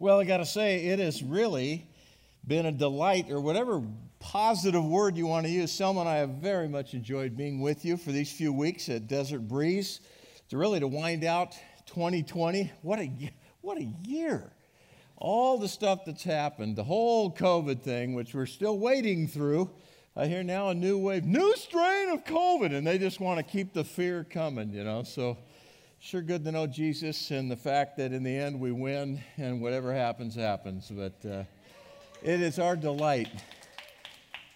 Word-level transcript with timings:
Well, 0.00 0.18
I 0.18 0.24
got 0.24 0.38
to 0.38 0.46
say, 0.46 0.86
it 0.86 0.98
has 0.98 1.22
really 1.22 1.86
been 2.46 2.64
a 2.64 2.72
delight, 2.72 3.30
or 3.30 3.38
whatever 3.38 3.82
positive 4.18 4.82
word 4.82 5.14
you 5.14 5.26
want 5.26 5.44
to 5.44 5.52
use. 5.52 5.70
Selma 5.70 6.00
and 6.00 6.08
I 6.08 6.16
have 6.16 6.30
very 6.30 6.68
much 6.68 6.94
enjoyed 6.94 7.36
being 7.36 7.60
with 7.60 7.84
you 7.84 7.98
for 7.98 8.10
these 8.10 8.32
few 8.32 8.50
weeks 8.50 8.88
at 8.88 9.08
Desert 9.08 9.40
Breeze 9.40 10.00
to 10.48 10.56
really 10.56 10.80
to 10.80 10.88
wind 10.88 11.22
out 11.22 11.52
2020. 11.84 12.72
What 12.80 12.98
a, 12.98 13.10
what 13.60 13.76
a 13.76 13.92
year! 14.06 14.50
All 15.18 15.58
the 15.58 15.68
stuff 15.68 16.06
that's 16.06 16.24
happened, 16.24 16.76
the 16.76 16.84
whole 16.84 17.30
COVID 17.30 17.82
thing, 17.82 18.14
which 18.14 18.32
we're 18.32 18.46
still 18.46 18.78
waiting 18.78 19.28
through. 19.28 19.68
I 20.16 20.28
hear 20.28 20.42
now 20.42 20.70
a 20.70 20.74
new 20.74 20.96
wave, 20.96 21.26
new 21.26 21.54
strain 21.56 22.08
of 22.08 22.24
COVID, 22.24 22.74
and 22.74 22.86
they 22.86 22.96
just 22.96 23.20
want 23.20 23.36
to 23.36 23.42
keep 23.42 23.74
the 23.74 23.84
fear 23.84 24.24
coming, 24.24 24.72
you 24.72 24.82
know. 24.82 25.02
So 25.02 25.36
sure 26.02 26.22
good 26.22 26.42
to 26.42 26.50
know 26.50 26.66
Jesus 26.66 27.30
and 27.30 27.50
the 27.50 27.56
fact 27.56 27.98
that 27.98 28.14
in 28.14 28.22
the 28.22 28.34
end 28.34 28.58
we 28.58 28.72
win 28.72 29.22
and 29.36 29.60
whatever 29.60 29.92
happens, 29.92 30.34
happens. 30.34 30.90
But 30.90 31.28
uh, 31.28 31.44
it 32.22 32.40
is 32.40 32.58
our 32.58 32.74
delight. 32.74 33.28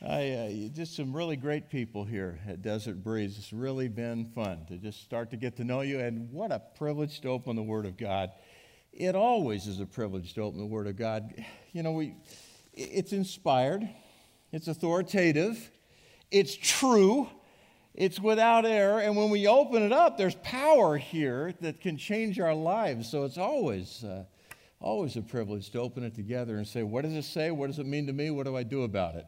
I, 0.01 0.31
uh, 0.31 0.69
just 0.75 0.97
some 0.97 1.15
really 1.15 1.37
great 1.37 1.69
people 1.69 2.03
here 2.03 2.41
at 2.49 2.63
Desert 2.63 3.05
Breeze. 3.05 3.37
It's 3.37 3.53
really 3.53 3.89
been 3.89 4.25
fun 4.35 4.65
to 4.69 4.79
just 4.79 5.03
start 5.03 5.31
to 5.33 5.37
get 5.37 5.57
to 5.59 5.65
know 5.65 5.83
you, 5.83 6.01
and 6.01 6.33
what 6.33 6.51
a 6.51 6.63
privilege 6.79 7.21
to 7.21 7.29
open 7.29 7.57
the 7.57 7.63
Word 7.63 7.85
of 7.85 7.99
God. 7.99 8.31
It 8.93 9.15
always 9.15 9.67
is 9.67 9.81
a 9.81 9.87
privilege 9.87 10.33
to 10.35 10.43
open 10.43 10.59
the 10.59 10.67
Word 10.67 10.87
of 10.87 10.97
God. 10.97 11.45
You 11.73 11.83
know, 11.83 11.93
we, 11.93 12.15
it's 12.73 13.13
inspired, 13.13 13.87
it's 14.51 14.69
authoritative, 14.69 15.71
it's 16.31 16.57
true, 16.57 17.29
it's 17.95 18.19
without 18.19 18.67
error. 18.67 19.01
And 19.01 19.17
when 19.17 19.31
we 19.31 19.47
open 19.47 19.83
it 19.83 19.93
up, 19.93 20.19
there's 20.19 20.35
power 20.37 20.97
here 20.97 21.55
that 21.61 21.81
can 21.81 21.97
change 21.97 22.41
our 22.41 22.55
lives. 22.55 23.11
So 23.11 23.25
it's 23.25 23.39
always, 23.39 24.03
uh, 24.03 24.25
always 24.81 25.17
a 25.17 25.23
privilege 25.23 25.71
to 25.71 25.81
open 25.81 26.03
it 26.03 26.15
together 26.15 26.57
and 26.57 26.67
say, 26.67 26.83
what 26.83 27.05
does 27.05 27.15
it 27.15 27.25
say? 27.25 27.51
What 27.51 27.69
does 27.69 27.79
it 27.79 27.87
mean 27.87 28.07
to 28.09 28.13
me? 28.13 28.31
What 28.31 28.47
do 28.47 28.57
I 28.57 28.65
do 28.65 28.83
about 28.83 29.15
it? 29.15 29.27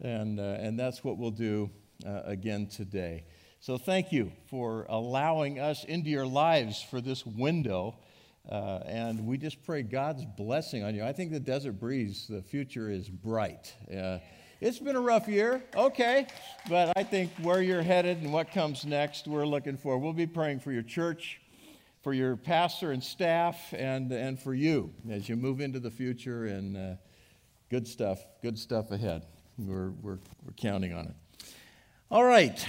And, 0.00 0.38
uh, 0.38 0.58
and 0.60 0.78
that's 0.78 1.02
what 1.02 1.16
we'll 1.16 1.30
do 1.30 1.70
uh, 2.06 2.22
again 2.24 2.66
today. 2.66 3.24
So 3.60 3.78
thank 3.78 4.12
you 4.12 4.30
for 4.50 4.84
allowing 4.90 5.58
us 5.58 5.84
into 5.84 6.10
your 6.10 6.26
lives 6.26 6.82
for 6.82 7.00
this 7.00 7.24
window. 7.24 7.96
Uh, 8.48 8.80
and 8.86 9.26
we 9.26 9.38
just 9.38 9.64
pray 9.64 9.82
God's 9.82 10.24
blessing 10.36 10.84
on 10.84 10.94
you. 10.94 11.02
I 11.02 11.12
think 11.12 11.32
the 11.32 11.40
Desert 11.40 11.80
Breeze, 11.80 12.26
the 12.28 12.42
future 12.42 12.90
is 12.90 13.08
bright. 13.08 13.74
Uh, 13.90 14.18
it's 14.60 14.78
been 14.78 14.96
a 14.96 15.00
rough 15.00 15.28
year, 15.28 15.62
okay, 15.76 16.26
but 16.68 16.96
I 16.96 17.02
think 17.02 17.30
where 17.42 17.60
you're 17.60 17.82
headed 17.82 18.22
and 18.22 18.32
what 18.32 18.52
comes 18.52 18.86
next, 18.86 19.26
we're 19.26 19.44
looking 19.44 19.76
for. 19.76 19.98
We'll 19.98 20.14
be 20.14 20.26
praying 20.26 20.60
for 20.60 20.72
your 20.72 20.82
church, 20.82 21.40
for 22.02 22.14
your 22.14 22.36
pastor 22.36 22.92
and 22.92 23.04
staff, 23.04 23.74
and, 23.74 24.10
and 24.10 24.40
for 24.40 24.54
you 24.54 24.94
as 25.10 25.28
you 25.28 25.36
move 25.36 25.60
into 25.60 25.78
the 25.78 25.90
future 25.90 26.46
and 26.46 26.76
uh, 26.76 26.94
good 27.68 27.86
stuff, 27.86 28.24
good 28.42 28.58
stuff 28.58 28.92
ahead. 28.92 29.26
We're, 29.58 29.90
we're, 29.90 30.18
we're 30.44 30.54
counting 30.56 30.94
on 30.94 31.06
it. 31.06 31.14
All 32.10 32.24
right. 32.24 32.66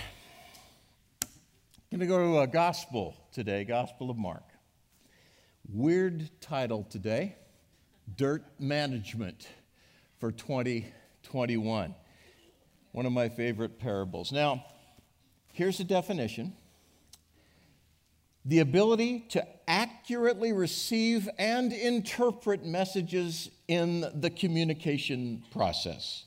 I'm 1.23 1.99
going 1.99 2.01
to 2.01 2.05
go 2.05 2.17
to 2.17 2.39
a 2.39 2.47
gospel 2.47 3.15
today, 3.31 3.63
Gospel 3.63 4.09
of 4.09 4.17
Mark. 4.17 4.43
Weird 5.71 6.29
title 6.41 6.83
today 6.83 7.37
Dirt 8.17 8.43
Management 8.59 9.47
for 10.19 10.31
20 10.33 10.85
21. 11.27 11.93
One 12.93 13.05
of 13.05 13.11
my 13.11 13.29
favorite 13.29 13.79
parables. 13.79 14.31
Now, 14.31 14.65
here's 15.53 15.77
the 15.77 15.83
definition 15.83 16.53
the 18.45 18.59
ability 18.59 19.25
to 19.27 19.45
accurately 19.67 20.53
receive 20.53 21.27
and 21.37 21.73
interpret 21.73 22.65
messages 22.65 23.49
in 23.67 24.05
the 24.15 24.29
communication 24.29 25.43
process. 25.51 26.23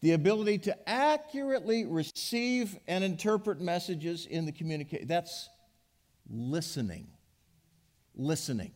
The 0.00 0.12
ability 0.12 0.58
to 0.58 0.88
accurately 0.88 1.84
receive 1.84 2.78
and 2.86 3.02
interpret 3.02 3.60
messages 3.60 4.26
in 4.26 4.46
the 4.46 4.52
communication. 4.52 5.08
That's 5.08 5.48
listening. 6.30 7.08
Listening. 8.14 8.70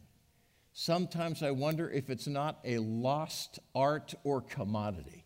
Sometimes 0.73 1.45
I 1.45 1.53
wonder 1.53 1.89
if 1.89 2.11
it's 2.11 2.27
not 2.27 2.59
a 2.65 2.79
lost 2.79 3.61
art 3.77 4.15
or 4.25 4.41
commodity 4.41 5.18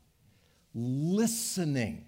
listening. 0.74 2.06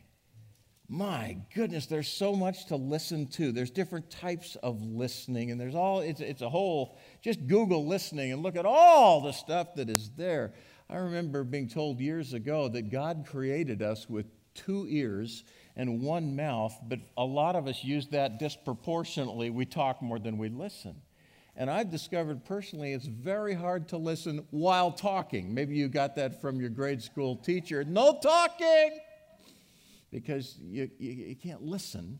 My 0.89 1.39
goodness, 1.55 1.87
there's 1.87 2.09
so 2.09 2.35
much 2.35 2.67
to 2.67 2.77
listen 2.77 3.27
to. 3.29 3.53
There's 3.53 3.71
different 3.71 4.11
types 4.11 4.57
of 4.57 4.83
listening, 4.83 5.51
and 5.51 5.59
there's 5.61 5.75
all, 5.75 6.01
it's, 6.01 6.21
it's 6.21 6.43
a 6.43 6.49
whole, 6.49 6.99
just 7.23 7.47
Google 7.47 7.87
listening 7.87 8.33
and 8.33 8.43
look 8.43 8.57
at 8.57 8.67
all 8.67 9.23
the 9.23 9.33
stuff 9.33 9.75
that 9.77 9.89
is 9.89 10.11
there. 10.17 10.53
I 10.91 10.97
remember 10.97 11.43
being 11.43 11.69
told 11.69 12.01
years 12.01 12.35
ago 12.35 12.69
that 12.69 12.91
God 12.91 13.25
created 13.29 13.81
us 13.81 14.09
with 14.09 14.27
two 14.55 14.87
ears 14.89 15.45
and 15.75 16.03
one 16.03 16.37
mouth, 16.37 16.79
but 16.87 17.01
a 17.17 17.25
lot 17.25 17.57
of 17.57 17.67
us 17.67 17.83
use 17.83 18.09
that 18.09 18.39
disproportionately. 18.39 19.51
We 19.51 19.65
talk 19.65 20.03
more 20.03 20.19
than 20.19 20.39
we 20.39 20.51
listen. 20.51 21.01
And 21.57 21.71
I've 21.71 21.91
discovered 21.91 22.45
personally 22.45 22.93
it's 22.93 23.07
very 23.07 23.55
hard 23.55 23.89
to 23.89 23.97
listen 23.97 24.45
while 24.51 24.91
talking. 24.91 25.55
Maybe 25.55 25.77
you 25.77 25.89
got 25.89 26.17
that 26.17 26.41
from 26.41 26.61
your 26.61 26.71
grade 26.71 27.01
school 27.01 27.37
teacher. 27.37 27.85
No 27.85 28.19
talking! 28.21 28.99
Because 30.11 30.57
you, 30.61 30.91
you, 30.99 31.13
you 31.13 31.37
can't 31.37 31.63
listen 31.63 32.19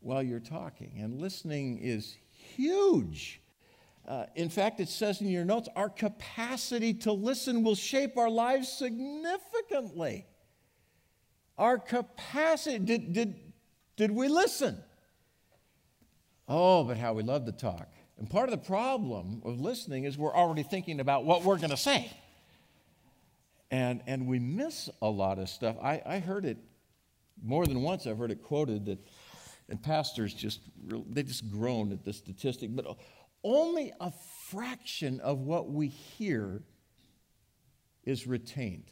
while 0.00 0.22
you're 0.22 0.38
talking. 0.38 0.98
And 0.98 1.20
listening 1.20 1.78
is 1.78 2.16
huge. 2.30 3.40
Uh, 4.06 4.26
in 4.36 4.48
fact, 4.48 4.78
it 4.78 4.88
says 4.88 5.20
in 5.20 5.28
your 5.28 5.44
notes 5.44 5.68
our 5.74 5.88
capacity 5.88 6.94
to 6.94 7.12
listen 7.12 7.64
will 7.64 7.74
shape 7.74 8.16
our 8.16 8.30
lives 8.30 8.68
significantly. 8.68 10.26
Our 11.58 11.78
capacity, 11.78 12.78
did, 12.78 13.12
did, 13.12 13.34
did 13.96 14.10
we 14.12 14.28
listen? 14.28 14.78
Oh, 16.48 16.84
but 16.84 16.96
how 16.96 17.14
we 17.14 17.24
love 17.24 17.46
to 17.46 17.52
talk. 17.52 17.88
And 18.18 18.30
part 18.30 18.48
of 18.48 18.50
the 18.52 18.66
problem 18.66 19.42
of 19.44 19.60
listening 19.60 20.04
is 20.04 20.16
we're 20.16 20.34
already 20.34 20.62
thinking 20.62 21.00
about 21.00 21.24
what 21.24 21.42
we're 21.42 21.58
going 21.58 21.70
to 21.70 21.76
say. 21.76 22.10
And, 23.70 24.02
and 24.06 24.26
we 24.26 24.38
miss 24.38 24.88
a 25.02 25.08
lot 25.08 25.38
of 25.38 25.48
stuff. 25.48 25.76
I, 25.82 26.00
I 26.06 26.18
heard 26.20 26.44
it 26.44 26.56
more 27.42 27.66
than 27.66 27.82
once, 27.82 28.06
I've 28.06 28.16
heard 28.16 28.30
it 28.30 28.42
quoted 28.42 28.86
that, 28.86 28.98
and 29.68 29.82
pastors 29.82 30.32
just, 30.32 30.60
they 31.10 31.22
just 31.22 31.50
groan 31.50 31.92
at 31.92 32.04
the 32.04 32.12
statistic, 32.12 32.74
but 32.74 32.86
only 33.42 33.92
a 34.00 34.12
fraction 34.48 35.20
of 35.20 35.40
what 35.40 35.70
we 35.70 35.88
hear 35.88 36.62
is 38.04 38.26
retained. 38.26 38.90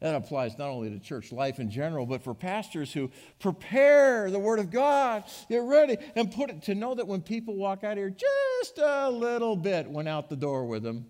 That 0.00 0.14
applies 0.14 0.56
not 0.56 0.70
only 0.70 0.88
to 0.90 0.98
church 0.98 1.30
life 1.30 1.58
in 1.58 1.70
general, 1.70 2.06
but 2.06 2.22
for 2.22 2.32
pastors 2.32 2.90
who 2.92 3.10
prepare 3.38 4.30
the 4.30 4.38
Word 4.38 4.58
of 4.58 4.70
God, 4.70 5.24
get 5.48 5.62
ready, 5.62 5.98
and 6.16 6.32
put 6.32 6.48
it 6.48 6.62
to 6.62 6.74
know 6.74 6.94
that 6.94 7.06
when 7.06 7.20
people 7.20 7.54
walk 7.54 7.84
out 7.84 7.98
here, 7.98 8.08
just 8.08 8.78
a 8.78 9.10
little 9.10 9.56
bit 9.56 9.90
went 9.90 10.08
out 10.08 10.30
the 10.30 10.36
door 10.36 10.64
with 10.64 10.82
them. 10.82 11.06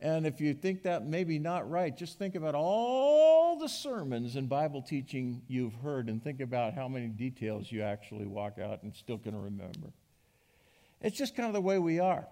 And 0.00 0.26
if 0.26 0.40
you 0.40 0.54
think 0.54 0.82
that 0.84 1.06
maybe 1.06 1.38
not 1.38 1.70
right, 1.70 1.96
just 1.96 2.18
think 2.18 2.34
about 2.34 2.54
all 2.54 3.58
the 3.58 3.68
sermons 3.68 4.34
and 4.34 4.48
Bible 4.48 4.80
teaching 4.80 5.42
you've 5.46 5.74
heard 5.74 6.08
and 6.08 6.24
think 6.24 6.40
about 6.40 6.72
how 6.72 6.88
many 6.88 7.08
details 7.08 7.70
you 7.70 7.82
actually 7.82 8.26
walk 8.26 8.58
out 8.58 8.82
and 8.82 8.94
still 8.94 9.18
can 9.18 9.40
remember. 9.40 9.92
It's 11.02 11.16
just 11.16 11.36
kind 11.36 11.48
of 11.48 11.52
the 11.52 11.60
way 11.60 11.78
we 11.78 12.00
are, 12.00 12.26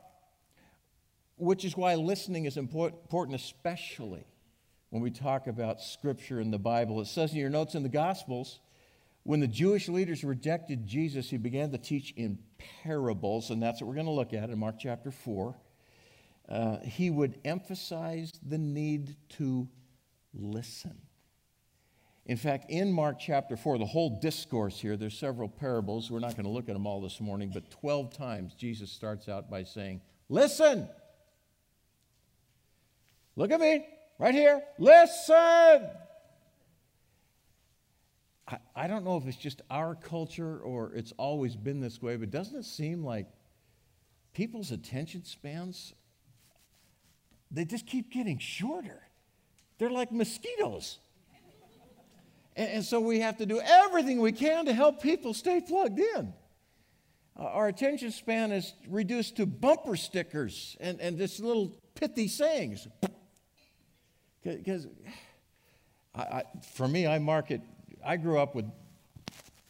which 1.37 1.65
is 1.65 1.77
why 1.77 1.95
listening 1.95 2.47
is 2.47 2.57
important, 2.57 3.35
especially 3.35 4.25
when 4.91 5.03
we 5.03 5.11
talk 5.11 5.47
about 5.47 5.81
Scripture 5.81 6.41
in 6.41 6.51
the 6.51 6.59
Bible. 6.59 7.01
It 7.01 7.07
says 7.07 7.33
in 7.33 7.39
your 7.39 7.51
notes 7.51 7.75
in 7.75 7.83
the 7.83 7.89
Gospels, 7.89 8.61
when 9.23 9.41
the 9.41 9.47
Jewish 9.47 9.89
leaders 9.89 10.25
rejected 10.25 10.87
Jesus, 10.87 11.31
he 11.31 11.37
began 11.37 11.71
to 11.71 11.79
teach 11.79 12.13
in 12.17 12.39
parables, 12.83 13.51
and 13.51 13.63
that's 13.63 13.81
what 13.81 13.89
we're 13.89 13.95
going 13.95 14.07
to 14.07 14.13
look 14.13 14.35
at 14.35 14.51
in 14.51 14.59
Mark 14.59 14.77
chapter 14.79 15.11
4. 15.11 15.57
Uh, 16.49 16.79
he 16.81 17.11
would 17.11 17.39
emphasize 17.45 18.33
the 18.47 18.59
need 18.59 19.17
to 19.31 19.69
listen. 20.35 20.99
In 22.27 22.37
fact, 22.37 22.71
in 22.71 22.93
Mark 22.93 23.19
chapter 23.19 23.57
4, 23.57 23.79
the 23.79 23.87
whole 23.87 24.21
discourse 24.21 24.81
here, 24.81 24.97
there's 24.97 25.19
several 25.19 25.49
parables. 25.49 26.11
We're 26.11 26.21
not 26.21 26.33
going 26.33 26.45
to 26.45 26.51
look 26.51 26.69
at 26.69 26.75
them 26.75 26.87
all 26.87 27.01
this 27.01 27.21
morning, 27.21 27.51
but 27.53 27.71
12 27.71 28.17
times 28.17 28.55
Jesus 28.55 28.91
starts 28.91 29.29
out 29.29 29.51
by 29.51 29.63
saying, 29.63 30.01
Listen! 30.29 30.89
Look 33.37 33.51
at 33.53 33.61
me. 33.61 33.87
Right 34.21 34.35
here, 34.35 34.63
listen. 34.79 35.35
I, 38.47 38.59
I 38.77 38.87
don't 38.87 39.03
know 39.03 39.17
if 39.17 39.27
it's 39.27 39.39
just 39.39 39.63
our 39.71 39.95
culture 39.95 40.59
or 40.59 40.93
it's 40.95 41.15
always 41.17 41.57
been 41.57 41.81
this 41.81 42.03
way, 42.03 42.17
but 42.17 42.31
doesn't 42.31 42.55
it 42.55 42.67
seem 42.67 43.03
like 43.03 43.29
people's 44.35 44.73
attention 44.73 45.25
spans, 45.25 45.95
they 47.51 47.65
just 47.65 47.87
keep 47.87 48.13
getting 48.13 48.39
shorter? 48.39 49.01
They're 49.79 49.89
like 49.89 50.13
mosquitoes. 50.13 50.99
And, 52.57 52.69
and 52.69 52.85
so 52.85 53.01
we 53.01 53.21
have 53.21 53.39
to 53.39 53.47
do 53.47 53.59
everything 53.59 54.21
we 54.21 54.33
can 54.33 54.67
to 54.67 54.75
help 54.75 55.03
people 55.03 55.33
stay 55.33 55.63
plugged 55.67 55.99
in. 55.99 56.35
Uh, 57.39 57.45
our 57.45 57.69
attention 57.69 58.11
span 58.11 58.53
is 58.53 58.75
reduced 58.87 59.37
to 59.37 59.47
bumper 59.47 59.97
stickers 59.97 60.77
and, 60.79 61.01
and 61.01 61.17
this 61.17 61.41
little 61.41 61.81
pithy 61.95 62.29
sayings. 62.29 62.87
Because 64.43 64.87
for 66.73 66.89
me, 66.89 67.07
I 67.07 67.19
market, 67.19 67.61
I 68.05 68.17
grew 68.17 68.39
up 68.39 68.55
with 68.55 68.67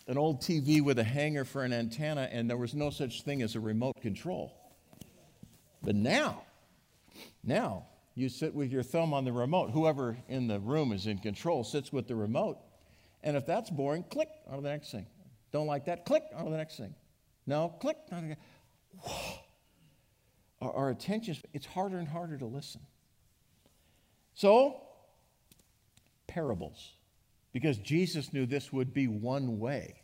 an 0.06 0.18
old 0.18 0.40
TV 0.40 0.82
with 0.82 0.98
a 0.98 1.04
hanger 1.04 1.44
for 1.44 1.64
an 1.64 1.72
antenna, 1.72 2.28
and 2.30 2.48
there 2.48 2.56
was 2.56 2.74
no 2.74 2.90
such 2.90 3.22
thing 3.22 3.42
as 3.42 3.54
a 3.54 3.60
remote 3.60 4.00
control. 4.00 4.52
But 5.82 5.94
now, 5.94 6.42
now, 7.42 7.86
you 8.14 8.28
sit 8.28 8.54
with 8.54 8.70
your 8.70 8.82
thumb 8.82 9.14
on 9.14 9.24
the 9.24 9.32
remote. 9.32 9.70
Whoever 9.70 10.16
in 10.28 10.46
the 10.46 10.58
room 10.58 10.92
is 10.92 11.06
in 11.06 11.18
control 11.18 11.64
sits 11.64 11.92
with 11.92 12.06
the 12.06 12.16
remote. 12.16 12.58
And 13.22 13.36
if 13.36 13.46
that's 13.46 13.70
boring, 13.70 14.04
click 14.04 14.28
on 14.48 14.62
the 14.62 14.68
next 14.68 14.90
thing. 14.90 15.06
Don't 15.52 15.66
like 15.66 15.86
that, 15.86 16.04
click 16.04 16.24
on 16.34 16.50
the 16.50 16.56
next 16.56 16.76
thing. 16.76 16.94
No, 17.46 17.74
click 17.80 17.96
our, 18.12 18.36
our 20.60 20.90
attention, 20.90 21.36
it's 21.52 21.66
harder 21.66 21.98
and 21.98 22.08
harder 22.08 22.38
to 22.38 22.46
listen. 22.46 22.80
So, 24.34 24.82
parables, 26.26 26.92
because 27.52 27.78
Jesus 27.78 28.32
knew 28.32 28.46
this 28.46 28.72
would 28.72 28.94
be 28.94 29.08
one 29.08 29.58
way 29.58 30.02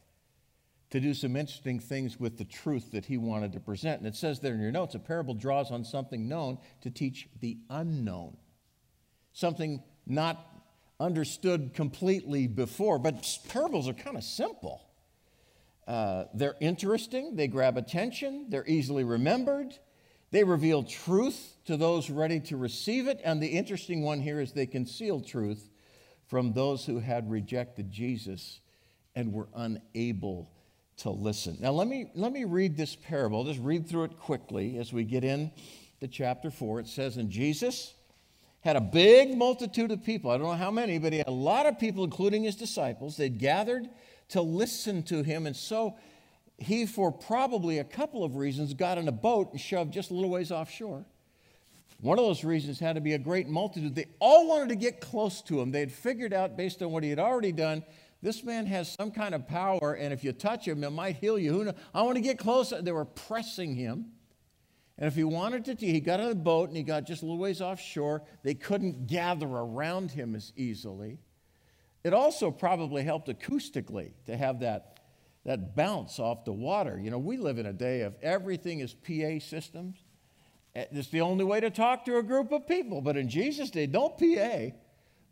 to 0.90 1.00
do 1.00 1.14
some 1.14 1.37
interesting 1.37 1.81
things 1.81 2.19
with 2.19 2.38
the 2.38 2.44
truth 2.44 2.93
that 2.93 3.05
he 3.05 3.19
wanted 3.19 3.52
to 3.52 3.61
present. 3.61 3.99
And 3.99 4.06
it 4.06 4.14
says 4.14 4.40
there 4.40 4.55
in 4.55 4.61
your 4.61 4.73
notes 4.73 4.94
a 4.94 4.99
parable 4.99 5.34
draws 5.34 5.70
on 5.70 5.84
something 5.84 6.28
known 6.28 6.58
to 6.82 6.90
teach 6.90 7.28
the 7.40 7.58
unknown, 7.70 8.37
something 9.32 9.82
not 10.06 10.46
understood 11.00 11.75
completely 11.75 12.46
before. 12.46 12.99
But 12.99 13.26
parables 13.49 13.88
are 13.88 13.94
kind 13.94 14.17
of 14.17 14.25
simple. 14.25 14.82
Uh, 15.87 16.25
they're 16.34 16.56
interesting, 16.61 17.37
they 17.37 17.46
grab 17.46 17.76
attention, 17.76 18.46
they're 18.49 18.67
easily 18.67 19.05
remembered, 19.05 19.78
they 20.31 20.44
reveal 20.44 20.82
truth 20.82 21.56
to 21.67 21.76
those 21.76 22.11
ready 22.11 22.40
to 22.40 22.56
receive 22.56 23.06
it. 23.06 23.20
And 23.25 23.43
the 23.43 23.49
interesting 23.49 24.02
one 24.02 24.20
here 24.20 24.40
is 24.40 24.52
they 24.52 24.67
conceal 24.67 25.20
truth 25.20 25.70
from 26.26 26.52
those 26.52 26.84
who 26.84 26.99
had 26.99 27.31
rejected 27.31 27.90
Jesus 27.90 28.61
and 29.14 29.32
were 29.32 29.49
unable 29.55 30.50
to 30.99 31.11
listen. 31.11 31.58
Now, 31.61 31.73
let 31.73 31.88
me, 31.88 32.11
let 32.14 32.32
me 32.32 32.44
read 32.44 32.76
this 32.76 32.96
parable. 32.96 33.44
Just 33.44 33.61
read 33.61 33.88
through 33.88 34.05
it 34.05 34.19
quickly 34.19 34.78
as 34.78 34.93
we 34.93 35.05
get 35.05 35.25
in 35.25 35.50
to 36.00 36.08
chapter 36.08 36.50
4. 36.50 36.81
It 36.81 36.88
says, 36.88 37.17
And 37.17 37.31
Jesus 37.31 37.94
had 38.61 38.76
a 38.76 38.81
big 38.81 39.37
multitude 39.37 39.93
of 39.93 40.02
people. 40.02 40.31
I 40.31 40.38
don't 40.38 40.46
know 40.46 40.55
how 40.55 40.70
many, 40.70 40.99
but 40.99 41.12
he 41.12 41.19
had 41.19 41.28
a 41.28 41.32
lot 41.32 41.67
of 41.67 41.78
people, 41.78 42.02
including 42.02 42.44
his 42.44 42.56
disciples. 42.56 43.17
They'd 43.17 43.38
gathered 43.38 43.88
to 44.31 44.43
listen 44.43 45.02
to 45.05 45.23
him. 45.23 45.46
And 45.46 45.55
so 45.55 45.96
he, 46.58 46.86
for 46.86 47.12
probably 47.12 47.78
a 47.78 47.84
couple 47.84 48.24
of 48.24 48.36
reasons, 48.36 48.74
got 48.74 48.98
in 48.98 49.08
a 49.08 49.12
boat 49.12 49.52
and 49.52 49.60
shoved 49.60 49.92
just 49.92 50.10
a 50.10 50.14
little 50.14 50.30
ways 50.30 50.50
offshore. 50.50 51.04
One 52.00 52.18
of 52.18 52.24
those 52.24 52.44
reasons 52.44 52.78
had 52.78 52.94
to 52.96 53.00
be 53.00 53.14
a 53.14 53.18
great 53.18 53.48
multitude. 53.48 53.94
They 53.94 54.06
all 54.18 54.48
wanted 54.48 54.68
to 54.70 54.76
get 54.76 55.00
close 55.00 55.40
to 55.42 55.60
him. 55.60 55.70
They 55.70 55.80
had 55.80 55.92
figured 55.92 56.32
out, 56.32 56.56
based 56.56 56.82
on 56.82 56.92
what 56.92 57.02
he 57.02 57.10
had 57.10 57.18
already 57.18 57.52
done, 57.52 57.82
this 58.22 58.42
man 58.42 58.66
has 58.66 58.92
some 58.92 59.10
kind 59.10 59.34
of 59.34 59.46
power, 59.46 59.94
and 59.94 60.12
if 60.12 60.24
you 60.24 60.32
touch 60.32 60.66
him, 60.66 60.82
it 60.82 60.90
might 60.90 61.16
heal 61.16 61.38
you. 61.38 61.52
Who 61.52 61.64
knows? 61.64 61.74
I 61.94 62.02
want 62.02 62.16
to 62.16 62.22
get 62.22 62.38
close. 62.38 62.72
They 62.80 62.92
were 62.92 63.04
pressing 63.04 63.74
him. 63.74 64.12
And 64.98 65.06
if 65.06 65.14
he 65.14 65.24
wanted 65.24 65.66
to, 65.66 65.74
he 65.74 66.00
got 66.00 66.20
on 66.20 66.30
a 66.30 66.34
boat 66.34 66.68
and 66.68 66.76
he 66.76 66.82
got 66.82 67.04
just 67.04 67.22
a 67.22 67.26
little 67.26 67.38
ways 67.38 67.60
offshore. 67.60 68.22
They 68.42 68.54
couldn't 68.54 69.06
gather 69.06 69.46
around 69.46 70.10
him 70.10 70.34
as 70.34 70.54
easily. 70.56 71.18
It 72.02 72.14
also 72.14 72.50
probably 72.50 73.02
helped 73.02 73.28
acoustically 73.28 74.12
to 74.24 74.36
have 74.36 74.60
that, 74.60 74.95
that 75.46 75.76
bounce 75.76 76.19
off 76.19 76.44
the 76.44 76.52
water. 76.52 77.00
You 77.00 77.10
know, 77.10 77.19
we 77.19 77.37
live 77.37 77.58
in 77.58 77.66
a 77.66 77.72
day 77.72 78.02
of 78.02 78.14
everything 78.20 78.81
is 78.81 78.93
PA 78.93 79.38
systems. 79.38 79.96
It's 80.75 81.08
the 81.08 81.22
only 81.22 81.44
way 81.44 81.60
to 81.60 81.70
talk 81.70 82.04
to 82.04 82.19
a 82.19 82.22
group 82.22 82.52
of 82.52 82.66
people. 82.66 83.00
But 83.00 83.16
in 83.16 83.28
Jesus' 83.28 83.70
day, 83.70 83.87
don't 83.87 84.19
PA. 84.19 84.76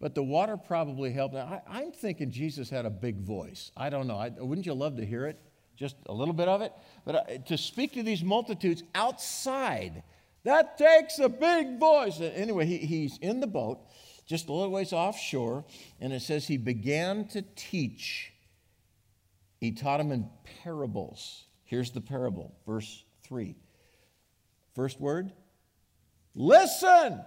But 0.00 0.14
the 0.14 0.22
water 0.22 0.56
probably 0.56 1.12
helped. 1.12 1.34
Now, 1.34 1.62
I, 1.68 1.82
am 1.82 1.92
thinking 1.92 2.30
Jesus 2.30 2.70
had 2.70 2.86
a 2.86 2.90
big 2.90 3.20
voice. 3.22 3.72
I 3.76 3.90
don't 3.90 4.06
know. 4.06 4.16
I, 4.16 4.28
wouldn't 4.30 4.66
you 4.66 4.74
love 4.74 4.96
to 4.96 5.04
hear 5.04 5.26
it? 5.26 5.38
Just 5.76 5.96
a 6.06 6.12
little 6.12 6.34
bit 6.34 6.46
of 6.46 6.62
it? 6.62 6.72
But 7.04 7.14
uh, 7.14 7.38
to 7.46 7.58
speak 7.58 7.92
to 7.94 8.02
these 8.04 8.22
multitudes 8.22 8.84
outside, 8.94 10.04
that 10.44 10.78
takes 10.78 11.18
a 11.18 11.28
big 11.28 11.80
voice. 11.80 12.20
Anyway, 12.20 12.66
he, 12.66 12.78
he's 12.78 13.18
in 13.18 13.40
the 13.40 13.46
boat, 13.48 13.80
just 14.26 14.48
a 14.48 14.52
little 14.52 14.70
ways 14.70 14.92
offshore, 14.92 15.64
and 16.00 16.12
it 16.12 16.22
says 16.22 16.46
he 16.46 16.56
began 16.56 17.26
to 17.28 17.42
teach. 17.56 18.33
He 19.64 19.72
taught 19.72 19.96
them 19.96 20.12
in 20.12 20.28
parables. 20.62 21.46
Here's 21.64 21.90
the 21.90 22.02
parable, 22.02 22.54
verse 22.66 23.02
3. 23.22 23.56
First 24.74 25.00
word 25.00 25.32
listen. 26.34 27.24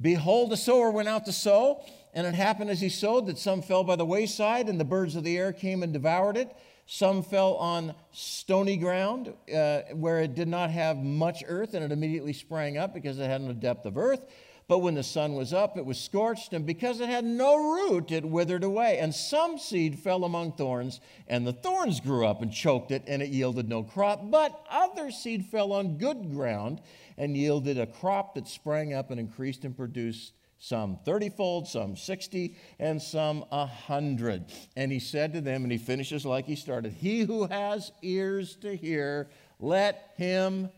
Behold, 0.00 0.52
a 0.52 0.56
sower 0.56 0.90
went 0.90 1.06
out 1.06 1.26
to 1.26 1.32
sow, 1.32 1.84
and 2.12 2.26
it 2.26 2.34
happened 2.34 2.70
as 2.70 2.80
he 2.80 2.88
sowed 2.88 3.28
that 3.28 3.38
some 3.38 3.62
fell 3.62 3.84
by 3.84 3.94
the 3.94 4.04
wayside, 4.04 4.68
and 4.68 4.80
the 4.80 4.84
birds 4.84 5.14
of 5.14 5.22
the 5.22 5.38
air 5.38 5.52
came 5.52 5.84
and 5.84 5.92
devoured 5.92 6.36
it. 6.36 6.56
Some 6.86 7.22
fell 7.22 7.54
on 7.54 7.94
stony 8.10 8.76
ground 8.76 9.32
uh, 9.54 9.82
where 9.92 10.22
it 10.22 10.34
did 10.34 10.48
not 10.48 10.70
have 10.70 10.96
much 10.96 11.44
earth, 11.46 11.74
and 11.74 11.84
it 11.84 11.92
immediately 11.92 12.32
sprang 12.32 12.78
up 12.78 12.92
because 12.92 13.20
it 13.20 13.30
had 13.30 13.42
no 13.42 13.52
depth 13.52 13.86
of 13.86 13.96
earth. 13.96 14.26
But 14.72 14.78
when 14.78 14.94
the 14.94 15.02
sun 15.02 15.34
was 15.34 15.52
up, 15.52 15.76
it 15.76 15.84
was 15.84 16.00
scorched, 16.00 16.54
and 16.54 16.64
because 16.64 16.98
it 17.02 17.08
had 17.10 17.26
no 17.26 17.74
root, 17.74 18.10
it 18.10 18.24
withered 18.24 18.64
away. 18.64 19.00
And 19.00 19.14
some 19.14 19.58
seed 19.58 19.98
fell 19.98 20.24
among 20.24 20.52
thorns, 20.52 20.98
and 21.28 21.46
the 21.46 21.52
thorns 21.52 22.00
grew 22.00 22.26
up 22.26 22.40
and 22.40 22.50
choked 22.50 22.90
it, 22.90 23.02
and 23.06 23.20
it 23.20 23.28
yielded 23.28 23.68
no 23.68 23.82
crop. 23.82 24.30
But 24.30 24.64
other 24.70 25.10
seed 25.10 25.44
fell 25.44 25.74
on 25.74 25.98
good 25.98 26.32
ground 26.32 26.80
and 27.18 27.36
yielded 27.36 27.78
a 27.78 27.86
crop 27.86 28.34
that 28.36 28.48
sprang 28.48 28.94
up 28.94 29.10
and 29.10 29.20
increased 29.20 29.66
and 29.66 29.76
produced 29.76 30.32
some 30.58 30.98
30 31.04 31.28
fold, 31.28 31.68
some 31.68 31.94
60, 31.94 32.56
and 32.78 33.02
some 33.02 33.44
a 33.52 33.66
100. 33.66 34.46
And 34.74 34.90
he 34.90 35.00
said 35.00 35.34
to 35.34 35.42
them, 35.42 35.64
and 35.64 35.70
he 35.70 35.76
finishes 35.76 36.24
like 36.24 36.46
he 36.46 36.56
started 36.56 36.94
He 36.94 37.20
who 37.20 37.46
has 37.46 37.92
ears 38.00 38.56
to 38.62 38.74
hear, 38.74 39.28
let 39.60 40.14
him 40.16 40.70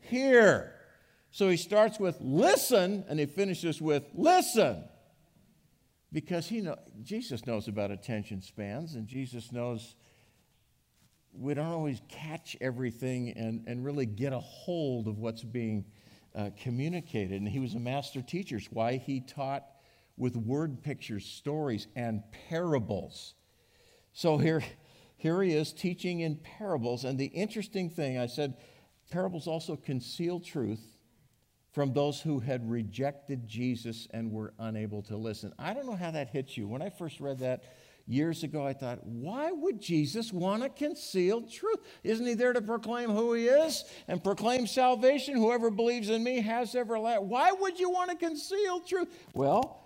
hear. 0.00 0.73
So 1.34 1.48
he 1.48 1.56
starts 1.56 1.98
with 1.98 2.16
listen 2.20 3.04
and 3.08 3.18
he 3.18 3.26
finishes 3.26 3.82
with 3.82 4.04
listen. 4.14 4.84
Because 6.12 6.46
he 6.46 6.60
know, 6.60 6.76
Jesus 7.02 7.44
knows 7.44 7.66
about 7.66 7.90
attention 7.90 8.40
spans 8.40 8.94
and 8.94 9.08
Jesus 9.08 9.50
knows 9.50 9.96
we 11.32 11.52
don't 11.54 11.66
always 11.66 12.00
catch 12.08 12.56
everything 12.60 13.30
and, 13.30 13.64
and 13.66 13.84
really 13.84 14.06
get 14.06 14.32
a 14.32 14.38
hold 14.38 15.08
of 15.08 15.18
what's 15.18 15.42
being 15.42 15.86
uh, 16.36 16.50
communicated. 16.56 17.40
And 17.40 17.48
he 17.48 17.58
was 17.58 17.74
a 17.74 17.80
master 17.80 18.22
teacher. 18.22 18.58
It's 18.58 18.70
why 18.70 18.98
he 18.98 19.18
taught 19.18 19.64
with 20.16 20.36
word 20.36 20.84
pictures, 20.84 21.26
stories, 21.26 21.88
and 21.96 22.22
parables. 22.48 23.34
So 24.12 24.38
here, 24.38 24.62
here 25.16 25.42
he 25.42 25.52
is 25.52 25.72
teaching 25.72 26.20
in 26.20 26.36
parables. 26.36 27.02
And 27.02 27.18
the 27.18 27.26
interesting 27.26 27.90
thing, 27.90 28.18
I 28.18 28.26
said, 28.26 28.56
parables 29.10 29.48
also 29.48 29.74
conceal 29.74 30.38
truth 30.38 30.93
from 31.74 31.92
those 31.92 32.20
who 32.20 32.38
had 32.38 32.70
rejected 32.70 33.48
Jesus 33.48 34.06
and 34.12 34.30
were 34.30 34.54
unable 34.60 35.02
to 35.02 35.16
listen. 35.16 35.52
I 35.58 35.74
don't 35.74 35.86
know 35.86 35.96
how 35.96 36.12
that 36.12 36.30
hits 36.30 36.56
you. 36.56 36.68
When 36.68 36.80
I 36.80 36.88
first 36.88 37.18
read 37.18 37.40
that 37.40 37.64
years 38.06 38.44
ago, 38.44 38.64
I 38.64 38.72
thought, 38.72 39.04
why 39.04 39.50
would 39.50 39.80
Jesus 39.80 40.32
want 40.32 40.62
to 40.62 40.68
conceal 40.68 41.42
truth? 41.42 41.80
Isn't 42.04 42.26
he 42.26 42.34
there 42.34 42.52
to 42.52 42.62
proclaim 42.62 43.10
who 43.10 43.32
he 43.32 43.48
is 43.48 43.84
and 44.06 44.22
proclaim 44.22 44.68
salvation? 44.68 45.36
Whoever 45.36 45.68
believes 45.68 46.10
in 46.10 46.22
me 46.22 46.40
has 46.42 46.76
everlasting. 46.76 47.28
Why 47.28 47.50
would 47.50 47.80
you 47.80 47.90
want 47.90 48.10
to 48.10 48.16
conceal 48.16 48.78
truth? 48.78 49.08
Well, 49.34 49.80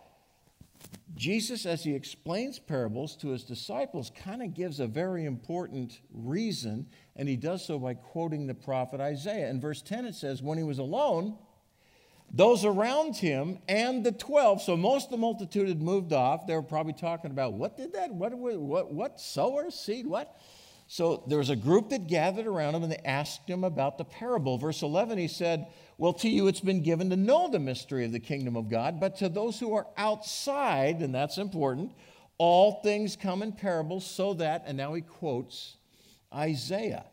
Jesus, 1.14 1.64
as 1.64 1.83
he 1.83 1.95
explains 1.95 2.59
parables 2.59 3.16
to 3.16 3.28
his 3.28 3.45
disciples, 3.45 4.12
kind 4.14 4.42
of 4.42 4.52
gives 4.52 4.78
a 4.78 4.87
very 4.87 5.25
important 5.25 6.00
reason, 6.12 6.87
and 7.16 7.26
he 7.26 7.37
does 7.37 7.64
so 7.64 7.78
by 7.78 7.95
quoting 7.95 8.47
the 8.47 8.54
prophet 8.54 9.00
Isaiah. 9.00 9.49
In 9.49 9.59
verse 9.59 9.80
10, 9.80 10.04
it 10.04 10.14
says, 10.14 10.42
When 10.42 10.59
he 10.59 10.64
was 10.64 10.78
alone, 10.78 11.38
those 12.30 12.64
around 12.64 13.16
him 13.16 13.58
and 13.68 14.04
the 14.04 14.12
12 14.12 14.62
so 14.62 14.76
most 14.76 15.06
of 15.06 15.11
the 15.12 15.16
multitude 15.16 15.68
had 15.68 15.80
moved 15.80 16.12
off. 16.12 16.47
They 16.47 16.54
were 16.54 16.62
probably 16.62 16.92
talking 16.92 17.30
about 17.30 17.54
what 17.54 17.76
did 17.76 17.94
that 17.94 18.12
what 18.12 18.35
what 18.35 18.92
what 18.92 19.20
sower 19.20 19.70
seed 19.70 20.06
what? 20.06 20.38
So 20.90 21.23
there 21.26 21.38
was 21.38 21.50
a 21.50 21.56
group 21.56 21.90
that 21.90 22.06
gathered 22.06 22.47
around 22.47 22.75
him 22.75 22.82
and 22.82 22.92
they 22.92 23.02
asked 23.04 23.49
him 23.49 23.62
about 23.62 23.99
the 23.99 24.04
parable. 24.04 24.58
Verse 24.58 24.82
11 24.82 25.18
he 25.18 25.28
said 25.28 25.66
well 25.99 26.12
to 26.12 26.28
you 26.28 26.47
it's 26.47 26.61
been 26.61 26.82
given 26.82 27.11
to 27.11 27.16
know 27.16 27.49
the 27.49 27.58
mystery 27.58 28.04
of 28.04 28.12
the 28.12 28.20
kingdom 28.20 28.56
of 28.56 28.70
god 28.70 29.00
but 29.00 29.16
to 29.16 29.28
those 29.28 29.58
who 29.58 29.75
are 29.75 29.87
outside 29.97 31.00
and 31.00 31.14
that's 31.14 31.37
important 31.37 31.92
all 32.38 32.80
things 32.82 33.16
come 33.16 33.42
in 33.42 33.52
parables 33.52 34.06
so 34.06 34.32
that 34.35 34.62
and 34.66 34.78
now 34.78 34.94
he 34.94 35.02
quotes 35.02 35.76
isaiah 36.32 37.04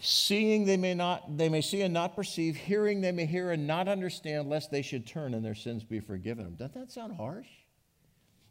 Seeing 0.00 0.64
they 0.64 0.76
may 0.76 0.94
not 0.94 1.36
they 1.36 1.48
may 1.48 1.60
see 1.60 1.82
and 1.82 1.92
not 1.92 2.14
perceive, 2.14 2.56
hearing 2.56 3.00
they 3.00 3.12
may 3.12 3.26
hear 3.26 3.50
and 3.50 3.66
not 3.66 3.88
understand, 3.88 4.48
lest 4.48 4.70
they 4.70 4.82
should 4.82 5.06
turn 5.06 5.34
and 5.34 5.44
their 5.44 5.54
sins 5.54 5.82
be 5.82 5.98
forgiven 6.00 6.44
them. 6.44 6.54
Doesn't 6.54 6.74
that 6.74 6.92
sound 6.92 7.16
harsh? 7.16 7.48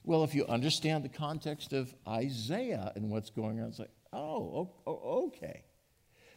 Well, 0.04 0.24
if 0.24 0.34
you 0.34 0.46
understand 0.48 1.04
the 1.04 1.10
context 1.10 1.74
of 1.74 1.94
Isaiah 2.08 2.92
and 2.96 3.10
what's 3.10 3.30
going 3.30 3.60
on, 3.60 3.68
it's 3.68 3.80
like, 3.80 3.92
oh, 4.14 4.72
okay. 4.88 5.64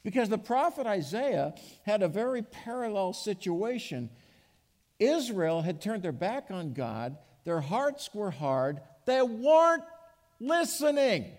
Because 0.02 0.28
the 0.28 0.38
prophet 0.38 0.86
Isaiah 0.86 1.54
had 1.84 2.02
a 2.02 2.08
very 2.08 2.42
parallel 2.42 3.12
situation. 3.12 4.10
Israel 4.98 5.62
had 5.62 5.80
turned 5.80 6.02
their 6.02 6.12
back 6.12 6.46
on 6.50 6.72
God, 6.72 7.16
their 7.44 7.60
hearts 7.60 8.10
were 8.12 8.30
hard, 8.30 8.80
they 9.06 9.22
weren't 9.22 9.84
listening. 10.40 11.30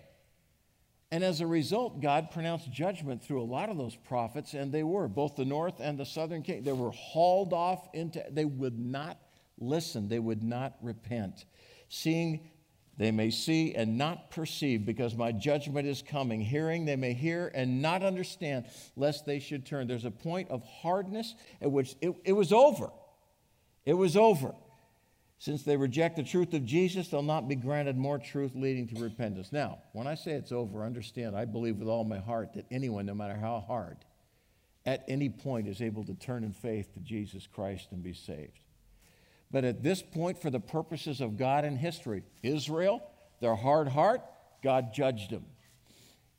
And 1.12 1.22
as 1.22 1.42
a 1.42 1.46
result, 1.46 2.00
God 2.00 2.30
pronounced 2.30 2.72
judgment 2.72 3.22
through 3.22 3.42
a 3.42 3.44
lot 3.44 3.68
of 3.68 3.76
those 3.76 3.94
prophets, 3.94 4.54
and 4.54 4.72
they 4.72 4.82
were, 4.82 5.08
both 5.08 5.36
the 5.36 5.44
north 5.44 5.78
and 5.78 5.98
the 5.98 6.06
southern 6.06 6.40
king. 6.42 6.62
They 6.62 6.72
were 6.72 6.90
hauled 6.90 7.52
off 7.52 7.86
into, 7.92 8.24
they 8.30 8.46
would 8.46 8.78
not 8.78 9.18
listen, 9.58 10.08
they 10.08 10.18
would 10.18 10.42
not 10.42 10.78
repent. 10.80 11.44
Seeing 11.90 12.48
they 12.96 13.10
may 13.10 13.30
see 13.30 13.74
and 13.74 13.98
not 13.98 14.30
perceive, 14.30 14.86
because 14.86 15.14
my 15.14 15.32
judgment 15.32 15.86
is 15.86 16.00
coming. 16.00 16.40
Hearing, 16.40 16.86
they 16.86 16.96
may 16.96 17.12
hear 17.12 17.52
and 17.54 17.82
not 17.82 18.02
understand, 18.02 18.64
lest 18.96 19.26
they 19.26 19.38
should 19.38 19.66
turn. 19.66 19.86
There's 19.86 20.06
a 20.06 20.10
point 20.10 20.48
of 20.48 20.64
hardness 20.64 21.34
at 21.60 21.70
which 21.70 21.94
it, 22.00 22.14
it 22.24 22.32
was 22.32 22.54
over. 22.54 22.90
It 23.84 23.94
was 23.94 24.16
over. 24.16 24.54
Since 25.42 25.64
they 25.64 25.76
reject 25.76 26.14
the 26.14 26.22
truth 26.22 26.54
of 26.54 26.64
Jesus, 26.64 27.08
they'll 27.08 27.20
not 27.20 27.48
be 27.48 27.56
granted 27.56 27.96
more 27.96 28.16
truth 28.16 28.52
leading 28.54 28.86
to 28.86 29.02
repentance. 29.02 29.50
Now, 29.50 29.78
when 29.92 30.06
I 30.06 30.14
say 30.14 30.34
it's 30.34 30.52
over, 30.52 30.84
understand, 30.84 31.34
I 31.34 31.46
believe 31.46 31.78
with 31.78 31.88
all 31.88 32.04
my 32.04 32.20
heart 32.20 32.54
that 32.54 32.66
anyone, 32.70 33.06
no 33.06 33.14
matter 33.14 33.34
how 33.34 33.58
hard, 33.58 33.96
at 34.86 35.04
any 35.08 35.28
point 35.28 35.66
is 35.66 35.82
able 35.82 36.04
to 36.04 36.14
turn 36.14 36.44
in 36.44 36.52
faith 36.52 36.94
to 36.94 37.00
Jesus 37.00 37.48
Christ 37.48 37.88
and 37.90 38.04
be 38.04 38.12
saved. 38.12 38.60
But 39.50 39.64
at 39.64 39.82
this 39.82 40.00
point, 40.00 40.40
for 40.40 40.48
the 40.48 40.60
purposes 40.60 41.20
of 41.20 41.36
God 41.36 41.64
and 41.64 41.76
history, 41.76 42.22
Israel, 42.44 43.02
their 43.40 43.56
hard 43.56 43.88
heart, 43.88 44.20
God 44.62 44.94
judged 44.94 45.32
them. 45.32 45.46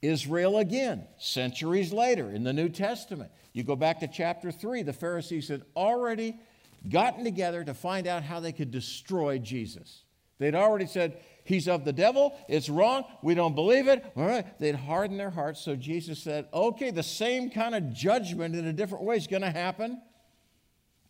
Israel 0.01 0.60
again, 0.60 1.05
centuries 1.17 1.91
later 1.91 2.29
in 2.31 2.45
the 2.45 2.53
New 2.53 2.69
Testament. 2.69 3.31
You 3.51 3.63
go 3.63 3.75
back 3.75 4.00
to 4.00 4.07
chapter 4.07 4.50
3, 4.50 4.83
the 4.83 4.93
Pharisees 4.93 5.50
had 5.50 5.63
already 5.75 6.39
gotten 6.90 7.24
together 7.24 7.63
to 7.63 7.74
find 7.74 8.08
out 8.08 8.24
how 8.24 8.40
they 8.40 8.52
could 8.52 8.72
destroy 8.72 9.38
Jesus. 9.38 10.04
They'd 10.40 10.56
already 10.56 10.88
said, 10.88 11.18
He's 11.46 11.68
of 11.68 11.84
the 11.84 11.92
devil, 11.92 12.34
it's 12.48 12.70
wrong, 12.70 13.04
we 13.22 13.36
don't 13.36 13.54
believe 13.54 13.90
it. 13.90 14.04
All 14.16 14.25
right. 14.25 14.58
They'd 14.60 14.75
hardened 14.75 15.20
their 15.20 15.30
hearts, 15.30 15.60
so 15.60 15.75
Jesus 15.75 16.20
said, 16.20 16.48
Okay, 16.54 16.92
the 16.92 17.04
same 17.04 17.50
kind 17.50 17.75
of 17.75 17.94
judgment 17.94 18.56
in 18.56 18.66
a 18.66 18.74
different 18.74 19.04
way 19.04 19.18
is 19.18 19.28
going 19.28 19.42
to 19.42 19.52
happen 19.52 20.02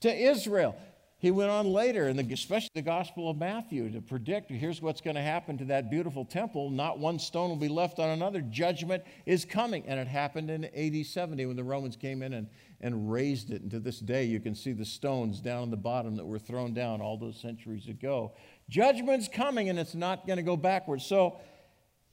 to 0.02 0.14
Israel. 0.14 0.76
He 1.24 1.32
went 1.32 1.52
on 1.52 1.68
later, 1.68 2.10
and 2.10 2.20
especially 2.34 2.72
the 2.76 2.82
Gospel 2.82 3.30
of 3.30 3.38
Matthew, 3.38 3.90
to 3.92 4.02
predict 4.02 4.52
here's 4.52 4.82
what's 4.82 5.00
going 5.00 5.16
to 5.16 5.22
happen 5.22 5.58
to 5.60 5.66
that 5.66 5.90
beautiful 5.90 6.26
temple. 6.26 6.70
Not 6.70 7.00
one 7.00 7.18
stone 7.18 7.48
will 7.48 7.56
be 7.56 7.70
left 7.70 7.98
on 7.98 8.10
another. 8.10 8.42
Judgment 8.42 9.04
is 9.26 9.46
coming. 9.46 9.86
And 9.88 10.02
it 10.02 10.08
happened 10.08 10.50
in 10.50 10.66
AD 10.66 11.06
70 11.06 11.46
when 11.46 11.56
the 11.56 11.64
Romans 11.64 11.96
came 11.96 12.22
in 12.24 12.34
and, 12.34 12.50
and 12.84 13.10
razed 13.10 13.50
it. 13.50 13.62
And 13.62 13.72
to 13.72 13.80
this 13.80 14.00
day, 14.00 14.26
you 14.26 14.40
can 14.40 14.54
see 14.54 14.74
the 14.74 14.86
stones 14.86 15.40
down 15.40 15.64
in 15.64 15.72
the 15.72 15.78
bottom 15.78 16.18
that 16.18 16.26
were 16.26 16.38
thrown 16.38 16.74
down 16.74 17.02
all 17.02 17.18
those 17.18 17.40
centuries 17.40 17.88
ago. 17.88 18.34
Judgment's 18.70 19.30
coming, 19.30 19.70
and 19.70 19.80
it's 19.80 19.96
not 19.96 20.28
going 20.28 20.38
to 20.38 20.44
go 20.44 20.58
backwards. 20.58 21.06
So, 21.06 21.40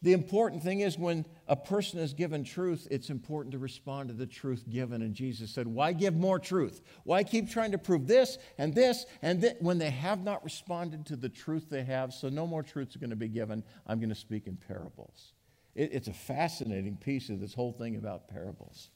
the 0.03 0.15
important 0.15 0.63
thing 0.63 0.81
is 0.81 0.97
when 0.97 1.27
a 1.47 1.57
person 1.57 2.01
is 2.01 2.15
given 2.15 2.43
truth, 2.43 2.89
it's 2.91 3.11
important 3.11 3.53
to 3.53 3.59
respond 3.59 4.09
to 4.09 4.15
the 4.15 4.27
truth 4.27 4.65
given. 4.71 5.03
And 5.03 5.13
Jesus 5.13 5.51
said, 5.51 5.67
Why 5.67 5.93
give 5.93 6.15
more 6.15 6.39
truth? 6.39 6.81
Why 7.05 7.23
keep 7.23 7.51
trying 7.51 7.73
to 7.73 7.79
prove 7.79 8.07
this 8.07 8.39
and 8.57 8.75
this 8.75 9.05
and 9.21 9.43
that 9.43 9.61
when 9.61 9.77
they 9.77 9.91
have 9.91 10.25
not 10.25 10.43
responded 10.43 11.05
to 11.07 11.17
the 11.17 11.29
truth 11.29 11.69
they 11.69 11.83
have? 11.83 12.15
So 12.15 12.31
no 12.31 12.47
more 12.47 12.63
truths 12.63 12.97
are 12.97 12.99
going 12.99 13.11
to 13.11 13.17
be 13.17 13.29
given. 13.29 13.63
I'm 13.87 13.99
going 13.99 14.09
to 14.09 14.15
speak 14.15 14.47
in 14.47 14.57
parables. 14.57 15.35
It, 15.75 15.91
it's 15.93 16.09
a 16.09 16.15
fascinating 16.15 16.97
piece 16.97 17.29
of 17.29 17.39
this 17.39 17.53
whole 17.53 17.73
thing 17.73 17.97
about 17.97 18.27
parables. 18.29 18.89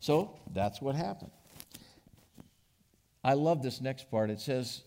So 0.00 0.38
that's 0.52 0.80
what 0.80 0.94
happened. 0.94 1.30
I 3.24 3.34
love 3.34 3.62
this 3.62 3.80
next 3.80 4.10
part. 4.10 4.30
It 4.30 4.40
says, 4.40 4.82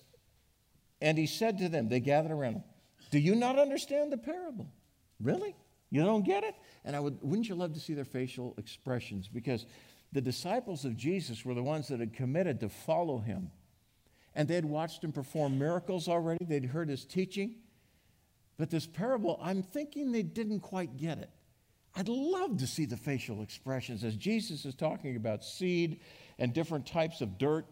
And 1.01 1.17
he 1.17 1.27
said 1.27 1.57
to 1.59 1.69
them, 1.69 1.89
they 1.89 1.99
gathered 1.99 2.31
around 2.31 2.53
him, 2.53 2.63
Do 3.11 3.19
you 3.19 3.35
not 3.35 3.59
understand 3.59 4.11
the 4.11 4.17
parable? 4.17 4.69
Really? 5.21 5.55
You 5.89 6.03
don't 6.05 6.23
get 6.23 6.43
it? 6.43 6.55
And 6.85 6.95
I 6.95 6.99
would, 6.99 7.17
wouldn't 7.21 7.49
you 7.49 7.55
love 7.55 7.73
to 7.73 7.79
see 7.79 7.93
their 7.93 8.05
facial 8.05 8.53
expressions? 8.57 9.27
Because 9.27 9.65
the 10.11 10.21
disciples 10.21 10.85
of 10.85 10.95
Jesus 10.95 11.43
were 11.43 11.53
the 11.53 11.63
ones 11.63 11.87
that 11.89 11.99
had 11.99 12.13
committed 12.13 12.59
to 12.61 12.69
follow 12.69 13.19
him. 13.19 13.51
And 14.35 14.47
they 14.47 14.55
had 14.55 14.65
watched 14.65 15.03
him 15.03 15.11
perform 15.11 15.57
miracles 15.57 16.07
already, 16.07 16.45
they'd 16.45 16.65
heard 16.65 16.89
his 16.89 17.05
teaching. 17.05 17.55
But 18.57 18.69
this 18.69 18.85
parable, 18.85 19.39
I'm 19.41 19.63
thinking 19.63 20.11
they 20.11 20.23
didn't 20.23 20.59
quite 20.59 20.97
get 20.97 21.17
it. 21.17 21.29
I'd 21.99 22.07
love 22.07 22.59
to 22.59 22.67
see 22.67 22.85
the 22.85 22.95
facial 22.95 23.41
expressions 23.41 24.05
as 24.05 24.15
Jesus 24.15 24.63
is 24.63 24.73
talking 24.73 25.17
about 25.17 25.43
seed 25.43 25.99
and 26.37 26.53
different 26.53 26.87
types 26.87 27.19
of 27.19 27.37
dirt 27.37 27.65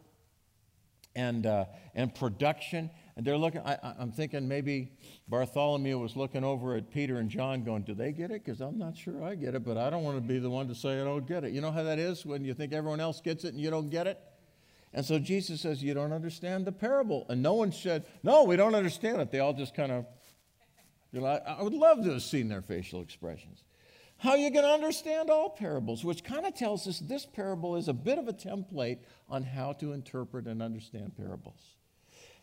and, 1.16 1.46
uh, 1.46 1.64
and 1.96 2.14
production. 2.14 2.90
And 3.16 3.26
they're 3.26 3.38
looking, 3.38 3.62
I, 3.62 3.78
am 3.98 4.12
thinking 4.12 4.46
maybe 4.46 4.92
Bartholomew 5.30 5.98
was 5.98 6.18
looking 6.18 6.44
over 6.44 6.76
at 6.76 6.92
Peter 6.92 7.20
and 7.20 7.30
John 7.30 7.64
going, 7.64 7.84
Do 7.84 7.94
they 7.94 8.12
get 8.12 8.30
it? 8.32 8.44
Because 8.44 8.60
I'm 8.60 8.78
not 8.78 8.98
sure 8.98 9.24
I 9.24 9.36
get 9.36 9.56
it, 9.56 9.64
but 9.64 9.78
I 9.78 9.90
don't 9.90 10.04
want 10.04 10.18
to 10.18 10.22
be 10.22 10.40
the 10.40 10.50
one 10.50 10.68
to 10.68 10.76
say 10.76 11.00
I 11.00 11.06
don't 11.06 11.26
get 11.26 11.46
it. 11.46 11.54
You 11.54 11.62
know 11.62 11.72
how 11.72 11.84
that 11.84 11.98
is 11.98 12.26
when 12.26 12.44
you 12.44 12.54
think 12.54 12.74
everyone 12.74 13.00
else 13.00 13.22
gets 13.22 13.46
it 13.46 13.54
and 13.54 13.62
you 13.62 13.70
don't 13.70 13.90
get 13.90 14.08
it? 14.08 14.20
And 14.94 15.06
so 15.06 15.20
Jesus 15.20 15.62
says, 15.62 15.82
You 15.82 15.94
don't 15.94 16.12
understand 16.12 16.66
the 16.66 16.74
parable. 16.74 17.26
And 17.30 17.42
no 17.42 17.54
one 17.54 17.72
said, 17.72 18.06
No, 18.24 18.44
we 18.44 18.58
don't 18.58 18.76
understand 18.76 19.22
it. 19.22 19.32
They 19.32 19.40
all 19.40 19.54
just 19.54 19.74
kind 19.74 19.94
of, 19.94 20.06
you 21.14 21.22
know, 21.22 21.28
I, 21.28 21.38
I 21.60 21.64
would 21.64 21.72
love 21.72 22.04
to 22.04 22.12
have 22.12 22.24
seen 22.24 22.50
their 22.50 22.62
facial 22.62 23.02
expressions. 23.02 23.64
How 24.20 24.32
are 24.32 24.38
you 24.38 24.50
going 24.50 24.66
to 24.66 24.72
understand 24.72 25.30
all 25.30 25.50
parables? 25.50 26.04
Which 26.04 26.24
kind 26.24 26.46
of 26.46 26.56
tells 26.56 26.88
us 26.88 27.00
this 27.00 27.26
parable 27.26 27.76
is 27.76 27.88
a 27.88 27.94
bit 27.94 28.18
of 28.18 28.28
a 28.28 28.34
template 28.34 29.00
on 29.30 29.44
how 29.44 29.74
to 29.74 29.94
interpret 29.94 30.48
and 30.48 30.62
understand 30.62 31.16
parables. 31.16 31.76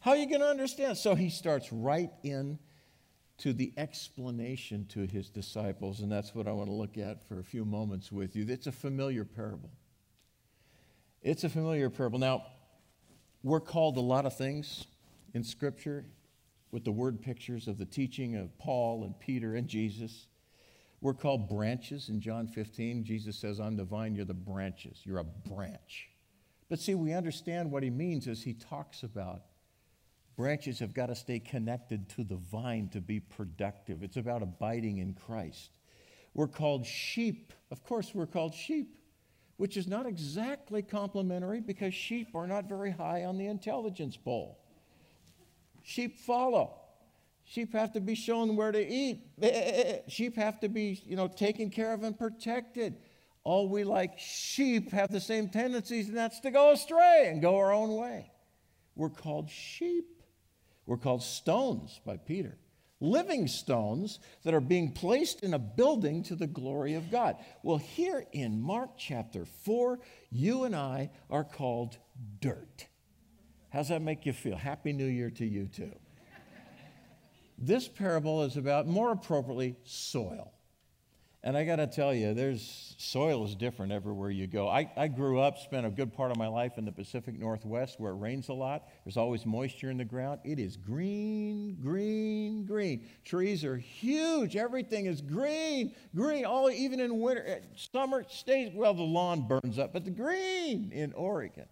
How 0.00 0.12
are 0.12 0.16
you 0.16 0.28
going 0.28 0.40
to 0.40 0.47
understand? 0.47 0.99
So 0.99 1.14
he 1.14 1.31
starts 1.31 1.73
right 1.73 2.11
in 2.23 2.59
to 3.38 3.52
the 3.52 3.73
explanation 3.76 4.87
to 4.90 5.00
his 5.07 5.31
disciples, 5.31 6.00
and 6.00 6.12
that's 6.12 6.35
what 6.35 6.47
I 6.47 6.52
want 6.52 6.69
to 6.69 6.75
look 6.75 6.97
at 6.97 7.26
for 7.26 7.40
a 7.40 7.45
few 7.45 7.64
moments 7.64 8.12
with 8.12 8.37
you. 8.37 8.47
It's 8.49 8.69
a 8.69 8.73
familiar 8.73 9.25
parable. 9.25 9.71
It's 11.23 11.43
a 11.43 11.49
familiar 11.49 11.90
parable. 11.90 12.21
Now, 12.21 12.45
we're 13.43 13.61
called 13.61 13.97
a 13.97 14.00
lot 14.00 14.26
of 14.26 14.37
things 14.37 14.87
in 15.33 15.43
Scripture 15.43 16.04
with 16.71 16.85
the 16.85 16.93
word 16.93 17.21
pictures 17.21 17.66
of 17.66 17.78
the 17.78 17.85
teaching 17.85 18.37
of 18.37 18.57
Paul 18.59 19.04
and 19.04 19.19
Peter 19.19 19.57
and 19.57 19.66
Jesus. 19.66 20.28
We're 21.05 21.15
called 21.15 21.49
branches 21.49 22.09
in 22.09 22.21
John 22.21 22.49
15. 22.49 23.05
Jesus 23.05 23.37
says, 23.39 23.61
I'm 23.61 23.77
the 23.77 23.85
vine, 23.85 24.17
you're 24.17 24.25
the 24.25 24.35
branches. 24.35 25.03
You're 25.05 25.21
a 25.21 25.25
branch. 25.25 26.09
But 26.69 26.81
see, 26.81 26.97
we 26.97 27.13
understand 27.13 27.71
what 27.71 27.85
he 27.85 27.91
means 27.91 28.27
as 28.27 28.43
he 28.43 28.55
talks 28.55 29.05
about 29.05 29.43
Branches 30.37 30.81
have 30.81 30.95
got 30.95 31.07
to 31.07 31.15
stay 31.15 31.39
connected 31.39 32.09
to 32.11 32.25
the 32.25 32.37
vine 32.37 32.89
to 32.89 33.01
be 33.01 33.21
productive. 33.21 34.03
It's 34.03 34.17
about 34.17 34.43
abiding 34.43 34.99
in 34.99 35.15
Christ. 35.15 35.71
We're 36.35 36.49
called 36.49 36.85
sheep. 36.85 37.53
Of 37.71 37.85
course, 37.85 38.13
we're 38.13 38.27
called 38.27 38.53
sheep, 38.53 38.99
which 39.59 39.77
is 39.77 39.87
not 39.87 40.07
exactly 40.07 40.83
complimentary 40.83 41.61
because 41.61 41.95
sheep 41.95 42.35
are 42.35 42.49
not 42.49 42.69
very 42.69 42.91
high 42.91 43.25
on 43.25 43.39
the 43.39 43.47
intelligence 43.47 44.17
pole. 44.17 44.59
Sheep 45.85 46.19
follow. 46.19 46.81
Sheep 47.45 47.73
have 47.75 47.93
to 47.93 48.01
be 48.01 48.15
shown 48.15 48.57
where 48.57 48.73
to 48.73 48.87
eat. 48.87 49.21
Sheep 50.09 50.37
have 50.37 50.61
to 50.61 50.69
be, 50.69 51.01
you 51.05 51.17
know, 51.17 51.29
taken 51.29 51.71
care 51.71 51.93
of 51.93 52.03
and 52.03 52.19
protected. 52.19 52.97
All 53.45 53.69
we 53.69 53.85
like 53.85 54.19
sheep 54.19 54.91
have 54.93 55.13
the 55.13 55.21
same 55.21 55.51
tendencies, 55.51 56.09
and 56.09 56.17
that's 56.17 56.41
to 56.41 56.51
go 56.51 56.73
astray 56.73 57.29
and 57.29 57.43
go 57.43 57.59
our 57.59 57.73
own 57.73 57.95
way. 57.95 58.33
We're 58.97 59.11
called 59.11 59.51
sheep. 59.51 60.23
We're 60.87 60.97
called 60.97 61.23
stones 61.23 62.01
by 62.07 62.17
Peter. 62.17 62.57
Living 63.01 63.47
stones 63.49 64.19
that 64.45 64.55
are 64.55 64.61
being 64.61 64.93
placed 64.93 65.43
in 65.43 65.53
a 65.53 65.59
building 65.59 66.23
to 66.25 66.37
the 66.37 66.47
glory 66.47 66.95
of 66.95 67.11
God. 67.11 67.37
Well, 67.63 67.77
here 67.77 68.25
in 68.33 68.63
Mark 68.63 68.93
chapter 68.97 69.45
4, 69.45 69.99
you 70.31 70.65
and 70.65 70.75
I 70.75 71.11
are 71.29 71.45
called 71.45 71.99
dirt. 72.41 72.87
How's 73.71 73.89
that 73.89 74.01
make 74.01 74.25
you 74.25 74.33
feel? 74.33 74.57
Happy 74.57 74.95
New 74.95 75.07
Year 75.07 75.29
to 75.31 75.45
you 75.45 75.67
too. 75.67 75.93
This 77.59 77.89
parable 77.89 78.43
is 78.43 78.57
about, 78.57 78.87
more 78.87 79.13
appropriately, 79.13 79.77
soil. 79.85 80.55
And 81.45 81.59
I 81.59 81.67
got 81.67 81.77
to 81.77 81.87
tell 81.87 82.15
you, 82.15 82.33
there's 82.33 82.95
soil 82.97 83.45
is 83.45 83.55
different 83.55 83.93
everywhere 83.93 84.31
you 84.31 84.47
go. 84.47 84.67
I, 84.67 84.91
I 84.97 85.09
grew 85.09 85.41
up, 85.41 85.59
spent 85.59 85.85
a 85.85 85.91
good 85.91 86.11
part 86.11 86.31
of 86.31 86.39
my 86.39 86.47
life 86.47 86.79
in 86.79 86.87
the 86.87 86.91
Pacific 86.91 87.39
Northwest 87.39 88.01
where 88.01 88.13
it 88.13 88.17
rains 88.17 88.49
a 88.49 88.55
lot. 88.55 88.89
There's 89.05 89.19
always 89.19 89.45
moisture 89.45 89.91
in 89.91 89.99
the 89.99 90.07
ground. 90.07 90.41
It 90.43 90.59
is 90.59 90.79
green, 90.79 91.77
green, 91.83 92.65
green. 92.65 93.07
Trees 93.27 93.63
are 93.63 93.77
huge. 93.77 94.57
Everything 94.57 95.05
is 95.05 95.21
green, 95.21 95.95
green. 96.17 96.47
All 96.47 96.71
even 96.71 96.99
in 96.99 97.21
winter, 97.21 97.45
eh, 97.47 97.59
summer 97.77 98.25
stays. 98.27 98.73
Well, 98.75 98.95
the 98.95 99.03
lawn 99.03 99.47
burns 99.47 99.79
up, 99.79 99.93
but 99.93 100.07
the 100.07 100.11
green 100.11 100.93
in 100.93 101.13
Oregon. 101.13 101.67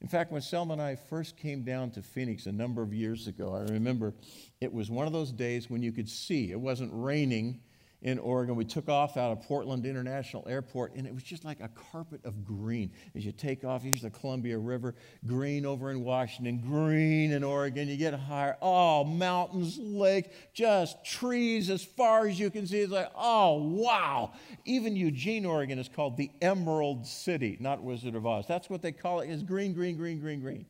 In 0.00 0.08
fact, 0.08 0.32
when 0.32 0.40
Selma 0.40 0.72
and 0.72 0.82
I 0.82 0.94
first 0.94 1.36
came 1.36 1.62
down 1.62 1.90
to 1.90 2.02
Phoenix 2.02 2.46
a 2.46 2.52
number 2.52 2.82
of 2.82 2.94
years 2.94 3.26
ago, 3.26 3.54
I 3.54 3.70
remember 3.70 4.14
it 4.60 4.72
was 4.72 4.90
one 4.90 5.06
of 5.06 5.12
those 5.12 5.30
days 5.30 5.68
when 5.68 5.82
you 5.82 5.92
could 5.92 6.08
see. 6.08 6.50
It 6.50 6.60
wasn't 6.60 6.90
raining 6.94 7.60
in 8.02 8.18
Oregon. 8.18 8.56
We 8.56 8.64
took 8.64 8.88
off 8.88 9.16
out 9.16 9.32
of 9.32 9.42
Portland 9.42 9.84
International 9.84 10.46
Airport, 10.48 10.94
and 10.94 11.06
it 11.06 11.12
was 11.12 11.22
just 11.22 11.44
like 11.44 11.60
a 11.60 11.68
carpet 11.68 12.20
of 12.24 12.44
green. 12.44 12.90
As 13.14 13.24
you 13.24 13.32
take 13.32 13.64
off, 13.64 13.82
here's 13.82 14.02
the 14.02 14.10
Columbia 14.10 14.58
River, 14.58 14.94
green 15.26 15.66
over 15.66 15.90
in 15.90 16.02
Washington, 16.02 16.58
green 16.58 17.32
in 17.32 17.44
Oregon. 17.44 17.88
You 17.88 17.96
get 17.96 18.14
higher, 18.14 18.56
oh, 18.62 19.04
mountains, 19.04 19.78
lake, 19.78 20.30
just 20.54 21.04
trees 21.04 21.70
as 21.70 21.84
far 21.84 22.26
as 22.26 22.38
you 22.38 22.50
can 22.50 22.66
see. 22.66 22.80
It's 22.80 22.92
like, 22.92 23.10
oh, 23.14 23.54
wow. 23.56 24.32
Even 24.64 24.96
Eugene, 24.96 25.44
Oregon 25.44 25.78
is 25.78 25.88
called 25.88 26.16
the 26.16 26.30
Emerald 26.40 27.06
City, 27.06 27.56
not 27.60 27.82
Wizard 27.82 28.14
of 28.14 28.26
Oz. 28.26 28.46
That's 28.46 28.70
what 28.70 28.82
they 28.82 28.92
call 28.92 29.20
it. 29.20 29.28
it, 29.28 29.32
is 29.32 29.42
green, 29.42 29.74
green, 29.74 29.96
green, 29.96 30.20
green, 30.20 30.40
green. 30.40 30.66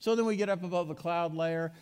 So 0.00 0.14
then 0.14 0.26
we 0.26 0.36
get 0.36 0.48
up 0.48 0.62
above 0.62 0.88
the 0.88 0.94
cloud 0.94 1.34
layer, 1.34 1.72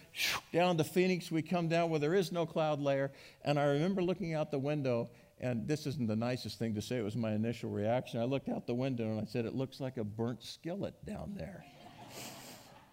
down 0.52 0.78
to 0.78 0.84
Phoenix. 0.84 1.30
We 1.30 1.42
come 1.42 1.68
down 1.68 1.90
where 1.90 2.00
there 2.00 2.14
is 2.14 2.32
no 2.32 2.46
cloud 2.46 2.80
layer. 2.80 3.12
And 3.44 3.58
I 3.58 3.64
remember 3.64 4.02
looking 4.02 4.32
out 4.32 4.50
the 4.50 4.58
window, 4.58 5.10
and 5.38 5.68
this 5.68 5.86
isn't 5.86 6.06
the 6.06 6.16
nicest 6.16 6.58
thing 6.58 6.74
to 6.74 6.82
say, 6.82 6.96
it 6.96 7.02
was 7.02 7.16
my 7.16 7.32
initial 7.32 7.70
reaction. 7.70 8.20
I 8.20 8.24
looked 8.24 8.48
out 8.48 8.66
the 8.66 8.74
window 8.74 9.04
and 9.04 9.20
I 9.20 9.24
said, 9.24 9.44
It 9.44 9.54
looks 9.54 9.80
like 9.80 9.98
a 9.98 10.04
burnt 10.04 10.42
skillet 10.42 10.94
down 11.04 11.34
there. 11.36 11.62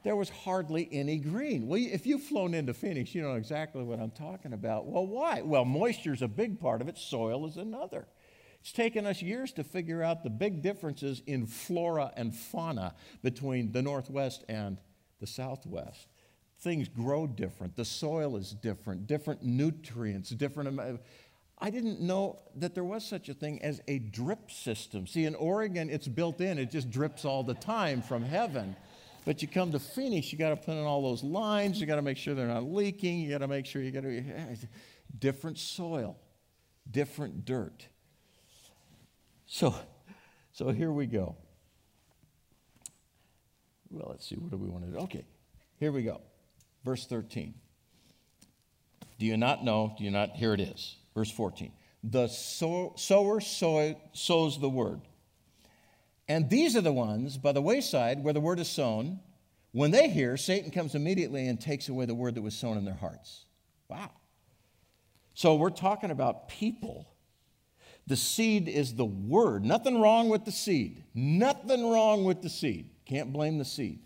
there 0.04 0.18
was 0.18 0.30
hardly 0.30 0.90
any 0.92 1.18
green. 1.18 1.68
Well, 1.68 1.80
if 1.82 2.06
you've 2.06 2.24
flown 2.24 2.54
into 2.54 2.74
Phoenix, 2.74 3.16
you 3.16 3.22
know 3.22 3.36
exactly 3.36 3.84
what 3.84 4.00
I'm 4.00 4.12
talking 4.12 4.52
about. 4.52 4.88
Well, 4.88 5.08
why? 5.08 5.42
Well, 5.42 5.64
moisture 5.64 6.14
is 6.14 6.22
a 6.22 6.28
big 6.28 6.60
part 6.60 6.82
of 6.82 6.90
it, 6.90 6.98
soil 6.98 7.48
is 7.48 7.56
another. 7.56 8.08
It's 8.60 8.74
taken 8.74 9.06
us 9.06 9.22
years 9.22 9.54
to 9.54 9.64
figure 9.64 10.04
out 10.04 10.24
the 10.24 10.30
big 10.30 10.62
differences 10.62 11.22
in 11.28 11.46
flora 11.48 12.12
and 12.16 12.34
fauna 12.34 12.96
between 13.22 13.72
the 13.74 13.82
Northwest 13.82 14.44
and 14.48 14.78
the 15.24 15.28
Southwest. 15.28 16.10
Things 16.60 16.90
grow 16.90 17.28
different, 17.28 17.78
the 17.78 17.86
soil 17.86 18.36
is 18.36 18.52
different, 18.52 19.08
different 19.08 19.42
nutrients, 19.42 20.32
different. 20.32 21.00
I 21.60 21.70
didn't 21.70 22.02
know 22.02 22.40
that 22.58 22.76
there 22.76 22.84
was 22.84 23.06
such 23.06 23.30
a 23.30 23.34
thing 23.34 23.62
as 23.62 23.80
a 23.88 24.00
drip 24.00 24.52
system. 24.52 25.08
See, 25.08 25.24
in 25.24 25.34
Oregon, 25.36 25.90
it's 25.90 26.10
built 26.10 26.42
in, 26.42 26.60
it 26.60 26.72
just 26.72 26.90
drips 26.90 27.24
all 27.24 27.42
the 27.42 27.54
time 27.54 28.02
from 28.02 28.22
heaven. 28.22 28.76
But 29.24 29.42
you 29.42 29.48
come 29.48 29.72
to 29.72 29.80
Phoenix, 29.80 30.34
you 30.34 30.38
got 30.38 30.50
to 30.50 30.58
put 30.58 30.74
in 30.74 30.84
all 30.84 31.02
those 31.02 31.24
lines, 31.24 31.80
you 31.80 31.88
got 31.88 31.96
to 31.96 32.02
make 32.02 32.18
sure 32.18 32.36
they're 32.36 32.48
not 32.48 32.66
leaking, 32.66 33.22
you 33.22 33.30
got 33.30 33.38
to 33.38 33.48
make 33.48 33.66
sure 33.66 33.82
you 33.82 33.92
got 33.92 34.04
to. 34.04 34.58
Different 35.20 35.58
soil, 35.58 36.18
different 36.92 37.46
dirt. 37.46 37.88
So, 39.46 39.74
so 40.52 40.72
here 40.72 40.92
we 40.92 41.06
go. 41.06 41.38
Well, 43.94 44.08
let's 44.10 44.28
see, 44.28 44.36
what 44.36 44.50
do 44.50 44.58
we 44.58 44.68
want 44.68 44.86
to 44.86 44.92
do? 44.92 44.98
Okay, 45.04 45.24
here 45.80 45.92
we 45.92 46.02
go. 46.02 46.20
Verse 46.84 47.06
13. 47.06 47.54
Do 49.20 49.26
you 49.28 49.38
not 49.38 49.64
know? 49.64 49.94
Do 49.98 50.04
you 50.04 50.10
not? 50.10 50.32
Here 50.32 50.54
it 50.54 50.60
is. 50.60 50.98
Verse 51.14 51.30
14. 51.30 51.72
The 52.04 52.28
sow, 52.28 52.94
sower 52.98 53.40
sow, 53.40 53.96
sows 54.12 54.60
the 54.60 54.68
word. 54.68 55.02
And 56.28 56.50
these 56.50 56.76
are 56.76 56.82
the 56.82 56.92
ones 56.92 57.38
by 57.38 57.52
the 57.52 57.62
wayside 57.62 58.24
where 58.24 58.34
the 58.34 58.42
word 58.42 58.60
is 58.60 58.68
sown. 58.68 59.20
When 59.72 59.92
they 59.92 60.10
hear, 60.10 60.38
Satan 60.38 60.72
comes 60.72 60.96
immediately 60.96 61.48
and 61.48 61.62
takes 61.62 61.88
away 61.88 62.06
the 62.06 62.16
word 62.16 62.36
that 62.36 62.42
was 62.42 62.56
sown 62.56 62.78
in 62.78 62.86
their 62.86 62.94
hearts. 62.96 63.46
Wow. 63.90 64.12
So 65.36 65.56
we're 65.56 65.70
talking 65.70 66.12
about 66.12 66.48
people. 66.48 67.08
The 68.08 68.16
seed 68.16 68.68
is 68.68 68.96
the 68.96 69.06
word. 69.06 69.64
Nothing 69.64 70.02
wrong 70.02 70.30
with 70.30 70.46
the 70.46 70.52
seed. 70.52 71.04
Nothing 71.14 71.90
wrong 71.90 72.26
with 72.26 72.42
the 72.42 72.50
seed. 72.50 72.90
Can't 73.06 73.34
blame 73.34 73.58
the 73.58 73.66
seed. 73.66 74.00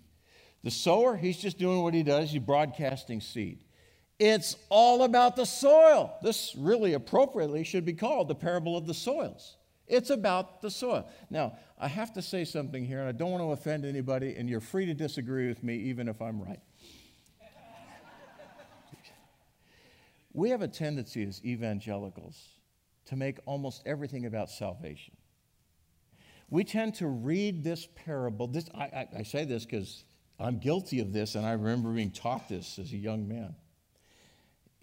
The 0.63 0.71
sower, 0.71 1.15
he's 1.15 1.37
just 1.37 1.57
doing 1.57 1.81
what 1.81 1.93
he 1.93 2.03
does, 2.03 2.31
he's 2.31 2.41
broadcasting 2.41 3.21
seed. 3.21 3.63
It's 4.19 4.55
all 4.69 5.03
about 5.03 5.35
the 5.35 5.45
soil. 5.45 6.17
This 6.23 6.55
really 6.57 6.93
appropriately 6.93 7.63
should 7.63 7.85
be 7.85 7.93
called 7.93 8.27
the 8.27 8.35
parable 8.35 8.75
of 8.75 8.87
the 8.87 8.93
soils. 8.93 9.57
It's 9.87 10.09
about 10.09 10.61
the 10.61 10.71
soil. 10.71 11.07
Now, 11.29 11.57
I 11.79 11.87
have 11.87 12.13
to 12.13 12.21
say 12.21 12.43
something 12.43 12.83
here, 12.83 12.99
and 12.99 13.07
I 13.07 13.11
don't 13.11 13.31
want 13.31 13.43
to 13.43 13.51
offend 13.51 13.85
anybody, 13.85 14.35
and 14.35 14.49
you're 14.49 14.59
free 14.59 14.85
to 14.87 14.93
disagree 14.93 15.47
with 15.47 15.63
me 15.63 15.75
even 15.75 16.07
if 16.07 16.21
I'm 16.21 16.41
right. 16.41 16.59
we 20.33 20.49
have 20.49 20.61
a 20.61 20.67
tendency 20.67 21.23
as 21.23 21.43
evangelicals 21.45 22.41
to 23.05 23.15
make 23.15 23.39
almost 23.45 23.83
everything 23.85 24.25
about 24.25 24.49
salvation 24.49 25.16
we 26.49 26.63
tend 26.63 26.95
to 26.95 27.07
read 27.07 27.63
this 27.63 27.87
parable. 27.95 28.47
This, 28.47 28.69
I, 28.73 28.83
I, 28.83 29.07
I 29.19 29.23
say 29.23 29.45
this 29.45 29.65
because 29.65 30.03
I'm 30.39 30.59
guilty 30.59 30.99
of 30.99 31.11
this, 31.11 31.35
and 31.35 31.45
I 31.45 31.51
remember 31.53 31.89
being 31.91 32.11
taught 32.11 32.47
this 32.47 32.79
as 32.79 32.91
a 32.93 32.97
young 32.97 33.27
man. 33.27 33.55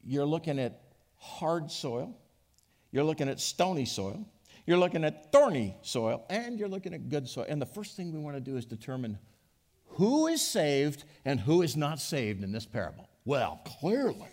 You're 0.03 0.27
looking 0.27 0.59
at 0.59 0.81
hard 1.17 1.71
soil, 1.71 2.15
you're 2.91 3.05
looking 3.05 3.29
at 3.29 3.41
stony 3.41 3.87
soil, 3.87 4.27
you're 4.67 4.79
looking 4.79 5.05
at 5.05 5.33
thorny 5.33 5.77
soil, 5.83 6.25
and 6.29 6.59
you're 6.59 6.69
looking 6.69 6.93
at 6.93 7.09
good 7.09 7.29
soil. 7.29 7.47
And 7.49 7.61
the 7.61 7.67
first 7.67 7.97
thing 7.97 8.13
we 8.13 8.19
want 8.19 8.37
to 8.37 8.41
do 8.41 8.57
is 8.57 8.67
determine 8.67 9.19
who 9.87 10.27
is 10.27 10.43
saved 10.43 11.05
and 11.25 11.41
who 11.41 11.63
is 11.63 11.77
not 11.77 12.01
saved 12.01 12.43
in 12.43 12.53
this 12.53 12.67
parable. 12.67 13.09
Well, 13.25 13.61
clearly, 13.65 14.29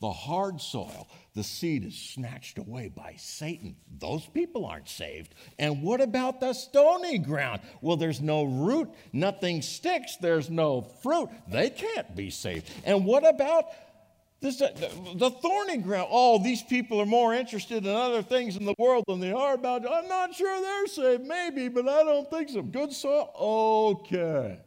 the 0.00 0.10
hard 0.10 0.60
soil, 0.60 1.08
the 1.34 1.42
seed 1.42 1.84
is 1.84 1.94
snatched 1.94 2.58
away 2.58 2.88
by 2.88 3.14
Satan. 3.18 3.76
Those 3.98 4.26
people 4.26 4.64
aren't 4.64 4.88
saved. 4.88 5.34
And 5.58 5.82
what 5.82 6.00
about 6.00 6.40
the 6.40 6.54
stony 6.54 7.18
ground? 7.18 7.60
Well, 7.82 7.96
there's 7.96 8.20
no 8.20 8.44
root, 8.44 8.88
nothing 9.12 9.60
sticks, 9.60 10.16
there's 10.16 10.48
no 10.48 10.80
fruit. 10.80 11.28
They 11.48 11.70
can't 11.70 12.16
be 12.16 12.30
saved. 12.30 12.70
And 12.84 13.04
what 13.04 13.28
about 13.28 13.66
this, 14.40 14.62
uh, 14.62 14.70
the 15.16 15.30
thorny 15.30 15.76
ground? 15.76 16.08
Oh, 16.10 16.42
these 16.42 16.62
people 16.62 16.98
are 16.98 17.06
more 17.06 17.34
interested 17.34 17.84
in 17.84 17.94
other 17.94 18.22
things 18.22 18.56
in 18.56 18.64
the 18.64 18.74
world 18.78 19.04
than 19.06 19.20
they 19.20 19.32
are 19.32 19.52
about. 19.52 19.86
I'm 19.86 20.08
not 20.08 20.34
sure 20.34 20.60
they're 20.60 20.86
saved, 20.86 21.26
maybe, 21.26 21.68
but 21.68 21.86
I 21.86 22.02
don't 22.04 22.28
think 22.30 22.48
so. 22.48 22.62
Good 22.62 22.94
soil? 22.94 23.30
Okay. 24.08 24.58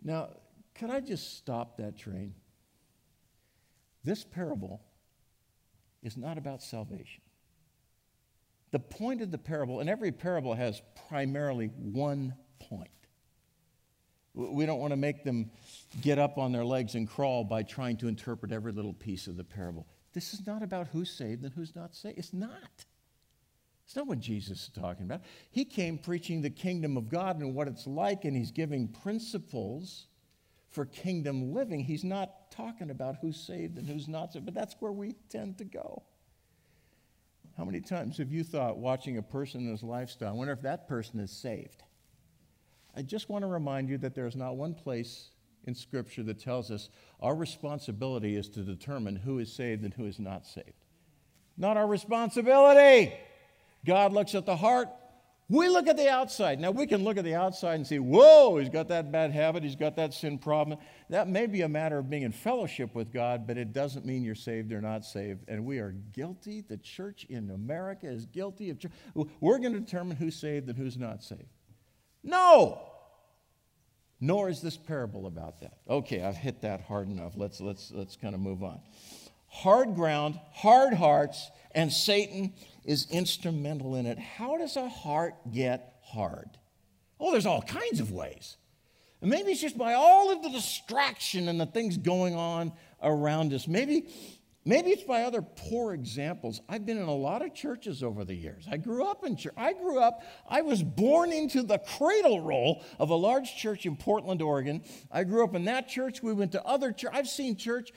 Now, 0.00 0.28
could 0.76 0.90
I 0.90 1.00
just 1.00 1.36
stop 1.36 1.76
that 1.78 1.96
train? 1.98 2.34
This 4.04 4.24
parable 4.24 4.82
is 6.02 6.16
not 6.16 6.38
about 6.38 6.62
salvation. 6.62 7.22
The 8.70 8.78
point 8.78 9.22
of 9.22 9.30
the 9.30 9.38
parable, 9.38 9.80
and 9.80 9.88
every 9.88 10.12
parable 10.12 10.54
has 10.54 10.82
primarily 11.08 11.66
one 11.66 12.34
point. 12.58 12.90
We 14.34 14.66
don't 14.66 14.80
want 14.80 14.90
to 14.90 14.96
make 14.96 15.22
them 15.22 15.50
get 16.00 16.18
up 16.18 16.38
on 16.38 16.50
their 16.50 16.64
legs 16.64 16.96
and 16.96 17.08
crawl 17.08 17.44
by 17.44 17.62
trying 17.62 17.96
to 17.98 18.08
interpret 18.08 18.50
every 18.50 18.72
little 18.72 18.92
piece 18.92 19.28
of 19.28 19.36
the 19.36 19.44
parable. 19.44 19.86
This 20.12 20.34
is 20.34 20.44
not 20.46 20.62
about 20.62 20.88
who's 20.88 21.10
saved 21.10 21.44
and 21.44 21.52
who's 21.52 21.76
not 21.76 21.94
saved. 21.94 22.18
It's 22.18 22.32
not. 22.32 22.84
It's 23.84 23.94
not 23.94 24.06
what 24.06 24.18
Jesus 24.18 24.62
is 24.62 24.70
talking 24.74 25.04
about. 25.04 25.20
He 25.50 25.64
came 25.64 25.98
preaching 25.98 26.42
the 26.42 26.50
kingdom 26.50 26.96
of 26.96 27.08
God 27.08 27.40
and 27.40 27.54
what 27.54 27.68
it's 27.68 27.86
like, 27.86 28.24
and 28.24 28.36
he's 28.36 28.50
giving 28.50 28.88
principles 28.88 30.06
for 30.74 30.84
kingdom 30.86 31.54
living. 31.54 31.80
He's 31.80 32.02
not 32.02 32.50
talking 32.50 32.90
about 32.90 33.16
who's 33.20 33.36
saved 33.36 33.78
and 33.78 33.88
who's 33.88 34.08
not 34.08 34.32
saved, 34.32 34.44
but 34.44 34.54
that's 34.54 34.74
where 34.80 34.90
we 34.90 35.14
tend 35.28 35.58
to 35.58 35.64
go. 35.64 36.02
How 37.56 37.64
many 37.64 37.80
times 37.80 38.18
have 38.18 38.32
you 38.32 38.42
thought, 38.42 38.76
watching 38.78 39.16
a 39.16 39.22
person 39.22 39.60
in 39.60 39.70
his 39.70 39.84
lifestyle, 39.84 40.30
I 40.30 40.32
wonder 40.32 40.52
if 40.52 40.62
that 40.62 40.88
person 40.88 41.20
is 41.20 41.30
saved? 41.30 41.84
I 42.96 43.02
just 43.02 43.28
want 43.28 43.42
to 43.42 43.46
remind 43.46 43.88
you 43.88 43.98
that 43.98 44.16
there's 44.16 44.34
not 44.34 44.56
one 44.56 44.74
place 44.74 45.30
in 45.64 45.76
Scripture 45.76 46.24
that 46.24 46.40
tells 46.40 46.72
us 46.72 46.88
our 47.20 47.36
responsibility 47.36 48.34
is 48.34 48.48
to 48.50 48.62
determine 48.62 49.14
who 49.14 49.38
is 49.38 49.52
saved 49.52 49.84
and 49.84 49.94
who 49.94 50.06
is 50.06 50.18
not 50.18 50.44
saved. 50.44 50.72
Not 51.56 51.76
our 51.76 51.86
responsibility. 51.86 53.14
God 53.86 54.12
looks 54.12 54.34
at 54.34 54.44
the 54.44 54.56
heart, 54.56 54.88
we 55.48 55.68
look 55.68 55.88
at 55.88 55.96
the 55.96 56.08
outside. 56.08 56.58
Now, 56.58 56.70
we 56.70 56.86
can 56.86 57.04
look 57.04 57.18
at 57.18 57.24
the 57.24 57.34
outside 57.34 57.74
and 57.74 57.86
see, 57.86 57.98
whoa, 57.98 58.56
he's 58.56 58.70
got 58.70 58.88
that 58.88 59.12
bad 59.12 59.30
habit, 59.30 59.62
he's 59.62 59.76
got 59.76 59.96
that 59.96 60.14
sin 60.14 60.38
problem. 60.38 60.78
That 61.10 61.28
may 61.28 61.46
be 61.46 61.60
a 61.60 61.68
matter 61.68 61.98
of 61.98 62.08
being 62.08 62.22
in 62.22 62.32
fellowship 62.32 62.94
with 62.94 63.12
God, 63.12 63.46
but 63.46 63.58
it 63.58 63.72
doesn't 63.72 64.06
mean 64.06 64.24
you're 64.24 64.34
saved 64.34 64.72
or 64.72 64.80
not 64.80 65.04
saved. 65.04 65.44
And 65.48 65.66
we 65.66 65.78
are 65.78 65.92
guilty. 66.12 66.62
The 66.62 66.78
church 66.78 67.26
in 67.28 67.50
America 67.50 68.08
is 68.08 68.24
guilty 68.24 68.70
of. 68.70 68.78
We're 69.40 69.58
going 69.58 69.74
to 69.74 69.80
determine 69.80 70.16
who's 70.16 70.36
saved 70.36 70.68
and 70.68 70.78
who's 70.78 70.96
not 70.96 71.22
saved. 71.22 71.44
No! 72.22 72.80
Nor 74.20 74.48
is 74.48 74.62
this 74.62 74.78
parable 74.78 75.26
about 75.26 75.60
that. 75.60 75.76
Okay, 75.90 76.22
I've 76.22 76.36
hit 76.36 76.62
that 76.62 76.80
hard 76.80 77.08
enough. 77.08 77.34
Let's, 77.36 77.60
let's, 77.60 77.92
let's 77.94 78.16
kind 78.16 78.34
of 78.34 78.40
move 78.40 78.62
on. 78.62 78.80
Hard 79.48 79.94
ground, 79.94 80.40
hard 80.52 80.94
hearts, 80.94 81.50
and 81.74 81.92
Satan 81.92 82.54
is 82.84 83.06
instrumental 83.10 83.96
in 83.96 84.06
it. 84.06 84.18
How 84.18 84.58
does 84.58 84.76
a 84.76 84.88
heart 84.88 85.34
get 85.52 85.96
hard? 86.02 86.50
Oh, 87.18 87.32
there's 87.32 87.46
all 87.46 87.62
kinds 87.62 88.00
of 88.00 88.12
ways. 88.12 88.56
And 89.20 89.30
maybe 89.30 89.52
it's 89.52 89.60
just 89.60 89.78
by 89.78 89.94
all 89.94 90.30
of 90.30 90.42
the 90.42 90.50
distraction 90.50 91.48
and 91.48 91.58
the 91.58 91.66
things 91.66 91.96
going 91.96 92.34
on 92.34 92.72
around 93.02 93.54
us. 93.54 93.66
Maybe, 93.66 94.08
maybe 94.66 94.90
it's 94.90 95.04
by 95.04 95.22
other 95.22 95.40
poor 95.40 95.94
examples. 95.94 96.60
I've 96.68 96.84
been 96.84 96.98
in 96.98 97.08
a 97.08 97.14
lot 97.14 97.40
of 97.40 97.54
churches 97.54 98.02
over 98.02 98.26
the 98.26 98.34
years. 98.34 98.66
I 98.70 98.76
grew 98.76 99.06
up 99.06 99.24
in 99.24 99.36
church. 99.36 99.54
I 99.56 99.72
grew 99.72 99.98
up, 99.98 100.22
I 100.46 100.60
was 100.60 100.82
born 100.82 101.32
into 101.32 101.62
the 101.62 101.78
cradle 101.78 102.40
roll 102.42 102.84
of 102.98 103.08
a 103.08 103.14
large 103.14 103.56
church 103.56 103.86
in 103.86 103.96
Portland, 103.96 104.42
Oregon. 104.42 104.82
I 105.10 105.24
grew 105.24 105.42
up 105.42 105.54
in 105.54 105.64
that 105.64 105.88
church. 105.88 106.22
We 106.22 106.34
went 106.34 106.52
to 106.52 106.62
other 106.62 106.92
church. 106.92 107.12
I've 107.14 107.28
seen 107.28 107.56
church 107.56 107.92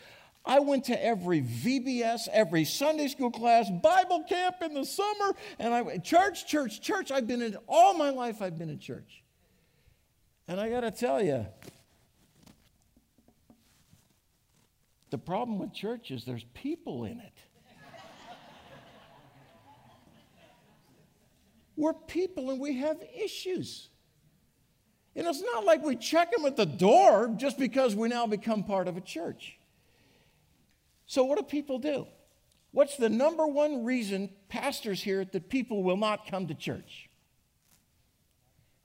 I 0.48 0.60
went 0.60 0.86
to 0.86 1.06
every 1.06 1.42
VBS, 1.42 2.30
every 2.32 2.64
Sunday 2.64 3.10
school 3.10 3.30
class, 3.30 3.70
Bible 3.70 4.24
camp 4.30 4.56
in 4.62 4.74
the 4.74 4.86
summer, 4.86 5.36
and 5.60 5.74
I 5.74 5.82
went 5.82 6.06
church, 6.06 6.48
church, 6.48 6.80
church. 6.82 7.12
I've 7.12 7.28
been 7.28 7.42
in 7.42 7.58
all 7.68 7.94
my 7.94 8.12
life. 8.12 8.42
I've 8.42 8.58
been 8.58 8.70
in 8.70 8.80
church, 8.80 9.22
and 10.48 10.58
I 10.58 10.70
got 10.70 10.80
to 10.82 10.92
tell 10.92 11.22
you, 11.22 11.46
the 15.10 15.18
problem 15.18 15.60
with 15.60 15.74
church 15.74 16.12
is 16.12 16.24
there's 16.24 16.46
people 16.54 17.04
in 17.04 17.20
it. 17.20 17.34
We're 21.76 21.94
people 21.94 22.52
and 22.52 22.60
we 22.62 22.78
have 22.78 23.04
issues. 23.22 23.90
And 25.14 25.28
it's 25.28 25.42
not 25.42 25.66
like 25.66 25.84
we 25.84 25.98
check 25.98 26.32
them 26.32 26.46
at 26.46 26.56
the 26.56 26.66
door 26.66 27.34
just 27.38 27.58
because 27.58 27.96
we 27.96 28.08
now 28.08 28.28
become 28.28 28.64
part 28.64 28.88
of 28.88 28.96
a 28.96 29.02
church. 29.02 29.57
So, 31.08 31.24
what 31.24 31.38
do 31.38 31.44
people 31.44 31.80
do? 31.80 32.06
What's 32.72 32.98
the 32.98 33.08
number 33.10 33.48
one 33.48 33.86
reason 33.86 34.30
pastors 34.50 35.02
hear 35.02 35.24
that 35.24 35.50
people 35.50 35.82
will 35.84 35.96
not 35.98 36.28
come 36.30 36.48
to 36.48 36.54
church? 36.54 37.10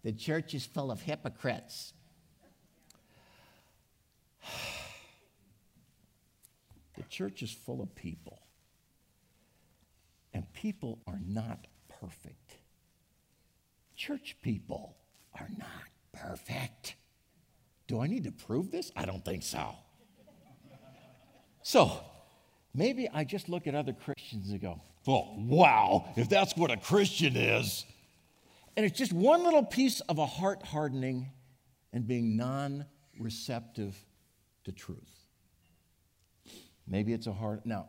The 0.05 0.13
church 0.13 0.55
is 0.55 0.65
full 0.65 0.93
of 0.93 1.03
hypocrites. 1.03 1.93
the 6.97 7.03
church 7.09 7.43
is 7.43 7.53
full 7.53 7.83
of 7.83 7.93
people, 7.95 8.39
and 10.33 10.51
people 10.53 11.01
are 11.09 11.21
not 11.27 11.67
perfect. 12.01 12.57
Church 13.97 14.37
people 14.43 14.97
are 15.39 15.51
not 15.59 15.69
perfect. 16.13 16.95
Do 17.89 18.01
I 18.01 18.07
need 18.07 18.25
to 18.25 18.33
prove 18.33 18.71
this? 18.71 18.93
I 18.97 19.05
don't 19.07 19.25
think 19.25 19.43
so. 19.43 19.75
So, 21.63 22.01
maybe 22.75 23.09
I 23.13 23.25
just 23.25 23.49
look 23.49 23.67
at 23.67 23.75
other 23.75 23.93
Christians 23.93 24.51
and 24.51 24.61
go, 24.61 24.81
well, 25.07 25.35
wow, 25.39 26.13
if 26.17 26.29
that's 26.29 26.57
what 26.57 26.71
a 26.71 26.77
Christian 26.77 27.37
is. 27.37 27.85
And 28.77 28.87
it's 28.87 28.97
just 28.97 29.13
one 29.13 29.45
little 29.45 29.65
piece 29.65 30.01
of 30.03 30.19
a 30.19 30.27
heart 30.27 30.63
hardening 30.65 31.31
and 31.93 32.07
being 32.07 32.37
non 32.37 32.87
receptive 33.19 33.97
to 34.65 34.73
truth. 34.73 34.99
Maybe 36.87 37.13
it's 37.13 37.27
a 37.27 37.33
heart. 37.33 37.67
Now, 37.67 37.89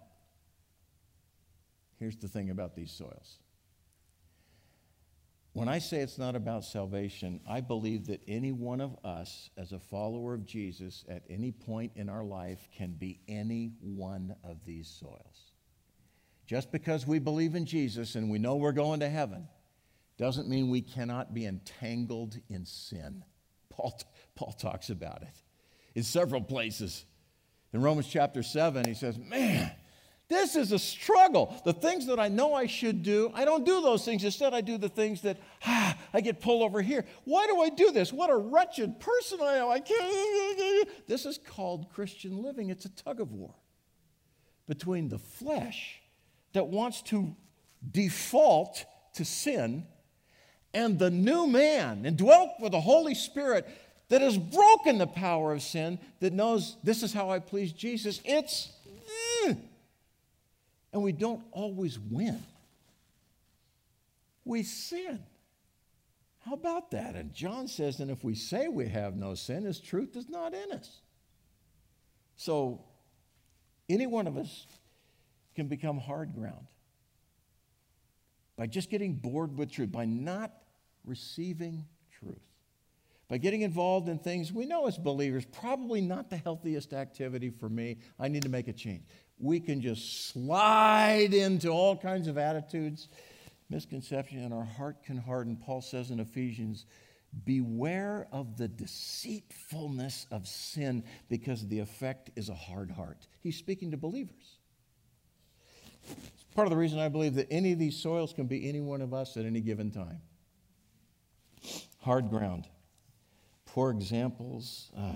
here's 1.99 2.17
the 2.17 2.27
thing 2.27 2.49
about 2.49 2.75
these 2.75 2.91
soils 2.91 3.37
when 5.53 5.69
I 5.69 5.77
say 5.77 5.97
it's 5.99 6.17
not 6.17 6.35
about 6.35 6.65
salvation, 6.65 7.39
I 7.47 7.61
believe 7.61 8.07
that 8.07 8.21
any 8.27 8.51
one 8.51 8.81
of 8.81 8.97
us, 9.05 9.51
as 9.55 9.71
a 9.71 9.79
follower 9.79 10.33
of 10.33 10.45
Jesus, 10.45 11.05
at 11.07 11.23
any 11.29 11.51
point 11.51 11.91
in 11.95 12.09
our 12.09 12.23
life, 12.23 12.67
can 12.75 12.93
be 12.93 13.19
any 13.27 13.73
one 13.79 14.35
of 14.43 14.65
these 14.65 14.87
soils. 14.87 15.53
Just 16.47 16.71
because 16.71 17.05
we 17.05 17.19
believe 17.19 17.53
in 17.53 17.65
Jesus 17.65 18.15
and 18.15 18.31
we 18.31 18.39
know 18.39 18.55
we're 18.55 18.71
going 18.71 18.99
to 19.01 19.09
heaven 19.09 19.47
doesn't 20.17 20.49
mean 20.49 20.69
we 20.69 20.81
cannot 20.81 21.35
be 21.35 21.45
entangled 21.45 22.35
in 22.49 22.65
sin. 22.65 23.23
Paul, 23.69 23.99
Paul 24.35 24.53
talks 24.53 24.89
about 24.89 25.21
it 25.21 25.41
in 25.93 26.03
several 26.03 26.41
places. 26.41 27.05
In 27.73 27.81
Romans 27.81 28.07
chapter 28.07 28.41
7, 28.41 28.85
he 28.85 28.93
says, 28.95 29.17
Man, 29.17 29.71
this 30.33 30.55
is 30.55 30.71
a 30.71 30.79
struggle. 30.79 31.55
The 31.63 31.73
things 31.73 32.07
that 32.07 32.19
I 32.19 32.27
know 32.27 32.53
I 32.53 32.65
should 32.67 33.03
do, 33.03 33.31
I 33.33 33.45
don't 33.45 33.65
do 33.65 33.81
those 33.81 34.03
things. 34.03 34.23
Instead, 34.23 34.53
I 34.53 34.61
do 34.61 34.77
the 34.77 34.89
things 34.89 35.21
that, 35.21 35.37
ah, 35.65 35.97
I 36.13 36.21
get 36.21 36.41
pulled 36.41 36.63
over 36.63 36.81
here. 36.81 37.05
Why 37.25 37.47
do 37.47 37.61
I 37.61 37.69
do 37.69 37.91
this? 37.91 38.11
What 38.11 38.29
a 38.29 38.35
wretched 38.35 38.99
person 38.99 39.39
I 39.41 39.57
am. 39.57 39.69
I 39.69 39.79
can't. 39.79 41.07
This 41.07 41.25
is 41.25 41.37
called 41.37 41.89
Christian 41.93 42.41
living. 42.41 42.69
It's 42.69 42.85
a 42.85 42.89
tug 42.89 43.21
of 43.21 43.31
war 43.31 43.53
between 44.67 45.09
the 45.09 45.19
flesh 45.19 46.01
that 46.53 46.67
wants 46.67 47.01
to 47.03 47.35
default 47.91 48.85
to 49.15 49.25
sin 49.25 49.85
and 50.73 50.97
the 50.97 51.11
new 51.11 51.45
man, 51.45 52.05
indwelt 52.05 52.51
with 52.59 52.71
the 52.71 52.81
Holy 52.81 53.13
Spirit 53.13 53.67
that 54.09 54.21
has 54.21 54.37
broken 54.37 54.97
the 54.97 55.07
power 55.07 55.53
of 55.53 55.61
sin, 55.61 55.99
that 56.19 56.33
knows 56.33 56.77
this 56.83 57.03
is 57.03 57.13
how 57.13 57.29
I 57.29 57.39
please 57.39 57.71
Jesus. 57.71 58.21
It's. 58.25 58.71
And 60.93 61.01
we 61.01 61.11
don't 61.11 61.43
always 61.51 61.99
win. 61.99 62.41
We 64.45 64.63
sin. 64.63 65.19
How 66.45 66.53
about 66.53 66.91
that? 66.91 67.15
And 67.15 67.33
John 67.33 67.67
says, 67.67 67.99
and 67.99 68.11
if 68.11 68.23
we 68.23 68.35
say 68.35 68.67
we 68.67 68.87
have 68.89 69.15
no 69.15 69.33
sin, 69.33 69.63
his 69.63 69.79
truth 69.79 70.15
is 70.15 70.29
not 70.29 70.53
in 70.53 70.71
us. 70.71 71.01
So, 72.35 72.83
any 73.89 74.07
one 74.07 74.27
of 74.27 74.37
us 74.37 74.65
can 75.55 75.67
become 75.67 75.97
hard 75.97 76.33
ground 76.33 76.67
by 78.57 78.67
just 78.67 78.89
getting 78.89 79.15
bored 79.15 79.57
with 79.57 79.71
truth, 79.71 79.91
by 79.91 80.05
not 80.05 80.51
receiving 81.05 81.85
truth, 82.19 82.41
by 83.29 83.37
getting 83.37 83.61
involved 83.61 84.09
in 84.09 84.19
things 84.19 84.51
we 84.51 84.65
know 84.65 84.87
as 84.87 84.97
believers, 84.97 85.45
probably 85.45 86.01
not 86.01 86.29
the 86.29 86.37
healthiest 86.37 86.93
activity 86.93 87.49
for 87.49 87.69
me. 87.69 87.97
I 88.19 88.27
need 88.27 88.43
to 88.43 88.49
make 88.49 88.67
a 88.67 88.73
change 88.73 89.03
we 89.43 89.59
can 89.59 89.81
just 89.81 90.29
slide 90.29 91.33
into 91.33 91.69
all 91.69 91.97
kinds 91.97 92.27
of 92.27 92.37
attitudes, 92.37 93.09
misconception, 93.69 94.39
and 94.39 94.53
our 94.53 94.63
heart 94.63 95.03
can 95.03 95.17
harden. 95.17 95.57
Paul 95.57 95.81
says 95.81 96.11
in 96.11 96.19
Ephesians, 96.19 96.85
Beware 97.45 98.27
of 98.31 98.57
the 98.57 98.67
deceitfulness 98.67 100.27
of 100.29 100.47
sin 100.47 101.03
because 101.29 101.67
the 101.67 101.79
effect 101.79 102.29
is 102.35 102.49
a 102.49 102.53
hard 102.53 102.91
heart. 102.91 103.27
He's 103.41 103.57
speaking 103.57 103.89
to 103.91 103.97
believers. 103.97 104.59
It's 106.11 106.43
part 106.53 106.67
of 106.67 106.71
the 106.71 106.77
reason 106.77 106.99
I 106.99 107.09
believe 107.09 107.33
that 107.35 107.47
any 107.49 107.71
of 107.71 107.79
these 107.79 107.97
soils 107.99 108.33
can 108.33 108.45
be 108.45 108.69
any 108.69 108.81
one 108.81 109.01
of 109.01 109.15
us 109.15 109.35
at 109.35 109.45
any 109.45 109.61
given 109.61 109.89
time. 109.89 110.21
Hard 112.01 112.29
ground, 112.29 112.67
poor 113.73 113.89
examples, 113.89 114.91
uh, 114.95 115.13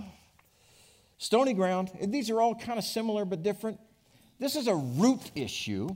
stony 1.19 1.53
ground. 1.53 1.91
These 2.01 2.31
are 2.31 2.41
all 2.41 2.55
kind 2.55 2.79
of 2.79 2.85
similar 2.85 3.23
but 3.23 3.43
different. 3.43 3.79
This 4.39 4.55
is 4.55 4.67
a 4.67 4.75
root 4.75 5.31
issue. 5.35 5.89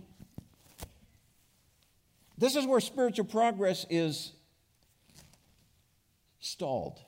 This 2.37 2.55
is 2.55 2.67
where 2.67 2.79
spiritual 2.79 3.25
progress 3.25 3.87
is 3.89 4.31
stalled. 6.39 6.99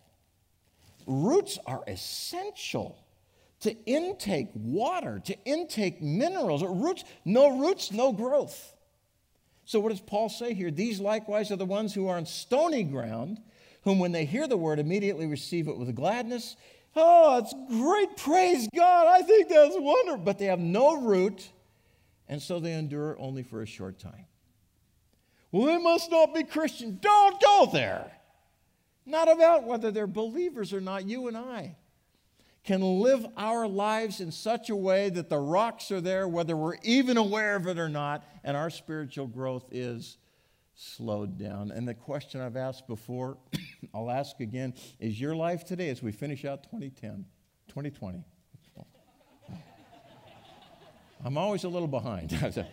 Roots 1.05 1.59
are 1.67 1.83
essential 1.87 2.97
to 3.59 3.75
intake 3.85 4.49
water, 4.55 5.21
to 5.25 5.37
intake 5.45 6.01
minerals. 6.01 6.63
Roots, 6.63 7.03
no 7.25 7.59
roots, 7.59 7.91
no 7.91 8.11
growth. 8.11 8.73
So, 9.65 9.79
what 9.79 9.89
does 9.89 10.01
Paul 10.01 10.29
say 10.29 10.55
here? 10.55 10.71
These 10.71 10.99
likewise 10.99 11.51
are 11.51 11.55
the 11.57 11.65
ones 11.65 11.93
who 11.93 12.07
are 12.07 12.17
on 12.17 12.25
stony 12.25 12.83
ground, 12.83 13.39
whom 13.83 13.99
when 13.99 14.11
they 14.11 14.25
hear 14.25 14.47
the 14.47 14.57
word 14.57 14.79
immediately 14.79 15.25
receive 15.27 15.67
it 15.67 15.77
with 15.77 15.93
gladness. 15.95 16.55
Oh, 16.95 17.37
it's 17.37 17.53
great. 17.69 18.17
Praise 18.17 18.67
God. 18.75 19.07
I 19.07 19.21
think 19.23 19.49
that's 19.49 19.75
wonderful. 19.77 20.23
But 20.23 20.37
they 20.37 20.45
have 20.45 20.59
no 20.59 21.01
root, 21.01 21.49
and 22.27 22.41
so 22.41 22.59
they 22.59 22.73
endure 22.73 23.17
only 23.19 23.43
for 23.43 23.61
a 23.61 23.65
short 23.65 23.99
time. 23.99 24.25
Well, 25.51 25.67
they 25.67 25.77
must 25.77 26.11
not 26.11 26.33
be 26.33 26.43
Christian. 26.43 26.97
Don't 27.01 27.41
go 27.41 27.69
there. 27.71 28.11
Not 29.05 29.31
about 29.31 29.65
whether 29.65 29.91
they're 29.91 30.07
believers 30.07 30.73
or 30.73 30.81
not. 30.81 31.05
You 31.05 31.27
and 31.27 31.37
I 31.37 31.75
can 32.63 32.81
live 32.81 33.25
our 33.35 33.67
lives 33.67 34.21
in 34.21 34.31
such 34.31 34.69
a 34.69 34.75
way 34.75 35.09
that 35.09 35.29
the 35.29 35.37
rocks 35.37 35.91
are 35.91 35.99
there, 35.99 36.27
whether 36.27 36.55
we're 36.55 36.77
even 36.83 37.17
aware 37.17 37.55
of 37.55 37.67
it 37.67 37.77
or 37.77 37.89
not, 37.89 38.23
and 38.43 38.55
our 38.55 38.69
spiritual 38.69 39.27
growth 39.27 39.65
is 39.71 40.17
slowed 40.75 41.37
down. 41.37 41.71
And 41.71 41.87
the 41.87 41.93
question 41.93 42.41
I've 42.41 42.55
asked 42.55 42.87
before, 42.87 43.37
I'll 43.93 44.11
ask 44.11 44.39
again 44.39 44.73
is 44.99 45.19
your 45.19 45.35
life 45.35 45.65
today 45.65 45.89
as 45.89 46.01
we 46.01 46.11
finish 46.11 46.45
out 46.45 46.63
2010, 46.63 47.25
2020? 47.67 48.23
I'm 51.25 51.37
always 51.37 51.63
a 51.63 51.69
little 51.69 51.87
behind. 51.87 52.33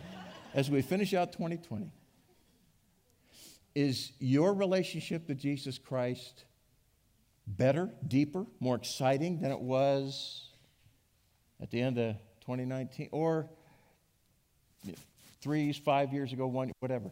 as 0.54 0.70
we 0.70 0.82
finish 0.82 1.14
out 1.14 1.32
2020, 1.32 1.92
is 3.74 4.12
your 4.18 4.52
relationship 4.52 5.26
to 5.28 5.34
Jesus 5.34 5.78
Christ 5.78 6.44
better, 7.46 7.90
deeper, 8.06 8.46
more 8.58 8.76
exciting 8.76 9.40
than 9.40 9.50
it 9.52 9.60
was 9.60 10.48
at 11.60 11.70
the 11.70 11.80
end 11.80 11.98
of 11.98 12.16
2019 12.40 13.08
or 13.12 13.48
three, 15.40 15.72
five 15.72 16.12
years 16.12 16.32
ago, 16.32 16.46
one, 16.46 16.72
whatever? 16.80 17.10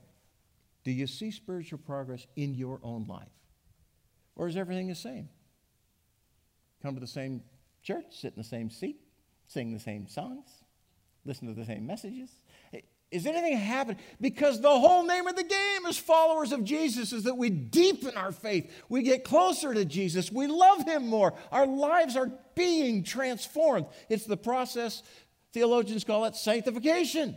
Do 0.84 0.90
you 0.90 1.06
see 1.06 1.30
spiritual 1.30 1.78
progress 1.78 2.26
in 2.36 2.54
your 2.54 2.80
own 2.82 3.06
life? 3.06 3.28
Or 4.38 4.48
is 4.48 4.56
everything 4.56 4.88
the 4.88 4.94
same? 4.94 5.28
Come 6.80 6.94
to 6.94 7.00
the 7.00 7.06
same 7.06 7.42
church, 7.82 8.06
sit 8.10 8.32
in 8.34 8.42
the 8.42 8.48
same 8.48 8.70
seat, 8.70 9.00
sing 9.46 9.74
the 9.74 9.80
same 9.80 10.06
songs, 10.06 10.48
listen 11.26 11.46
to 11.48 11.54
the 11.54 11.66
same 11.66 11.86
messages. 11.86 12.30
Is 13.10 13.26
anything 13.26 13.56
happening? 13.56 13.98
Because 14.20 14.60
the 14.60 14.68
whole 14.68 15.04
name 15.04 15.26
of 15.26 15.34
the 15.34 15.42
game 15.42 15.86
as 15.86 15.98
followers 15.98 16.52
of 16.52 16.64
Jesus 16.64 17.12
is 17.12 17.24
that 17.24 17.36
we 17.36 17.50
deepen 17.50 18.16
our 18.16 18.32
faith. 18.32 18.70
We 18.88 19.02
get 19.02 19.24
closer 19.24 19.74
to 19.74 19.84
Jesus. 19.84 20.30
We 20.30 20.46
love 20.46 20.84
him 20.84 21.08
more. 21.08 21.34
Our 21.50 21.66
lives 21.66 22.16
are 22.16 22.30
being 22.54 23.02
transformed. 23.02 23.86
It's 24.08 24.24
the 24.24 24.36
process 24.36 25.02
Theologians 25.52 26.04
call 26.04 26.24
it 26.26 26.36
sanctification. 26.36 27.36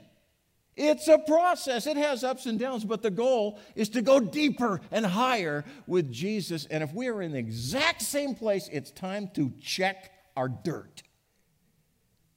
It's 0.76 1.08
a 1.08 1.18
process. 1.18 1.86
It 1.86 1.98
has 1.98 2.24
ups 2.24 2.46
and 2.46 2.58
downs, 2.58 2.86
but 2.86 3.02
the 3.02 3.12
goal 3.12 3.60
is 3.76 3.90
to 3.90 4.02
go 4.02 4.20
deeper 4.20 4.82
and 4.90 5.06
higher 5.06 5.66
with 5.86 6.12
Jesus. 6.12 6.66
And 6.66 6.82
if 6.82 6.94
we 6.94 7.08
are 7.10 7.22
in 7.22 7.34
the 7.34 7.40
exact 7.40 8.02
same 8.02 8.36
place, 8.36 8.70
it's 8.72 8.92
time 8.92 9.30
to 9.36 9.52
check 9.62 10.12
our 10.36 10.48
dirt. 10.48 11.04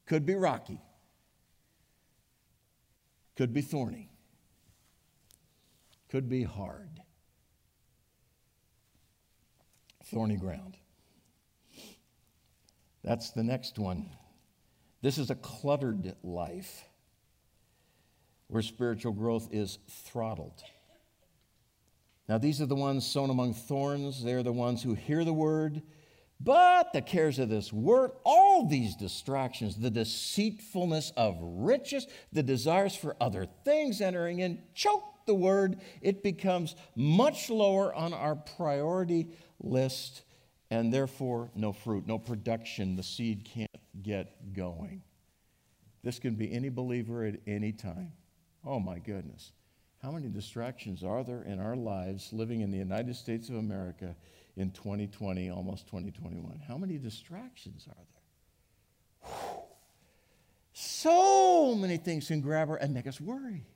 Could 0.06 0.26
be 0.26 0.34
rocky, 0.34 0.80
could 3.36 3.54
be 3.54 3.62
thorny, 3.62 4.10
could 6.10 6.28
be 6.28 6.42
hard. 6.42 6.90
Thorny 10.06 10.36
ground. 10.36 10.76
That's 13.02 13.30
the 13.30 13.42
next 13.42 13.78
one. 13.78 14.10
This 15.00 15.16
is 15.16 15.30
a 15.30 15.34
cluttered 15.34 16.14
life 16.22 16.84
where 18.48 18.62
spiritual 18.62 19.12
growth 19.12 19.48
is 19.52 19.78
throttled. 19.88 20.62
Now, 22.28 22.38
these 22.38 22.60
are 22.60 22.66
the 22.66 22.74
ones 22.74 23.06
sown 23.06 23.30
among 23.30 23.54
thorns. 23.54 24.22
They're 24.24 24.42
the 24.42 24.52
ones 24.52 24.82
who 24.82 24.94
hear 24.94 25.24
the 25.24 25.32
word, 25.32 25.82
but 26.40 26.92
the 26.92 27.02
cares 27.02 27.38
of 27.38 27.48
this 27.48 27.72
world, 27.72 28.12
all 28.24 28.66
these 28.66 28.96
distractions, 28.96 29.76
the 29.76 29.90
deceitfulness 29.90 31.12
of 31.16 31.36
riches, 31.40 32.06
the 32.32 32.42
desires 32.42 32.96
for 32.96 33.16
other 33.20 33.46
things 33.64 34.00
entering 34.00 34.40
in, 34.40 34.62
choke 34.74 35.04
the 35.26 35.34
word. 35.34 35.80
It 36.00 36.22
becomes 36.22 36.76
much 36.96 37.50
lower 37.50 37.94
on 37.94 38.12
our 38.14 38.36
priority 38.36 39.28
list 39.60 40.22
and 40.70 40.92
therefore 40.92 41.50
no 41.54 41.72
fruit, 41.72 42.06
no 42.06 42.18
production. 42.18 42.96
The 42.96 43.02
seed 43.02 43.44
can't 43.44 43.70
get 44.02 44.52
going. 44.54 45.02
This 46.02 46.18
can 46.18 46.34
be 46.34 46.52
any 46.52 46.68
believer 46.68 47.24
at 47.24 47.36
any 47.46 47.72
time. 47.72 48.12
Oh 48.66 48.80
my 48.80 48.98
goodness. 48.98 49.52
How 50.02 50.10
many 50.10 50.28
distractions 50.28 51.02
are 51.02 51.24
there 51.24 51.42
in 51.42 51.60
our 51.60 51.76
lives 51.76 52.32
living 52.32 52.60
in 52.60 52.70
the 52.70 52.78
United 52.78 53.16
States 53.16 53.48
of 53.48 53.56
America 53.56 54.14
in 54.56 54.70
2020, 54.70 55.50
almost 55.50 55.86
2021? 55.86 56.60
How 56.66 56.76
many 56.76 56.98
distractions 56.98 57.86
are 57.88 57.94
there? 57.94 59.30
Whew. 59.30 59.62
So 60.72 61.74
many 61.74 61.96
things 61.96 62.28
can 62.28 62.40
grab 62.40 62.68
her 62.68 62.76
and 62.76 62.92
make 62.92 63.06
us 63.06 63.20
worry. 63.20 63.66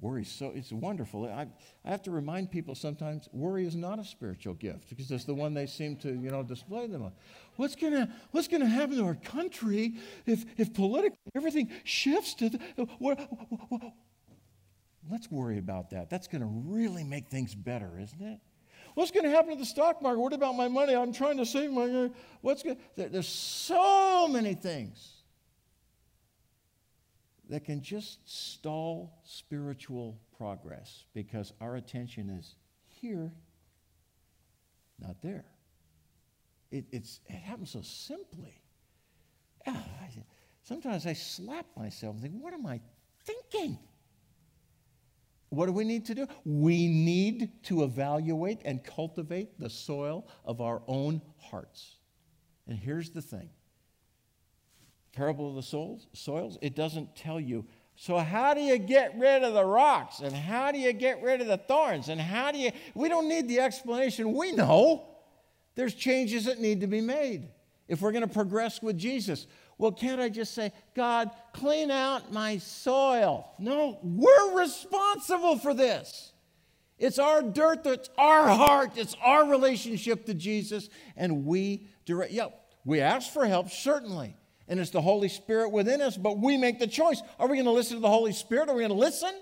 Worry 0.00 0.24
so 0.24 0.50
it's 0.54 0.72
wonderful. 0.72 1.26
I, 1.26 1.46
I 1.84 1.90
have 1.90 2.02
to 2.04 2.10
remind 2.10 2.50
people 2.50 2.74
sometimes 2.74 3.28
worry 3.32 3.66
is 3.66 3.76
not 3.76 3.98
a 3.98 4.04
spiritual 4.04 4.54
gift 4.54 4.88
because 4.88 5.10
it's 5.10 5.24
the 5.24 5.34
one 5.34 5.52
they 5.52 5.66
seem 5.66 5.96
to 5.96 6.08
you 6.08 6.30
know 6.30 6.42
display 6.42 6.86
them 6.86 7.02
on. 7.02 7.12
What's 7.56 7.76
gonna 7.76 8.08
What's 8.30 8.48
gonna 8.48 8.66
happen 8.66 8.96
to 8.96 9.04
our 9.04 9.16
country 9.16 9.96
if 10.24 10.44
if 10.56 10.72
politically 10.72 11.18
everything 11.34 11.70
shifts 11.84 12.34
to 12.34 12.48
the, 12.48 12.58
what, 12.98 13.18
what, 13.18 13.60
what, 13.68 13.92
Let's 15.10 15.30
worry 15.30 15.58
about 15.58 15.90
that. 15.90 16.08
That's 16.10 16.28
to 16.28 16.44
really 16.44 17.04
make 17.04 17.28
things 17.28 17.54
better, 17.54 17.98
isn't 17.98 18.22
it? 18.22 18.38
What's 18.94 19.10
going 19.10 19.24
to 19.24 19.30
happen 19.30 19.50
to 19.50 19.56
the 19.56 19.64
stock 19.64 20.02
market? 20.02 20.20
What 20.20 20.32
about 20.32 20.56
my 20.56 20.68
money? 20.68 20.94
I'm 20.94 21.12
trying 21.12 21.36
to 21.38 21.46
save 21.46 21.70
my. 21.70 22.10
What's 22.42 22.62
going? 22.62 22.76
There's 22.96 23.28
so 23.28 24.28
many 24.28 24.54
things 24.54 25.19
that 27.50 27.64
can 27.64 27.82
just 27.82 28.20
stall 28.24 29.20
spiritual 29.24 30.16
progress 30.38 31.04
because 31.14 31.52
our 31.60 31.76
attention 31.76 32.30
is 32.30 32.54
here, 32.86 33.32
not 35.00 35.20
there. 35.20 35.44
It, 36.70 36.84
it's, 36.92 37.20
it 37.26 37.34
happens 37.34 37.70
so 37.70 37.82
simply. 37.82 38.62
Ah, 39.66 39.84
sometimes 40.62 41.06
I 41.06 41.12
slap 41.12 41.66
myself 41.76 42.14
and 42.14 42.22
think, 42.22 42.34
what 42.40 42.54
am 42.54 42.66
I 42.66 42.80
thinking? 43.24 43.78
What 45.48 45.66
do 45.66 45.72
we 45.72 45.82
need 45.82 46.06
to 46.06 46.14
do? 46.14 46.28
We 46.44 46.86
need 46.86 47.64
to 47.64 47.82
evaluate 47.82 48.60
and 48.64 48.84
cultivate 48.84 49.58
the 49.58 49.68
soil 49.68 50.28
of 50.44 50.60
our 50.60 50.82
own 50.86 51.20
hearts. 51.38 51.96
And 52.68 52.78
here's 52.78 53.10
the 53.10 53.22
thing 53.22 53.50
parable 55.12 55.48
of 55.48 55.56
the 55.56 55.62
souls, 55.62 56.06
soils, 56.12 56.58
it 56.60 56.74
doesn't 56.74 57.16
tell 57.16 57.40
you. 57.40 57.66
So, 57.96 58.16
how 58.16 58.54
do 58.54 58.60
you 58.60 58.78
get 58.78 59.18
rid 59.18 59.42
of 59.42 59.52
the 59.52 59.64
rocks? 59.64 60.20
And 60.20 60.34
how 60.34 60.72
do 60.72 60.78
you 60.78 60.92
get 60.92 61.22
rid 61.22 61.40
of 61.40 61.46
the 61.46 61.58
thorns? 61.58 62.08
And 62.08 62.20
how 62.20 62.50
do 62.50 62.58
you. 62.58 62.70
We 62.94 63.08
don't 63.08 63.28
need 63.28 63.46
the 63.46 63.60
explanation. 63.60 64.32
We 64.32 64.52
know 64.52 65.06
there's 65.74 65.94
changes 65.94 66.46
that 66.46 66.60
need 66.60 66.80
to 66.80 66.86
be 66.86 67.00
made 67.00 67.48
if 67.88 68.00
we're 68.00 68.12
going 68.12 68.26
to 68.26 68.32
progress 68.32 68.80
with 68.80 68.96
Jesus. 68.96 69.46
Well, 69.76 69.92
can't 69.92 70.20
I 70.20 70.28
just 70.28 70.54
say, 70.54 70.72
God, 70.94 71.30
clean 71.52 71.90
out 71.90 72.32
my 72.32 72.58
soil? 72.58 73.50
No, 73.58 73.98
we're 74.02 74.58
responsible 74.58 75.58
for 75.58 75.74
this. 75.74 76.32
It's 76.98 77.18
our 77.18 77.42
dirt, 77.42 77.86
it's 77.86 78.10
our 78.18 78.48
heart, 78.48 78.92
it's 78.96 79.16
our 79.22 79.48
relationship 79.48 80.26
to 80.26 80.34
Jesus, 80.34 80.90
and 81.16 81.46
we 81.46 81.86
direct. 82.04 82.32
Yeah, 82.32 82.48
we 82.84 83.00
ask 83.00 83.32
for 83.32 83.46
help, 83.46 83.70
certainly 83.70 84.36
and 84.70 84.78
it's 84.78 84.90
the 84.90 85.02
Holy 85.02 85.28
Spirit 85.28 85.72
within 85.72 86.00
us, 86.00 86.16
but 86.16 86.38
we 86.38 86.56
make 86.56 86.78
the 86.78 86.86
choice. 86.86 87.20
Are 87.40 87.48
we 87.48 87.56
going 87.56 87.66
to 87.66 87.72
listen 87.72 87.96
to 87.96 88.00
the 88.00 88.08
Holy 88.08 88.32
Spirit? 88.32 88.68
Are 88.68 88.74
we 88.74 88.82
going 88.82 88.92
to 88.92 88.96
listen? 88.96 89.34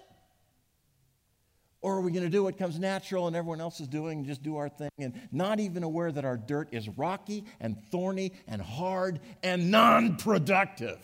Or 1.82 1.98
are 1.98 2.00
we 2.00 2.10
going 2.10 2.24
to 2.24 2.30
do 2.30 2.42
what 2.42 2.56
comes 2.56 2.78
natural 2.78 3.26
and 3.26 3.36
everyone 3.36 3.60
else 3.60 3.78
is 3.78 3.86
doing 3.86 4.20
and 4.20 4.26
just 4.26 4.42
do 4.42 4.56
our 4.56 4.70
thing 4.70 4.90
and 4.98 5.20
not 5.30 5.60
even 5.60 5.82
aware 5.82 6.10
that 6.10 6.24
our 6.24 6.38
dirt 6.38 6.70
is 6.72 6.88
rocky 6.88 7.44
and 7.60 7.76
thorny 7.90 8.32
and 8.48 8.60
hard 8.62 9.20
and 9.42 9.70
non 9.70 10.16
productive? 10.16 10.98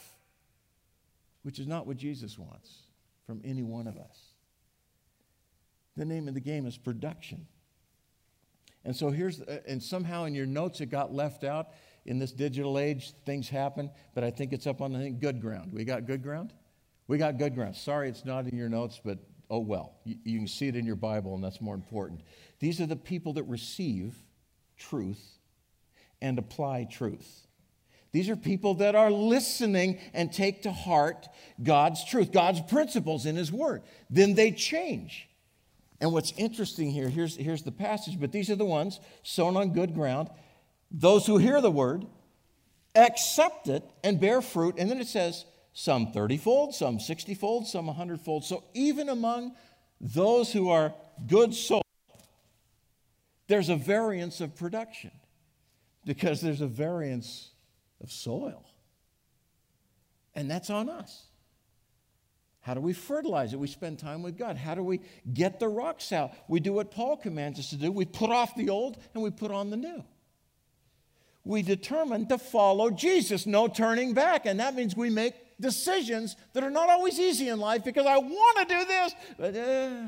Which 1.43 1.59
is 1.59 1.67
not 1.67 1.87
what 1.87 1.99
Jesus 1.99 2.39
wants 2.39 2.75
from 3.27 3.43
any 3.45 3.63
one 3.63 3.87
of 3.87 3.99
us. 3.99 4.19
The 5.99 6.07
name 6.07 6.29
of 6.29 6.35
the 6.35 6.41
game 6.41 6.67
is 6.67 6.79
production. 6.79 7.47
And 8.87 8.97
so 8.97 9.11
here's, 9.11 9.41
uh, 9.41 9.61
and 9.67 9.83
somehow 9.83 10.25
in 10.25 10.35
your 10.35 10.47
notes 10.47 10.81
it 10.81 10.87
got 10.87 11.13
left 11.13 11.45
out 11.45 11.69
in 12.07 12.19
this 12.19 12.33
digital 12.33 12.79
age, 12.79 13.13
things 13.25 13.49
happen, 13.49 13.91
but 14.15 14.25
I 14.25 14.31
think 14.31 14.53
it's 14.53 14.67
up 14.67 14.81
on 14.81 14.93
the 14.93 15.11
good 15.11 15.41
ground. 15.41 15.73
We 15.73 15.85
got 15.85 16.07
good 16.07 16.23
ground? 16.23 16.53
We 17.07 17.19
got 17.19 17.39
good 17.39 17.55
ground. 17.55 17.77
Sorry 17.77 18.09
it's 18.09 18.25
not 18.25 18.47
in 18.47 18.57
your 18.57 18.69
notes, 18.69 19.01
but 19.05 19.19
oh 19.51 19.61
well. 19.61 19.95
You, 20.05 20.17
you 20.25 20.39
can 20.39 20.49
see 20.49 20.69
it 20.69 20.77
in 20.77 20.85
your 20.85 20.97
Bible, 20.97 21.35
and 21.35 21.43
that's 21.43 21.61
more 21.61 21.75
important. 21.75 22.21
These 22.61 22.81
are 22.81 22.87
the 22.87 22.97
people 22.97 23.35
that 23.35 23.45
receive 23.45 24.17
truth 24.77 25.39
and 26.21 26.39
apply 26.39 26.85
truth. 26.91 27.47
These 28.13 28.29
are 28.29 28.37
people 28.37 28.75
that 28.75 28.95
are 28.95 29.11
listening 29.11 29.99
and 30.13 30.33
take 30.33 30.63
to 30.63 30.73
heart 30.73 31.27
God's 31.63 32.05
truth, 32.05 32.31
God's 32.31 32.61
principles 32.61 33.27
in 33.27 33.35
His 33.35 33.51
Word. 33.51 33.83
Then 34.09 34.35
they 34.35 34.53
change. 34.53 35.29
And 36.01 36.13
what's 36.13 36.33
interesting 36.37 36.91
here, 36.91 37.09
here's, 37.09 37.37
here's 37.37 37.63
the 37.63 37.73
passage, 37.73 38.21
but 38.21 38.31
these 38.31 38.51
are 38.51 38.57
the 38.57 38.65
ones 38.65 39.01
sown 39.23 39.57
on 39.57 39.73
good 39.73 39.95
ground 39.95 40.29
those 40.95 41.27
who 41.27 41.39
hear 41.39 41.61
the 41.61 41.71
word, 41.71 42.07
accept 42.95 43.69
it, 43.69 43.83
and 44.05 44.21
bear 44.21 44.41
fruit. 44.41 44.77
And 44.79 44.89
then 44.89 45.01
it 45.01 45.09
says, 45.09 45.45
some 45.73 46.13
30 46.13 46.37
fold, 46.37 46.75
some 46.75 47.01
60 47.01 47.35
fold, 47.35 47.67
some 47.67 47.87
100 47.89 48.21
fold. 48.21 48.45
So 48.45 48.63
even 48.75 49.09
among 49.09 49.57
those 50.01 50.53
who 50.53 50.71
are 50.71 50.95
good 51.27 51.53
soul, 51.53 51.83
there's 53.49 53.69
a 53.69 53.77
variance 53.77 54.41
of 54.41 54.55
production 54.55 55.11
because 56.07 56.41
there's 56.41 56.61
a 56.61 56.67
variance 56.67 57.51
of 58.01 58.13
soil. 58.13 58.65
And 60.37 60.49
that's 60.49 60.71
on 60.71 60.89
us. 60.89 61.25
How 62.61 62.75
do 62.75 62.81
we 62.81 62.93
fertilize 62.93 63.53
it? 63.53 63.59
We 63.59 63.67
spend 63.67 63.99
time 63.99 64.23
with 64.23 64.39
God. 64.39 64.57
How 64.57 64.75
do 64.77 64.83
we 64.83 65.01
get 65.33 65.59
the 65.59 65.69
rocks 65.69 66.13
out? 66.13 66.33
We 66.49 66.61
do 66.61 66.73
what 66.73 66.93
Paul 66.93 67.17
commands 67.17 67.59
us 67.59 67.71
to 67.71 67.77
do. 67.77 67.91
We 67.91 68.05
put 68.05 68.31
off 68.31 68.55
the 68.55 68.71
old 68.71 68.97
and 69.13 69.23
we 69.23 69.31
put 69.31 69.51
on 69.51 69.71
the 69.71 69.77
new 69.77 70.05
we 71.45 71.63
determine 71.63 72.27
to 72.29 72.39
follow 72.39 72.91
Jesus, 72.91 73.47
no 73.47 73.69
turning 73.69 74.15
back. 74.15 74.47
And 74.47 74.61
that 74.61 74.75
means 74.75 74.97
we 74.97 75.11
make 75.11 75.35
decisions 75.61 76.37
that 76.53 76.65
are 76.65 76.71
not 76.71 76.89
always 76.89 77.19
easy 77.21 77.49
in 77.49 77.61
life 77.61 77.85
because 77.85 78.07
I 78.07 78.19
want 78.19 78.69
to 78.69 78.75
do 78.75 78.85
this, 78.85 79.15
but 79.39 79.57
uh. 79.57 80.07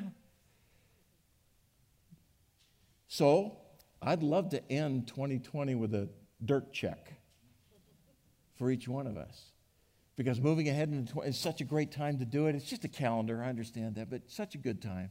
so 3.06 3.56
I'd 4.02 4.22
love 4.22 4.50
to 4.50 4.72
end 4.72 5.08
2020 5.08 5.74
with 5.74 5.94
a 5.94 6.08
dirt 6.44 6.72
check 6.72 7.12
for 8.56 8.70
each 8.70 8.88
one 8.88 9.06
of 9.06 9.16
us. 9.16 9.52
Because 10.16 10.40
moving 10.40 10.68
ahead 10.68 11.10
it's 11.24 11.38
such 11.38 11.60
a 11.60 11.64
great 11.64 11.92
time 11.92 12.18
to 12.18 12.24
do 12.24 12.46
it. 12.46 12.54
It's 12.54 12.64
just 12.64 12.84
a 12.84 12.88
calendar, 12.88 13.42
I 13.42 13.48
understand 13.48 13.96
that, 13.96 14.08
but 14.08 14.22
such 14.28 14.54
a 14.54 14.58
good 14.58 14.80
time 14.80 15.10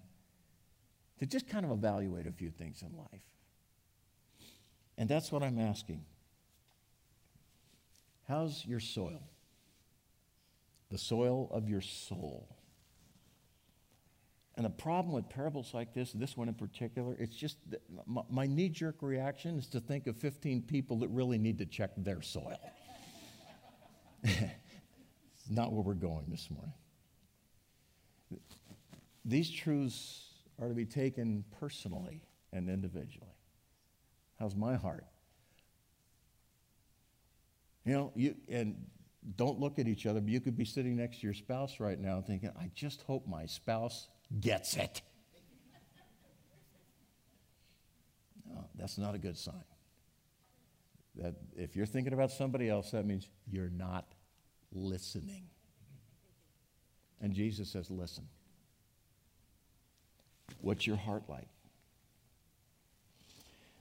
to 1.19 1.25
just 1.25 1.47
kind 1.47 1.63
of 1.63 1.71
evaluate 1.71 2.25
a 2.25 2.31
few 2.31 2.49
things 2.49 2.81
in 2.81 2.97
life. 2.97 3.21
And 4.97 5.07
that's 5.07 5.31
what 5.31 5.43
I'm 5.43 5.59
asking. 5.59 6.03
How's 8.27 8.65
your 8.65 8.79
soil? 8.79 9.21
The 10.89 10.97
soil 10.97 11.49
of 11.51 11.69
your 11.69 11.81
soul. 11.81 12.47
And 14.55 14.65
the 14.65 14.69
problem 14.69 15.13
with 15.13 15.27
parables 15.29 15.73
like 15.73 15.93
this, 15.93 16.13
this 16.13 16.37
one 16.37 16.47
in 16.47 16.53
particular, 16.53 17.15
it's 17.19 17.35
just 17.35 17.57
my, 18.05 18.21
my 18.29 18.47
knee 18.47 18.69
jerk 18.69 19.01
reaction 19.01 19.57
is 19.57 19.67
to 19.67 19.81
think 19.81 20.07
of 20.07 20.15
15 20.15 20.61
people 20.61 20.99
that 20.99 21.09
really 21.09 21.37
need 21.37 21.57
to 21.57 21.65
check 21.65 21.91
their 21.97 22.21
soil. 22.21 22.59
It's 25.45 25.55
not 25.55 25.71
where 25.71 25.83
we're 25.83 25.93
going 25.93 26.25
this 26.27 26.49
morning. 26.49 26.73
These 29.23 29.51
truths 29.51 30.23
are 30.59 30.67
to 30.67 30.73
be 30.73 30.85
taken 30.85 31.43
personally 31.59 32.23
and 32.51 32.67
individually. 32.67 33.35
How's 34.39 34.55
my 34.55 34.75
heart? 34.75 35.05
You 37.85 37.93
know, 37.93 38.11
you 38.15 38.35
and 38.49 38.75
don't 39.37 39.59
look 39.59 39.79
at 39.79 39.87
each 39.87 40.05
other, 40.05 40.19
but 40.19 40.29
you 40.29 40.39
could 40.39 40.57
be 40.57 40.65
sitting 40.65 40.95
next 40.95 41.21
to 41.21 41.27
your 41.27 41.33
spouse 41.33 41.79
right 41.79 41.99
now 41.99 42.21
thinking, 42.21 42.51
I 42.59 42.69
just 42.75 43.01
hope 43.03 43.27
my 43.27 43.45
spouse 43.45 44.07
gets 44.39 44.75
it. 44.75 45.01
no, 48.53 48.65
that's 48.75 48.97
not 48.97 49.15
a 49.15 49.17
good 49.17 49.37
sign. 49.37 49.63
That 51.15 51.35
if 51.55 51.75
you're 51.75 51.85
thinking 51.85 52.13
about 52.13 52.31
somebody 52.31 52.69
else, 52.69 52.91
that 52.91 53.05
means 53.05 53.27
you're 53.49 53.69
not 53.69 54.05
listening. 54.73 55.43
And 57.21 57.33
Jesus 57.33 57.69
says, 57.69 57.89
Listen. 57.89 58.27
What's 60.61 60.87
your 60.87 60.95
heart 60.95 61.23
like? 61.27 61.47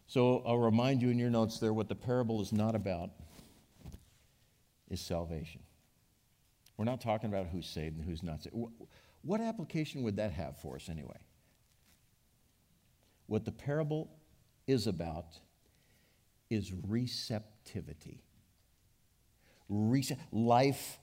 So 0.06 0.42
I'll 0.46 0.58
remind 0.58 1.02
you 1.02 1.08
in 1.08 1.18
your 1.18 1.30
notes 1.30 1.58
there 1.58 1.72
what 1.72 1.88
the 1.88 1.94
parable 1.94 2.40
is 2.40 2.52
not 2.52 2.74
about 2.74 3.10
is 4.88 5.00
salvation. 5.00 5.60
We're 6.76 6.84
not 6.84 7.00
talking 7.00 7.30
about 7.30 7.46
who's 7.46 7.66
saved 7.66 7.96
and 7.96 8.04
who's 8.04 8.22
not 8.22 8.42
saved. 8.42 8.56
What 9.22 9.40
application 9.40 10.02
would 10.02 10.16
that 10.16 10.32
have 10.32 10.58
for 10.58 10.76
us 10.76 10.88
anyway? 10.88 11.18
What 13.26 13.44
the 13.44 13.52
parable 13.52 14.10
is 14.66 14.86
about 14.86 15.38
is 16.50 16.72
receptivity, 16.72 18.22
Rece- 19.70 20.18
life 20.30 20.98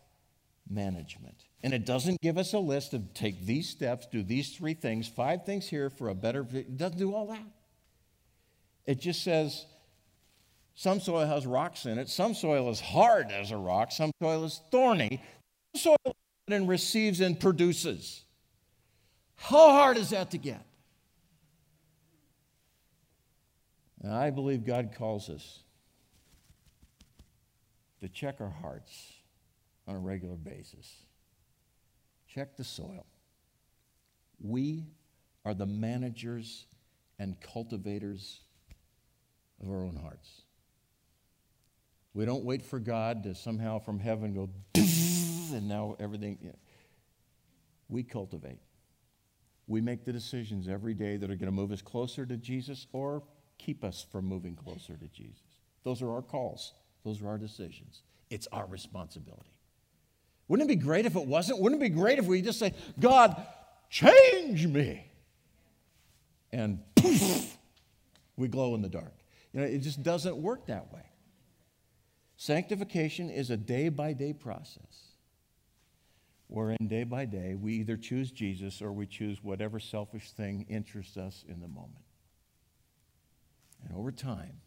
management. 0.70 1.36
And 1.64 1.74
it 1.74 1.86
doesn't 1.86 2.22
give 2.22 2.38
us 2.38 2.54
a 2.54 2.60
list 2.60 2.94
of 2.94 3.14
take 3.14 3.46
these 3.46 3.68
steps, 3.68 4.08
do 4.12 4.24
these 4.24 4.56
three 4.56 4.74
things, 4.74 5.08
five 5.08 5.46
things 5.46 5.68
here 5.68 5.90
for 5.90 6.10
a 6.10 6.16
better. 6.16 6.46
It 6.54 6.78
doesn't 6.78 6.98
do 6.98 7.14
all 7.14 7.28
that. 7.28 7.44
It 8.86 9.00
just 9.00 9.24
says 9.24 9.66
some 10.82 11.00
soil 11.00 11.28
has 11.28 11.46
rocks 11.46 11.86
in 11.86 12.00
it, 12.00 12.10
some 12.10 12.34
soil 12.34 12.68
is 12.72 12.80
hard 12.80 13.32
as 13.32 13.52
a 13.52 13.56
rock, 13.56 13.92
some 13.92 14.12
soil 14.20 14.44
is 14.44 14.62
thorny, 14.72 15.22
some 15.76 15.96
soil 16.04 16.16
and 16.48 16.68
receives 16.68 17.20
and 17.20 17.40
produces. 17.40 18.24
How 19.36 19.70
hard 19.74 19.98
is 19.98 20.10
that 20.10 20.32
to 20.32 20.40
get? 20.40 20.66
And 24.02 24.12
I 24.12 24.32
believe 24.32 24.66
God 24.66 24.96
calls 24.98 25.30
us 25.30 25.60
to 28.00 28.10
check 28.10 28.42
our 28.42 28.50
hearts 28.50 29.14
on 29.88 29.94
a 29.94 30.00
regular 30.00 30.36
basis. 30.36 30.92
Check 32.28 32.58
the 32.58 32.64
soil. 32.64 33.06
We 34.40 34.88
are 35.46 35.54
the 35.54 35.68
managers 35.68 36.66
and 37.20 37.40
cultivators 37.40 38.40
of 39.62 39.70
our 39.70 39.84
own 39.84 39.96
hearts. 39.96 40.42
We 42.14 42.26
don't 42.26 42.44
wait 42.44 42.62
for 42.64 42.80
God 42.80 43.24
to 43.24 43.36
somehow 43.36 43.80
from 43.80 44.00
heaven 44.00 44.34
go, 44.34 44.50
and 44.76 45.68
now 45.68 45.96
everything. 46.00 46.54
We 47.88 48.04
cultivate. 48.04 48.60
We 49.68 49.80
make 49.80 50.04
the 50.04 50.12
decisions 50.12 50.68
every 50.68 50.94
day 50.94 51.18
that 51.18 51.30
are 51.32 51.36
going 51.36 51.46
to 51.46 51.52
move 51.52 51.72
us 51.72 51.82
closer 51.82 52.26
to 52.26 52.36
Jesus 52.36 52.88
or 52.92 53.24
keep 53.58 53.84
us 53.84 54.06
from 54.12 54.26
moving 54.26 54.56
closer 54.56 54.98
to 54.98 55.08
Jesus. 55.08 55.60
Those 55.84 56.02
are 56.02 56.12
our 56.12 56.22
calls, 56.22 56.74
those 57.06 57.22
are 57.22 57.30
our 57.30 57.38
decisions. 57.38 58.02
It's 58.30 58.48
our 58.52 58.66
responsibility. 58.66 59.58
Wouldn't 60.48 60.70
it 60.70 60.74
be 60.74 60.82
great 60.82 61.06
if 61.06 61.16
it 61.16 61.26
wasn't? 61.26 61.60
Wouldn't 61.60 61.82
it 61.82 61.86
be 61.86 61.90
great 61.90 62.20
if 62.20 62.26
we 62.26 62.42
just 62.42 62.60
say, 62.60 62.74
God, 63.00 63.46
change 63.90 64.68
me? 64.68 65.06
And 66.52 66.80
poof, 66.96 67.58
we 68.36 68.48
glow 68.48 68.76
in 68.76 68.82
the 68.82 68.90
dark. 68.90 69.14
You 69.54 69.62
know, 69.62 69.66
it 69.66 69.80
just 69.80 70.04
doesn't 70.04 70.36
work 70.36 70.68
that 70.68 70.92
way. 70.94 71.04
Sanctification 72.42 73.30
is 73.30 73.52
a 73.52 73.56
day 73.56 73.88
by 73.88 74.14
day 74.14 74.34
process 74.34 75.12
wherein 76.48 76.88
day 76.88 77.04
by 77.04 77.24
day 77.24 77.54
we 77.54 77.74
either 77.74 77.96
choose 77.96 78.32
Jesus 78.32 78.82
or 78.82 78.92
we 78.92 79.06
choose 79.06 79.44
whatever 79.44 79.80
selfish 79.80 80.32
thing 80.32 80.66
interests 80.68 81.18
us 81.18 81.46
in 81.48 81.60
the 81.62 81.68
moment. 81.68 82.04
And 83.86 83.96
over 83.96 84.12
time, 84.12 84.60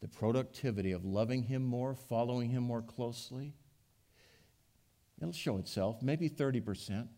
the 0.00 0.06
productivity 0.06 0.92
of 0.92 1.04
loving 1.04 1.42
Him 1.42 1.64
more, 1.64 1.96
following 1.96 2.50
Him 2.50 2.62
more 2.62 2.82
closely, 2.82 3.54
it'll 5.20 5.32
show 5.32 5.58
itself, 5.58 6.00
maybe 6.00 6.30
30%. 6.30 7.08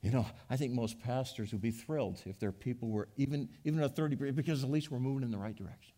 You 0.00 0.12
know, 0.12 0.24
I 0.48 0.56
think 0.56 0.72
most 0.72 0.98
pastors 0.98 1.52
would 1.52 1.60
be 1.60 1.72
thrilled 1.72 2.22
if 2.24 2.38
their 2.38 2.52
people 2.52 2.88
were 2.88 3.10
even, 3.18 3.50
even 3.64 3.82
a 3.82 3.88
30%, 3.90 4.34
because 4.34 4.64
at 4.64 4.70
least 4.70 4.90
we're 4.90 4.98
moving 4.98 5.24
in 5.24 5.30
the 5.30 5.36
right 5.36 5.54
direction. 5.54 5.92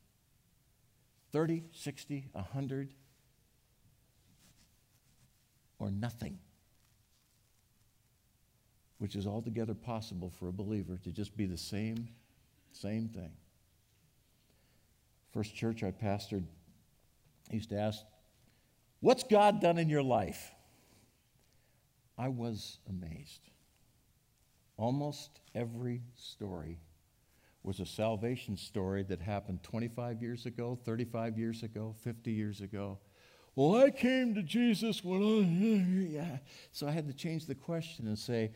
30, 1.33 1.65
60, 1.73 2.29
100, 2.33 2.95
or 5.79 5.91
nothing, 5.91 6.39
which 8.99 9.17
is 9.17 9.27
altogether 9.27 9.75
possible 9.75 10.31
for 10.31 10.49
a 10.49 10.53
believer 10.53 10.99
to 11.03 11.11
just 11.11 11.37
be 11.37 11.47
the 11.47 11.57
same, 11.57 12.09
same 12.73 13.09
thing. 13.09 13.33
First 15.33 15.57
church 15.57 15.83
I 15.83 15.91
pastored, 15.91 16.45
used 17.51 17.71
to 17.71 17.79
ask, 17.79 18.03
What's 19.01 19.25
God 19.25 19.61
done 19.61 19.79
in 19.79 19.89
your 19.89 20.03
life? 20.03 20.53
I 22.17 22.29
was 22.29 22.79
amazed. 22.89 23.41
Almost 24.77 25.41
every 25.55 26.03
story 26.15 26.79
was 27.63 27.81
a 27.81 27.87
salvation 27.87 28.57
story 28.57 29.03
that 29.05 29.21
happened 29.21 29.63
25 29.63 30.21
years 30.21 30.47
ago, 30.47 30.79
35 30.85 31.39
years 31.39 31.63
ago, 31.63 31.95
50 32.03 32.33
years 32.33 32.61
ago. 32.61 32.99
Well, 33.55 33.77
I 33.77 33.91
came 33.91 34.35
to 34.35 34.43
Jesus 34.43 35.05
when 35.05 35.23
I, 35.23 36.09
yeah. 36.11 36.39
So 36.73 36.89
I 36.89 36.91
had 36.91 37.07
to 37.07 37.13
change 37.13 37.47
the 37.47 37.55
question 37.55 38.07
and 38.07 38.19
say, 38.19 38.53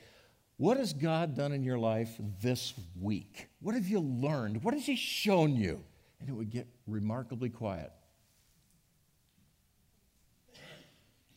what 0.56 0.78
has 0.78 0.92
God 0.92 1.36
done 1.36 1.52
in 1.52 1.62
your 1.62 1.78
life 1.78 2.16
this 2.40 2.72
week? 3.00 3.48
What 3.60 3.74
have 3.74 3.86
you 3.86 4.00
learned? 4.00 4.62
What 4.64 4.74
has 4.74 4.86
He 4.86 4.96
shown 4.96 5.54
you? 5.54 5.84
And 6.18 6.28
it 6.28 6.32
would 6.32 6.50
get 6.50 6.66
remarkably 6.86 7.50
quiet. 7.50 7.92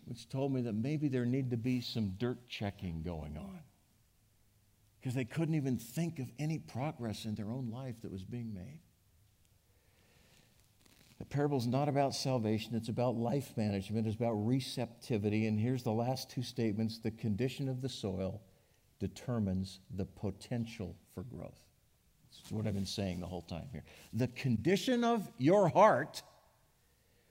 Which 0.05 0.27
told 0.29 0.53
me 0.53 0.61
that 0.61 0.73
maybe 0.73 1.09
there 1.09 1.25
needed 1.25 1.51
to 1.51 1.57
be 1.57 1.81
some 1.81 2.15
dirt 2.17 2.47
checking 2.47 3.03
going 3.03 3.37
on. 3.37 3.59
Because 4.99 5.15
they 5.15 5.25
couldn't 5.25 5.55
even 5.55 5.77
think 5.77 6.19
of 6.19 6.29
any 6.37 6.59
progress 6.59 7.25
in 7.25 7.35
their 7.35 7.51
own 7.51 7.69
life 7.71 7.95
that 8.01 8.11
was 8.11 8.23
being 8.23 8.53
made. 8.53 8.79
The 11.19 11.25
parable 11.25 11.57
is 11.57 11.67
not 11.67 11.89
about 11.89 12.15
salvation, 12.15 12.75
it's 12.75 12.87
about 12.87 13.15
life 13.15 13.51
management, 13.57 14.07
it's 14.07 14.15
about 14.15 14.33
receptivity. 14.33 15.47
And 15.47 15.59
here's 15.59 15.83
the 15.83 15.91
last 15.91 16.29
two 16.29 16.41
statements 16.41 16.97
the 16.97 17.11
condition 17.11 17.67
of 17.67 17.81
the 17.81 17.89
soil 17.89 18.41
determines 18.99 19.79
the 19.95 20.05
potential 20.05 20.95
for 21.13 21.23
growth. 21.23 21.59
That's 22.31 22.51
what 22.51 22.67
I've 22.67 22.73
been 22.73 22.85
saying 22.85 23.19
the 23.19 23.27
whole 23.27 23.41
time 23.41 23.67
here. 23.71 23.83
The 24.13 24.27
condition 24.29 25.03
of 25.03 25.29
your 25.37 25.67
heart 25.67 26.21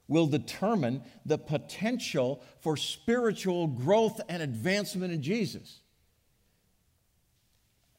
will 0.06 0.26
determine 0.26 1.02
the 1.24 1.38
potential 1.38 2.42
for 2.60 2.76
spiritual 2.76 3.66
growth 3.66 4.20
and 4.28 4.42
advancement 4.42 5.12
in 5.12 5.22
Jesus. 5.22 5.80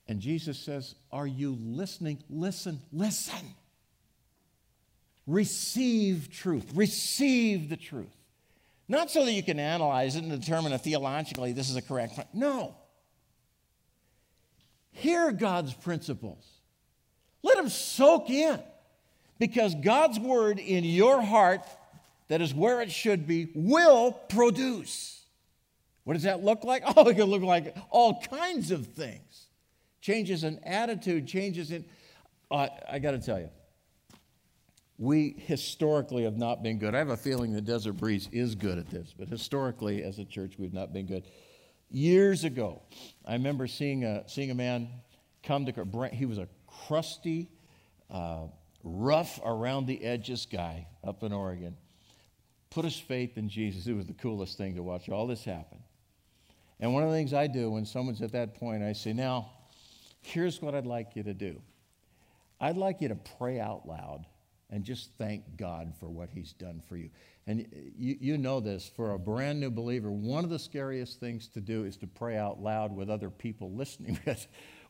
And 0.09 0.19
Jesus 0.19 0.57
says, 0.57 0.95
Are 1.11 1.27
you 1.27 1.55
listening? 1.61 2.17
Listen, 2.31 2.81
listen. 2.91 3.53
Receive 5.27 6.31
truth. 6.31 6.65
Receive 6.73 7.69
the 7.69 7.77
truth. 7.77 8.07
Not 8.87 9.11
so 9.11 9.23
that 9.23 9.31
you 9.31 9.43
can 9.43 9.59
analyze 9.59 10.15
it 10.15 10.23
and 10.23 10.31
determine 10.31 10.73
if 10.73 10.81
theologically 10.81 11.53
this 11.53 11.69
is 11.69 11.75
a 11.75 11.81
correct. 11.83 12.15
Point. 12.15 12.27
No. 12.33 12.75
Hear 14.93 15.31
God's 15.31 15.75
principles. 15.75 16.43
Let 17.43 17.57
them 17.57 17.69
soak 17.69 18.31
in. 18.31 18.59
Because 19.37 19.75
God's 19.75 20.19
word 20.19 20.57
in 20.57 20.83
your 20.83 21.21
heart, 21.21 21.61
that 22.29 22.41
is 22.41 22.51
where 22.51 22.81
it 22.81 22.91
should 22.91 23.27
be, 23.27 23.49
will 23.53 24.11
produce. 24.11 25.21
What 26.03 26.15
does 26.15 26.23
that 26.23 26.43
look 26.43 26.63
like? 26.63 26.81
Oh, 26.97 27.07
it 27.07 27.15
can 27.15 27.25
look 27.25 27.43
like 27.43 27.77
all 27.91 28.19
kinds 28.21 28.71
of 28.71 28.87
things. 28.87 29.45
Changes 30.01 30.43
in 30.43 30.59
attitude, 30.59 31.27
changes 31.27 31.71
in. 31.71 31.85
Uh, 32.49 32.67
I 32.89 32.99
got 32.99 33.11
to 33.11 33.19
tell 33.19 33.39
you, 33.39 33.49
we 34.97 35.35
historically 35.37 36.23
have 36.23 36.37
not 36.37 36.61
been 36.61 36.77
good. 36.77 36.93
I 36.93 36.97
have 36.97 37.09
a 37.09 37.17
feeling 37.17 37.53
the 37.53 37.61
Desert 37.61 37.93
Breeze 37.93 38.27
is 38.31 38.55
good 38.55 38.77
at 38.77 38.89
this, 38.89 39.13
but 39.17 39.29
historically, 39.29 40.03
as 40.03 40.19
a 40.19 40.25
church, 40.25 40.55
we've 40.57 40.73
not 40.73 40.93
been 40.93 41.05
good. 41.05 41.23
Years 41.89 42.43
ago, 42.43 42.81
I 43.25 43.33
remember 43.33 43.65
seeing 43.67 44.03
a, 44.03 44.27
seeing 44.27 44.51
a 44.51 44.55
man 44.55 44.89
come 45.43 45.65
to, 45.65 46.09
he 46.11 46.25
was 46.25 46.37
a 46.37 46.47
crusty, 46.67 47.49
uh, 48.11 48.47
rough 48.83 49.39
around 49.43 49.85
the 49.85 50.03
edges 50.03 50.45
guy 50.45 50.87
up 51.03 51.23
in 51.23 51.33
Oregon. 51.33 51.75
put 52.69 52.85
his 52.85 52.99
faith 52.99 53.37
in 53.37 53.49
Jesus. 53.49 53.87
It 53.87 53.93
was 53.93 54.05
the 54.05 54.13
coolest 54.13 54.57
thing 54.57 54.75
to 54.75 54.83
watch 54.83 55.09
all 55.09 55.27
this 55.27 55.43
happen. 55.43 55.79
And 56.79 56.93
one 56.93 57.03
of 57.03 57.09
the 57.09 57.15
things 57.15 57.33
I 57.33 57.47
do 57.47 57.71
when 57.71 57.85
someone's 57.85 58.21
at 58.21 58.31
that 58.33 58.55
point, 58.55 58.83
I 58.83 58.93
say, 58.93 59.13
Now, 59.13 59.51
here's 60.21 60.61
what 60.61 60.75
I'd 60.75 60.85
like 60.85 61.15
you 61.15 61.23
to 61.23 61.33
do 61.33 61.61
I'd 62.61 62.77
like 62.77 63.01
you 63.01 63.07
to 63.09 63.15
pray 63.37 63.59
out 63.59 63.87
loud 63.87 64.25
and 64.69 64.83
just 64.83 65.11
thank 65.17 65.57
God 65.57 65.93
for 65.99 66.09
what 66.09 66.29
He's 66.29 66.53
done 66.53 66.81
for 66.87 66.97
you. 66.97 67.09
And 67.47 67.65
you, 67.97 68.17
you 68.19 68.37
know 68.37 68.59
this 68.59 68.91
for 68.95 69.13
a 69.13 69.19
brand 69.19 69.59
new 69.59 69.71
believer, 69.71 70.11
one 70.11 70.43
of 70.43 70.49
the 70.51 70.59
scariest 70.59 71.19
things 71.19 71.47
to 71.49 71.61
do 71.61 71.85
is 71.85 71.97
to 71.97 72.07
pray 72.07 72.37
out 72.37 72.61
loud 72.61 72.95
with 72.95 73.09
other 73.09 73.29
people 73.29 73.71
listening. 73.75 74.19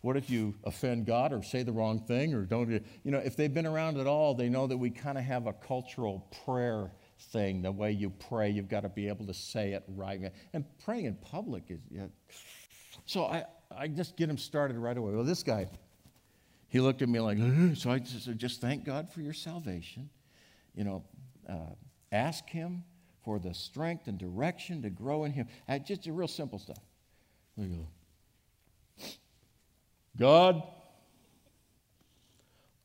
What 0.02 0.16
if 0.16 0.30
you 0.30 0.56
offend 0.64 1.06
God 1.06 1.34
or 1.34 1.44
say 1.44 1.64
the 1.64 1.72
wrong 1.72 2.00
thing 2.00 2.34
or 2.34 2.44
don't? 2.44 2.70
You 2.70 3.12
know, 3.12 3.20
if 3.20 3.36
they've 3.36 3.54
been 3.54 3.66
around 3.66 3.98
at 3.98 4.08
all, 4.08 4.34
they 4.34 4.50
know 4.50 4.66
that 4.68 4.78
we 4.78 4.90
kind 4.90 5.18
of 5.18 5.24
have 5.26 5.46
a 5.46 5.54
cultural 5.54 6.28
prayer 6.46 6.92
thing. 7.32 7.62
The 7.62 7.72
way 7.72 7.92
you 7.92 8.10
pray, 8.10 8.50
you've 8.50 8.70
got 8.70 8.82
to 8.82 8.90
be 8.90 9.10
able 9.10 9.26
to 9.28 9.34
say 9.34 9.74
it 9.74 9.84
right. 9.88 10.32
And 10.54 10.66
praying 10.84 11.06
in 11.06 11.16
public 11.16 11.64
is. 11.68 11.80
Yeah. 11.92 12.08
So 13.06 13.26
I, 13.26 13.46
I 13.76 13.88
just 13.88 14.18
get 14.18 14.30
him 14.30 14.38
started 14.38 14.78
right 14.78 14.98
away. 14.98 15.14
Well, 15.14 15.24
this 15.24 15.44
guy, 15.44 15.68
he 16.70 16.80
looked 16.80 17.02
at 17.02 17.10
me 17.10 17.20
like, 17.20 17.38
so 17.76 17.92
I 17.92 18.00
just, 18.00 18.26
said 18.26 18.38
just 18.40 18.62
thank 18.62 18.84
God 18.86 19.12
for 19.12 19.22
your 19.22 19.34
salvation. 19.34 20.10
You 20.76 20.84
know, 20.84 21.04
uh, 21.48 21.74
ask 22.12 22.48
Him 22.50 22.84
for 23.24 23.40
the 23.40 23.54
strength 23.54 24.08
and 24.08 24.18
direction 24.18 24.82
to 24.84 24.90
grow 24.90 25.24
in 25.24 25.34
Him. 25.34 25.48
Uh, 25.68 25.80
just 25.80 26.06
real 26.06 26.28
simple 26.28 26.60
stuff. 26.60 26.80
There 27.58 27.68
you 27.68 27.76
go. 27.76 29.06
God, 30.18 30.64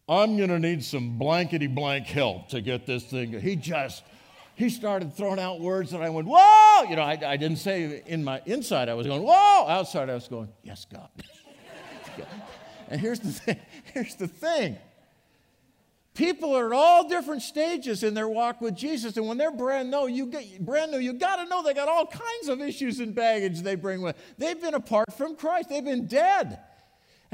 I'm 0.08 0.36
going 0.36 0.50
to 0.50 0.58
need 0.58 0.84
some 0.84 1.18
blankety 1.18 1.66
blank 1.66 2.06
help 2.06 2.48
to 2.50 2.60
get 2.60 2.86
this 2.86 3.04
thing. 3.04 3.38
He 3.40 3.56
just, 3.56 4.02
he 4.54 4.70
started 4.70 5.14
throwing 5.14 5.40
out 5.40 5.60
words 5.60 5.90
that 5.90 6.02
I 6.02 6.10
went, 6.10 6.28
whoa! 6.30 6.84
You 6.88 6.96
know, 6.96 7.02
I, 7.02 7.18
I 7.24 7.36
didn't 7.36 7.58
say 7.58 8.02
in 8.06 8.22
my 8.22 8.40
inside, 8.46 8.88
I 8.88 8.94
was 8.94 9.06
going, 9.06 9.22
whoa! 9.22 9.66
Outside, 9.66 10.08
I 10.10 10.14
was 10.14 10.28
going, 10.28 10.48
yes, 10.62 10.86
God. 10.90 11.08
and 12.88 13.00
here's 13.00 13.20
the 13.20 13.32
thing 13.32 13.58
here's 13.92 14.14
the 14.14 14.28
thing 14.28 14.76
people 16.14 16.56
are 16.56 16.72
at 16.72 16.76
all 16.76 17.08
different 17.08 17.42
stages 17.42 18.02
in 18.02 18.14
their 18.14 18.28
walk 18.28 18.60
with 18.60 18.76
Jesus. 18.76 19.16
And 19.16 19.26
when 19.26 19.36
they're 19.36 19.50
brand 19.50 19.90
new, 19.90 20.06
you 20.06 20.26
get, 20.26 20.64
brand 20.64 20.92
new, 20.92 20.98
you 20.98 21.12
got 21.12 21.36
to 21.36 21.46
know 21.46 21.62
they 21.62 21.74
got 21.74 21.88
all 21.88 22.06
kinds 22.06 22.48
of 22.48 22.60
issues 22.60 23.00
and 23.00 23.14
baggage 23.14 23.60
they 23.60 23.74
bring 23.74 24.00
with. 24.00 24.16
They've 24.38 24.60
been 24.60 24.74
apart 24.74 25.12
from 25.16 25.36
Christ. 25.36 25.68
They've 25.68 25.84
been 25.84 26.06
dead. 26.06 26.60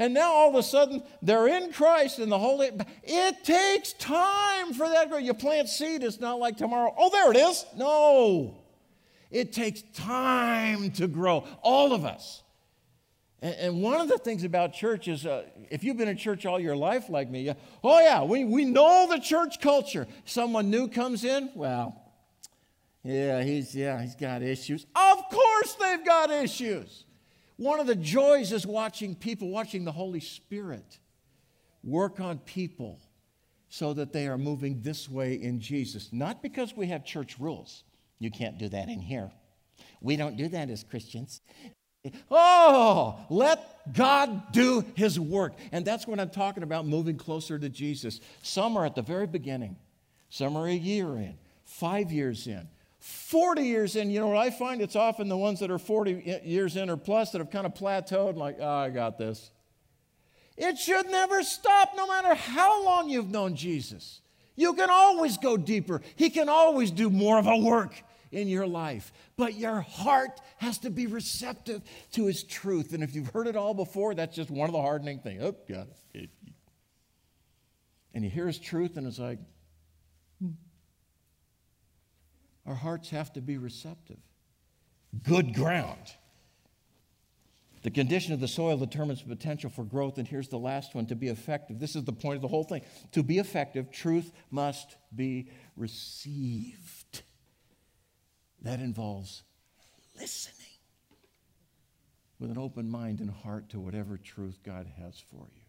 And 0.01 0.15
now 0.15 0.31
all 0.31 0.49
of 0.49 0.55
a 0.55 0.63
sudden 0.63 1.03
they're 1.21 1.47
in 1.47 1.71
Christ 1.71 2.17
and 2.17 2.31
the 2.31 2.39
Holy. 2.39 2.71
It 3.03 3.43
takes 3.43 3.93
time 3.93 4.73
for 4.73 4.89
that. 4.89 5.03
To 5.03 5.09
grow. 5.09 5.17
You 5.19 5.35
plant 5.35 5.69
seed, 5.69 6.03
it's 6.03 6.19
not 6.19 6.39
like 6.39 6.57
tomorrow. 6.57 6.91
Oh, 6.97 7.11
there 7.11 7.29
it 7.29 7.37
is. 7.37 7.63
No. 7.77 8.57
It 9.29 9.53
takes 9.53 9.83
time 9.93 10.89
to 10.93 11.07
grow. 11.07 11.45
All 11.61 11.93
of 11.93 12.03
us. 12.03 12.41
And, 13.43 13.83
one 13.83 14.01
of 14.01 14.07
the 14.07 14.17
things 14.17 14.43
about 14.43 14.73
church 14.73 15.07
is 15.07 15.27
uh, 15.27 15.43
if 15.69 15.83
you've 15.83 15.97
been 15.97 16.07
in 16.07 16.17
church 16.17 16.47
all 16.47 16.59
your 16.59 16.75
life 16.75 17.07
like 17.07 17.29
me, 17.29 17.49
uh, 17.49 17.53
oh, 17.83 17.99
yeah, 17.99 18.23
we, 18.23 18.43
we 18.43 18.65
know 18.65 19.07
the 19.07 19.19
church 19.19 19.61
culture. 19.61 20.07
Someone 20.25 20.71
new 20.71 20.87
comes 20.87 21.23
in, 21.23 21.51
well, 21.53 21.95
yeah, 23.03 23.43
he's, 23.43 23.75
yeah, 23.75 24.01
he's 24.01 24.15
got 24.15 24.41
issues. 24.41 24.87
Of 24.95 25.29
course 25.29 25.75
they've 25.75 26.03
got 26.03 26.31
issues. 26.31 27.05
One 27.61 27.79
of 27.79 27.85
the 27.85 27.95
joys 27.95 28.51
is 28.51 28.65
watching 28.65 29.13
people, 29.13 29.49
watching 29.51 29.85
the 29.85 29.91
Holy 29.91 30.19
Spirit 30.19 30.97
work 31.83 32.19
on 32.19 32.39
people 32.39 32.99
so 33.69 33.93
that 33.93 34.11
they 34.11 34.27
are 34.27 34.39
moving 34.39 34.81
this 34.81 35.07
way 35.07 35.35
in 35.35 35.59
Jesus. 35.59 36.09
Not 36.11 36.41
because 36.41 36.75
we 36.75 36.87
have 36.87 37.05
church 37.05 37.37
rules. 37.37 37.83
You 38.17 38.31
can't 38.31 38.57
do 38.57 38.67
that 38.69 38.89
in 38.89 38.99
here. 38.99 39.31
We 40.01 40.15
don't 40.15 40.37
do 40.37 40.47
that 40.47 40.71
as 40.71 40.83
Christians. 40.83 41.41
Oh, 42.31 43.19
let 43.29 43.93
God 43.93 44.51
do 44.51 44.83
his 44.95 45.19
work. 45.19 45.53
And 45.71 45.85
that's 45.85 46.07
what 46.07 46.19
I'm 46.19 46.31
talking 46.31 46.63
about 46.63 46.87
moving 46.87 47.15
closer 47.15 47.59
to 47.59 47.69
Jesus. 47.69 48.21
Some 48.41 48.75
are 48.75 48.87
at 48.87 48.95
the 48.95 49.03
very 49.03 49.27
beginning, 49.27 49.75
some 50.29 50.57
are 50.57 50.65
a 50.65 50.73
year 50.73 51.09
in, 51.09 51.37
five 51.65 52.11
years 52.11 52.47
in. 52.47 52.67
40 53.01 53.63
years 53.63 53.95
in, 53.95 54.11
you 54.11 54.19
know 54.19 54.27
what 54.27 54.37
I 54.37 54.51
find? 54.51 54.79
It's 54.79 54.95
often 54.95 55.27
the 55.27 55.37
ones 55.37 55.59
that 55.59 55.71
are 55.71 55.79
40 55.79 56.41
years 56.45 56.77
in 56.77 56.87
or 56.87 56.97
plus 56.97 57.31
that 57.31 57.39
have 57.39 57.49
kind 57.49 57.65
of 57.65 57.73
plateaued, 57.73 58.37
like, 58.37 58.57
oh, 58.59 58.67
I 58.67 58.89
got 58.91 59.17
this. 59.17 59.49
It 60.55 60.77
should 60.77 61.09
never 61.09 61.41
stop, 61.41 61.93
no 61.95 62.05
matter 62.05 62.35
how 62.35 62.85
long 62.85 63.09
you've 63.09 63.31
known 63.31 63.55
Jesus. 63.55 64.21
You 64.55 64.75
can 64.75 64.91
always 64.91 65.37
go 65.37 65.57
deeper, 65.57 66.01
He 66.15 66.29
can 66.29 66.47
always 66.47 66.91
do 66.91 67.09
more 67.09 67.39
of 67.39 67.47
a 67.47 67.57
work 67.57 68.03
in 68.31 68.47
your 68.47 68.67
life. 68.67 69.11
But 69.35 69.55
your 69.55 69.81
heart 69.81 70.39
has 70.57 70.77
to 70.79 70.91
be 70.91 71.07
receptive 71.07 71.81
to 72.11 72.27
His 72.27 72.43
truth. 72.43 72.93
And 72.93 73.01
if 73.01 73.15
you've 73.15 73.29
heard 73.29 73.47
it 73.47 73.55
all 73.55 73.73
before, 73.73 74.13
that's 74.13 74.35
just 74.35 74.51
one 74.51 74.69
of 74.69 74.73
the 74.73 74.81
hardening 74.81 75.17
things. 75.19 75.41
Oh, 75.43 75.55
God. 75.67 75.87
And 78.13 78.23
you 78.23 78.29
hear 78.29 78.45
His 78.45 78.59
truth, 78.59 78.97
and 78.97 79.07
it's 79.07 79.17
like, 79.17 79.39
hmm. 80.39 80.51
Our 82.65 82.75
hearts 82.75 83.09
have 83.09 83.33
to 83.33 83.41
be 83.41 83.57
receptive. 83.57 84.19
Good 85.23 85.53
ground. 85.53 86.15
The 87.83 87.89
condition 87.89 88.33
of 88.33 88.39
the 88.39 88.47
soil 88.47 88.77
determines 88.77 89.23
the 89.23 89.35
potential 89.35 89.69
for 89.69 89.83
growth. 89.83 90.17
And 90.17 90.27
here's 90.27 90.47
the 90.47 90.59
last 90.59 90.93
one 90.93 91.07
to 91.07 91.15
be 91.15 91.29
effective. 91.29 91.79
This 91.79 91.95
is 91.95 92.03
the 92.03 92.13
point 92.13 92.35
of 92.35 92.41
the 92.41 92.47
whole 92.47 92.63
thing. 92.63 92.83
To 93.13 93.23
be 93.23 93.39
effective, 93.39 93.91
truth 93.91 94.31
must 94.51 94.97
be 95.15 95.49
received. 95.75 97.23
That 98.61 98.79
involves 98.79 99.41
listening 100.19 100.55
with 102.39 102.51
an 102.51 102.57
open 102.59 102.89
mind 102.89 103.19
and 103.19 103.31
heart 103.31 103.69
to 103.69 103.79
whatever 103.79 104.17
truth 104.17 104.59
God 104.63 104.87
has 104.97 105.19
for 105.31 105.47
you. 105.55 105.63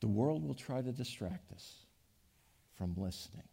The 0.00 0.08
world 0.08 0.44
will 0.44 0.54
try 0.54 0.82
to 0.82 0.92
distract 0.92 1.52
us 1.52 1.72
from 2.76 2.94
listening. 2.96 3.48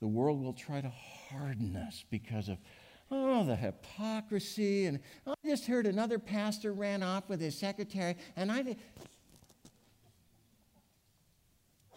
The 0.00 0.08
world 0.08 0.42
will 0.42 0.52
try 0.52 0.80
to 0.80 0.92
harden 1.30 1.76
us 1.76 2.04
because 2.10 2.48
of, 2.48 2.58
oh, 3.10 3.44
the 3.44 3.56
hypocrisy. 3.56 4.86
And 4.86 5.00
oh, 5.26 5.34
I 5.44 5.48
just 5.48 5.66
heard 5.66 5.86
another 5.86 6.18
pastor 6.18 6.72
ran 6.72 7.02
off 7.02 7.28
with 7.28 7.40
his 7.40 7.56
secretary, 7.56 8.16
and 8.36 8.50
I. 8.52 8.76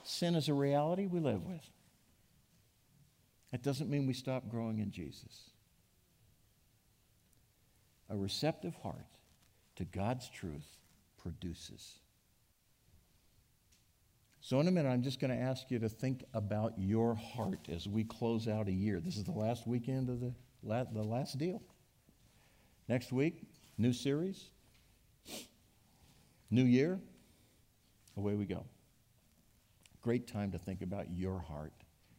Sin 0.03 0.35
is 0.35 0.47
a 0.47 0.53
reality 0.53 1.05
we 1.05 1.19
live 1.19 1.43
with. 1.43 1.69
That 3.51 3.61
doesn't 3.61 3.89
mean 3.89 4.07
we 4.07 4.13
stop 4.13 4.49
growing 4.49 4.79
in 4.79 4.91
Jesus. 4.91 5.49
A 8.09 8.15
receptive 8.15 8.75
heart 8.83 9.05
to 9.75 9.85
God's 9.85 10.29
truth 10.29 10.77
produces. 11.21 11.99
So, 14.47 14.61
in 14.61 14.67
a 14.69 14.71
minute, 14.71 14.87
I'm 14.87 15.01
just 15.01 15.19
going 15.19 15.37
to 15.37 15.43
ask 15.43 15.69
you 15.69 15.77
to 15.79 15.89
think 15.89 16.23
about 16.33 16.71
your 16.77 17.15
heart 17.15 17.67
as 17.67 17.85
we 17.85 18.05
close 18.05 18.47
out 18.47 18.69
a 18.69 18.71
year. 18.71 19.01
This 19.01 19.17
is 19.17 19.25
the 19.25 19.33
last 19.33 19.67
weekend 19.67 20.07
of 20.07 20.21
the, 20.21 20.33
the 20.63 21.03
last 21.03 21.37
deal. 21.37 21.61
Next 22.87 23.11
week, 23.11 23.43
new 23.77 23.91
series, 23.91 24.45
new 26.49 26.63
year, 26.63 26.97
away 28.15 28.35
we 28.35 28.45
go. 28.45 28.63
Great 30.01 30.27
time 30.27 30.53
to 30.53 30.57
think 30.57 30.81
about 30.81 31.11
your 31.11 31.41
heart 31.41 31.73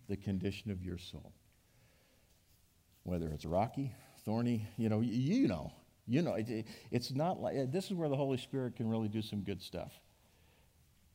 the 0.07 0.16
condition 0.18 0.70
of 0.70 0.83
your 0.83 0.99
soul. 0.99 1.33
Whether 3.05 3.29
it's 3.29 3.47
rocky, 3.47 3.95
thorny, 4.26 4.68
you 4.76 4.91
know, 4.91 5.01
you 5.01 5.49
know, 5.49 5.72
you 6.07 6.20
know, 6.20 6.35
it, 6.35 6.66
it's 6.91 7.11
not 7.11 7.41
like, 7.41 7.72
this 7.72 7.87
is 7.87 7.95
where 7.95 8.11
the 8.11 8.16
Holy 8.16 8.37
Spirit 8.37 8.76
can 8.76 8.87
really 8.87 9.09
do 9.09 9.22
some 9.22 9.41
good 9.41 9.62
stuff. 9.62 9.99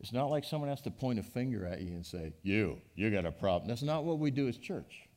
It's 0.03 0.11
not 0.11 0.29
like 0.29 0.43
someone 0.43 0.69
has 0.69 0.81
to 0.81 0.91
point 0.91 1.17
a 1.17 1.23
finger 1.23 1.65
at 1.65 1.79
you 1.79 1.93
and 1.93 2.05
say, 2.05 2.33
You, 2.43 2.81
you 2.93 3.09
got 3.09 3.25
a 3.25 3.31
problem. 3.31 3.69
That's 3.69 3.83
not 3.83 4.03
what 4.03 4.19
we 4.19 4.31
do 4.31 4.49
as 4.49 4.57
church. 4.57 5.07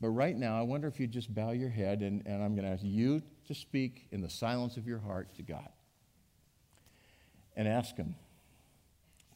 But 0.00 0.08
right 0.08 0.36
now, 0.36 0.58
I 0.58 0.62
wonder 0.62 0.88
if 0.88 0.98
you 0.98 1.06
just 1.06 1.32
bow 1.32 1.52
your 1.52 1.68
head 1.68 2.00
and, 2.02 2.26
and 2.26 2.42
I'm 2.42 2.56
going 2.56 2.66
to 2.66 2.72
ask 2.72 2.82
you 2.82 3.22
to 3.46 3.54
speak 3.54 4.08
in 4.10 4.20
the 4.20 4.28
silence 4.28 4.76
of 4.76 4.84
your 4.84 4.98
heart 4.98 5.32
to 5.36 5.42
God 5.42 5.68
and 7.54 7.68
ask 7.68 7.96
Him 7.96 8.16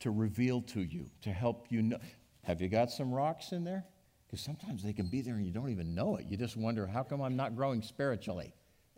to 0.00 0.10
reveal 0.10 0.60
to 0.62 0.80
you, 0.80 1.08
to 1.22 1.30
help 1.30 1.68
you 1.70 1.82
know. 1.82 1.98
Have 2.42 2.60
you 2.60 2.68
got 2.68 2.90
some 2.90 3.12
rocks 3.12 3.52
in 3.52 3.62
there? 3.62 3.84
Because 4.26 4.40
sometimes 4.40 4.82
they 4.82 4.92
can 4.92 5.06
be 5.06 5.20
there 5.20 5.34
and 5.34 5.46
you 5.46 5.52
don't 5.52 5.70
even 5.70 5.94
know 5.94 6.16
it. 6.16 6.26
You 6.28 6.36
just 6.36 6.56
wonder, 6.56 6.84
how 6.84 7.04
come 7.04 7.22
I'm 7.22 7.36
not 7.36 7.54
growing 7.54 7.80
spiritually 7.80 8.52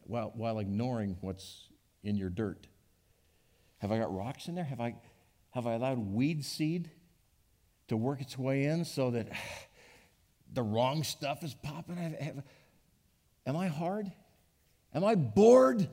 while, 0.04 0.32
while 0.34 0.58
ignoring 0.58 1.18
what's 1.20 1.68
in 2.02 2.16
your 2.16 2.30
dirt? 2.30 2.66
Have 3.78 3.92
I 3.92 3.98
got 3.98 4.14
rocks 4.14 4.48
in 4.48 4.54
there? 4.54 4.64
Have 4.64 4.80
I, 4.80 4.94
have 5.50 5.66
I 5.66 5.74
allowed 5.74 5.98
weed 5.98 6.44
seed 6.44 6.90
to 7.88 7.96
work 7.96 8.20
its 8.20 8.38
way 8.38 8.64
in 8.64 8.84
so 8.84 9.10
that 9.10 9.28
the 10.52 10.62
wrong 10.62 11.02
stuff 11.02 11.42
is 11.42 11.54
popping? 11.54 11.96
Have, 11.96 12.14
have, 12.18 12.42
am 13.46 13.56
I 13.56 13.68
hard? 13.68 14.10
Am 14.94 15.04
I 15.04 15.14
bored 15.14 15.88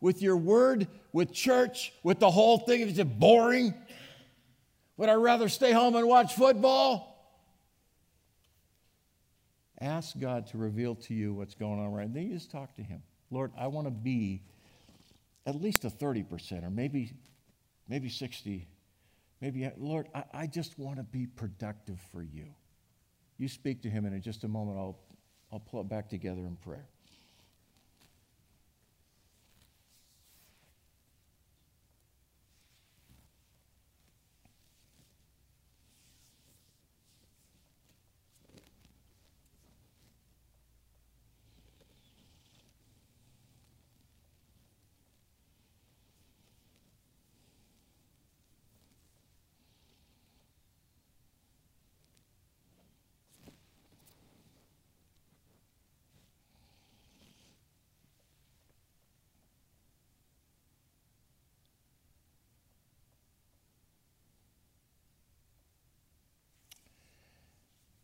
with 0.00 0.22
your 0.22 0.36
word, 0.36 0.88
with 1.12 1.32
church, 1.32 1.92
with 2.02 2.18
the 2.18 2.30
whole 2.30 2.58
thing? 2.58 2.80
Is 2.82 2.98
it 2.98 3.18
boring? 3.18 3.74
Would 4.96 5.08
I 5.08 5.14
rather 5.14 5.48
stay 5.48 5.72
home 5.72 5.94
and 5.96 6.06
watch 6.08 6.34
football? 6.34 7.12
Ask 9.80 10.18
God 10.18 10.46
to 10.48 10.58
reveal 10.58 10.94
to 10.94 11.14
you 11.14 11.34
what's 11.34 11.54
going 11.54 11.78
on 11.78 11.92
right. 11.92 12.12
Then 12.12 12.28
you 12.28 12.34
just 12.34 12.50
talk 12.50 12.74
to 12.76 12.82
Him. 12.82 13.02
Lord, 13.30 13.52
I 13.58 13.66
want 13.66 13.86
to 13.86 13.90
be 13.90 14.42
at 15.46 15.54
least 15.54 15.84
a 15.84 15.90
30% 15.90 16.64
or 16.64 16.70
maybe, 16.70 17.12
maybe 17.88 18.08
60. 18.08 18.66
Maybe, 19.40 19.70
Lord, 19.78 20.08
I, 20.14 20.24
I 20.34 20.46
just 20.46 20.78
want 20.78 20.96
to 20.98 21.04
be 21.04 21.26
productive 21.26 22.00
for 22.12 22.22
you. 22.22 22.46
You 23.38 23.48
speak 23.48 23.82
to 23.82 23.90
Him, 23.90 24.06
and 24.06 24.14
in 24.14 24.22
just 24.22 24.44
a 24.44 24.48
moment, 24.48 24.78
I'll, 24.78 24.98
I'll 25.52 25.60
pull 25.60 25.80
it 25.80 25.88
back 25.88 26.08
together 26.08 26.40
in 26.40 26.56
prayer. 26.56 26.88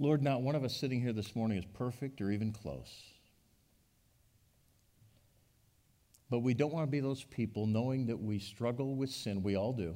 Lord, 0.03 0.21
not 0.21 0.43
one 0.43 0.57
of 0.57 0.65
us 0.65 0.77
sitting 0.77 1.01
here 1.01 1.13
this 1.13 1.37
morning 1.37 1.59
is 1.59 1.65
perfect 1.75 2.21
or 2.21 2.33
even 2.33 2.51
close. 2.51 2.93
But 6.29 6.41
we 6.41 6.55
don't 6.55 6.73
want 6.73 6.89
to 6.89 6.91
be 6.91 6.99
those 6.99 7.23
people 7.23 7.69
knowing 7.69 8.07
that 8.07 8.21
we 8.21 8.41
struggle 8.41 8.97
with 8.97 9.11
sin. 9.11 9.45
We 9.45 9.55
all 9.55 9.73
do. 9.73 9.95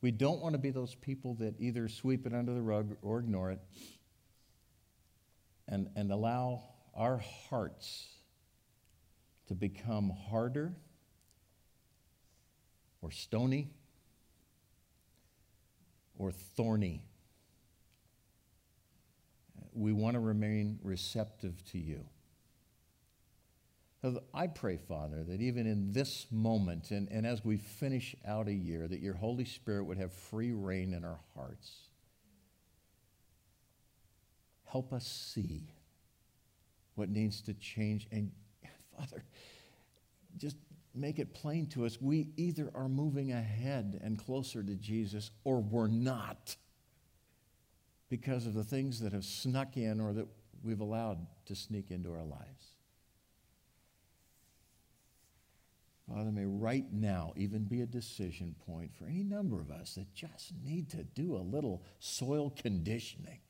We 0.00 0.10
don't 0.10 0.40
want 0.40 0.54
to 0.54 0.58
be 0.58 0.70
those 0.70 0.94
people 0.94 1.34
that 1.34 1.56
either 1.58 1.86
sweep 1.90 2.26
it 2.26 2.32
under 2.32 2.54
the 2.54 2.62
rug 2.62 2.96
or 3.02 3.18
ignore 3.18 3.50
it 3.50 3.60
and, 5.68 5.90
and 5.94 6.10
allow 6.10 6.62
our 6.94 7.18
hearts 7.50 8.06
to 9.48 9.54
become 9.54 10.08
harder 10.30 10.72
or 13.02 13.10
stony 13.10 13.68
or 16.16 16.32
thorny 16.32 17.02
we 19.78 19.92
want 19.92 20.14
to 20.14 20.20
remain 20.20 20.78
receptive 20.82 21.64
to 21.72 21.78
you. 21.78 22.04
I 24.32 24.46
pray, 24.46 24.76
Father, 24.76 25.24
that 25.24 25.40
even 25.40 25.66
in 25.66 25.92
this 25.92 26.26
moment 26.30 26.92
and, 26.92 27.08
and 27.10 27.26
as 27.26 27.44
we 27.44 27.56
finish 27.56 28.14
out 28.26 28.46
a 28.46 28.52
year, 28.52 28.86
that 28.86 29.00
your 29.00 29.14
Holy 29.14 29.44
Spirit 29.44 29.84
would 29.84 29.98
have 29.98 30.12
free 30.12 30.52
rein 30.52 30.94
in 30.94 31.04
our 31.04 31.18
hearts. 31.34 31.72
Help 34.66 34.92
us 34.92 35.06
see 35.06 35.72
what 36.94 37.08
needs 37.08 37.40
to 37.42 37.54
change. 37.54 38.06
And, 38.12 38.30
Father, 38.96 39.24
just 40.36 40.56
make 40.94 41.18
it 41.18 41.34
plain 41.34 41.66
to 41.68 41.86
us 41.86 42.00
we 42.00 42.28
either 42.36 42.70
are 42.74 42.88
moving 42.88 43.32
ahead 43.32 44.00
and 44.02 44.18
closer 44.18 44.62
to 44.62 44.74
Jesus 44.74 45.30
or 45.44 45.60
we're 45.60 45.88
not 45.88 46.56
because 48.08 48.46
of 48.46 48.54
the 48.54 48.64
things 48.64 49.00
that 49.00 49.12
have 49.12 49.24
snuck 49.24 49.76
in 49.76 50.00
or 50.00 50.12
that 50.12 50.26
we've 50.62 50.80
allowed 50.80 51.26
to 51.46 51.54
sneak 51.54 51.90
into 51.90 52.10
our 52.10 52.24
lives. 52.24 52.72
Father, 56.08 56.32
may 56.32 56.46
right 56.46 56.86
now 56.90 57.34
even 57.36 57.64
be 57.64 57.82
a 57.82 57.86
decision 57.86 58.54
point 58.66 58.90
for 58.96 59.04
any 59.04 59.22
number 59.22 59.60
of 59.60 59.70
us 59.70 59.96
that 59.96 60.12
just 60.14 60.52
need 60.64 60.88
to 60.90 61.04
do 61.04 61.36
a 61.36 61.44
little 61.44 61.82
soil 61.98 62.50
conditioning. 62.50 63.40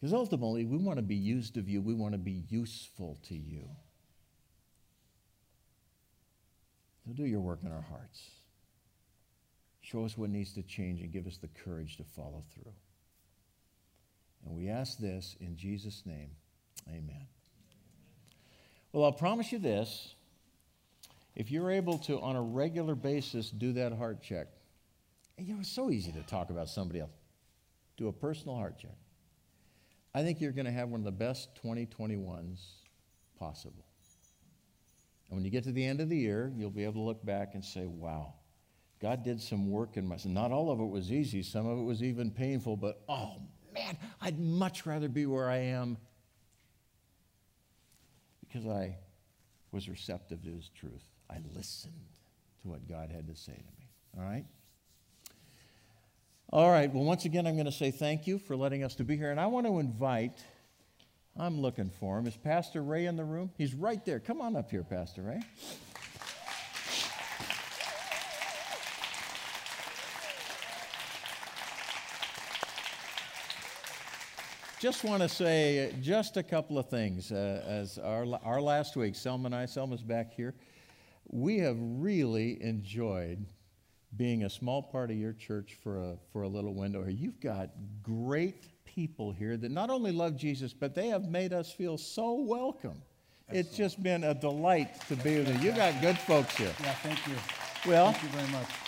Because 0.00 0.12
ultimately, 0.12 0.64
we 0.66 0.76
want 0.76 0.98
to 0.98 1.02
be 1.02 1.16
used 1.16 1.56
of 1.56 1.68
you, 1.68 1.80
we 1.80 1.94
want 1.94 2.12
to 2.12 2.18
be 2.18 2.44
useful 2.48 3.18
to 3.24 3.34
you. 3.34 3.68
So 7.04 7.12
do 7.12 7.24
your 7.24 7.40
work 7.40 7.60
in 7.64 7.72
our 7.72 7.84
hearts. 7.90 8.35
Show 9.86 10.04
us 10.04 10.18
what 10.18 10.30
needs 10.30 10.52
to 10.54 10.64
change 10.64 11.00
and 11.00 11.12
give 11.12 11.28
us 11.28 11.36
the 11.36 11.46
courage 11.46 11.96
to 11.98 12.02
follow 12.02 12.42
through. 12.52 12.72
And 14.44 14.56
we 14.56 14.68
ask 14.68 14.98
this 14.98 15.36
in 15.38 15.56
Jesus' 15.56 16.02
name. 16.04 16.30
Amen. 16.88 17.28
Well, 18.90 19.04
I'll 19.04 19.12
promise 19.12 19.52
you 19.52 19.60
this. 19.60 20.16
If 21.36 21.52
you're 21.52 21.70
able 21.70 21.98
to, 21.98 22.18
on 22.20 22.34
a 22.34 22.42
regular 22.42 22.96
basis, 22.96 23.48
do 23.48 23.74
that 23.74 23.92
heart 23.92 24.20
check, 24.20 24.48
you 25.38 25.54
know, 25.54 25.60
it's 25.60 25.70
so 25.70 25.88
easy 25.88 26.10
to 26.10 26.22
talk 26.22 26.50
about 26.50 26.68
somebody 26.68 26.98
else. 26.98 27.10
Do 27.96 28.08
a 28.08 28.12
personal 28.12 28.56
heart 28.56 28.78
check. 28.80 28.96
I 30.12 30.24
think 30.24 30.40
you're 30.40 30.50
going 30.50 30.66
to 30.66 30.72
have 30.72 30.88
one 30.88 30.98
of 30.98 31.04
the 31.04 31.12
best 31.12 31.50
2021s 31.64 32.58
possible. 33.38 33.84
And 35.28 35.36
when 35.36 35.44
you 35.44 35.50
get 35.52 35.62
to 35.64 35.72
the 35.72 35.84
end 35.84 36.00
of 36.00 36.08
the 36.08 36.16
year, 36.16 36.52
you'll 36.56 36.70
be 36.70 36.82
able 36.82 36.94
to 36.94 37.00
look 37.02 37.24
back 37.24 37.54
and 37.54 37.64
say, 37.64 37.86
wow, 37.86 38.32
God 39.06 39.22
did 39.22 39.40
some 39.40 39.70
work 39.70 39.96
in 39.96 40.04
my 40.04 40.16
Not 40.24 40.50
all 40.50 40.68
of 40.68 40.80
it 40.80 40.88
was 40.88 41.12
easy, 41.12 41.40
some 41.40 41.64
of 41.64 41.78
it 41.78 41.84
was 41.84 42.02
even 42.02 42.28
painful, 42.28 42.76
but 42.76 43.02
oh 43.08 43.36
man, 43.72 43.96
I'd 44.20 44.36
much 44.36 44.84
rather 44.84 45.08
be 45.08 45.26
where 45.26 45.48
I 45.48 45.58
am 45.58 45.96
because 48.40 48.66
I 48.66 48.96
was 49.70 49.88
receptive 49.88 50.42
to 50.42 50.50
his 50.50 50.70
truth. 50.70 51.04
I 51.30 51.36
listened 51.54 51.94
to 52.62 52.68
what 52.68 52.88
God 52.88 53.12
had 53.14 53.28
to 53.28 53.36
say 53.36 53.52
to 53.52 53.58
me. 53.78 53.88
All 54.18 54.24
right? 54.24 54.44
All 56.50 56.68
right, 56.68 56.92
well, 56.92 57.04
once 57.04 57.26
again, 57.26 57.46
I'm 57.46 57.54
going 57.54 57.66
to 57.66 57.70
say 57.70 57.92
thank 57.92 58.26
you 58.26 58.40
for 58.40 58.56
letting 58.56 58.82
us 58.82 58.96
to 58.96 59.04
be 59.04 59.16
here. 59.16 59.30
And 59.30 59.38
I 59.38 59.46
want 59.46 59.68
to 59.68 59.78
invite, 59.78 60.42
I'm 61.38 61.60
looking 61.60 61.90
for 61.90 62.18
him. 62.18 62.26
Is 62.26 62.36
Pastor 62.36 62.82
Ray 62.82 63.06
in 63.06 63.14
the 63.14 63.24
room? 63.24 63.52
He's 63.56 63.72
right 63.72 64.04
there. 64.04 64.18
Come 64.18 64.40
on 64.40 64.56
up 64.56 64.68
here, 64.68 64.82
Pastor 64.82 65.22
Ray. 65.22 65.42
Just 74.86 75.02
want 75.02 75.20
to 75.20 75.28
say 75.28 75.92
just 76.00 76.36
a 76.36 76.44
couple 76.44 76.78
of 76.78 76.88
things. 76.88 77.32
Uh, 77.32 77.60
as 77.66 77.98
our, 77.98 78.24
our 78.44 78.60
last 78.60 78.94
week, 78.94 79.16
Selma 79.16 79.46
and 79.46 79.54
I, 79.54 79.66
Selma's 79.66 80.00
back 80.00 80.32
here, 80.32 80.54
we 81.26 81.58
have 81.58 81.76
really 81.76 82.62
enjoyed 82.62 83.44
being 84.16 84.44
a 84.44 84.48
small 84.48 84.80
part 84.80 85.10
of 85.10 85.16
your 85.16 85.32
church 85.32 85.76
for 85.82 85.98
a, 85.98 86.16
for 86.32 86.42
a 86.42 86.48
little 86.48 86.72
window 86.72 87.02
here. 87.02 87.10
You've 87.10 87.40
got 87.40 87.70
great 88.00 88.68
people 88.84 89.32
here 89.32 89.56
that 89.56 89.72
not 89.72 89.90
only 89.90 90.12
love 90.12 90.36
Jesus, 90.36 90.72
but 90.72 90.94
they 90.94 91.08
have 91.08 91.24
made 91.24 91.52
us 91.52 91.72
feel 91.72 91.98
so 91.98 92.34
welcome. 92.34 93.02
Excellent. 93.48 93.66
It's 93.66 93.76
just 93.76 94.00
been 94.04 94.22
a 94.22 94.34
delight 94.34 95.00
to 95.08 95.16
be 95.16 95.38
with 95.38 95.48
you. 95.48 95.70
You've 95.70 95.76
got 95.76 96.00
good 96.00 96.16
folks 96.16 96.56
here. 96.56 96.72
Yeah, 96.80 96.94
thank 97.02 97.26
you. 97.26 97.34
Well, 97.90 98.12
thank 98.12 98.22
you 98.22 98.28
very 98.28 98.52
much 98.52 98.85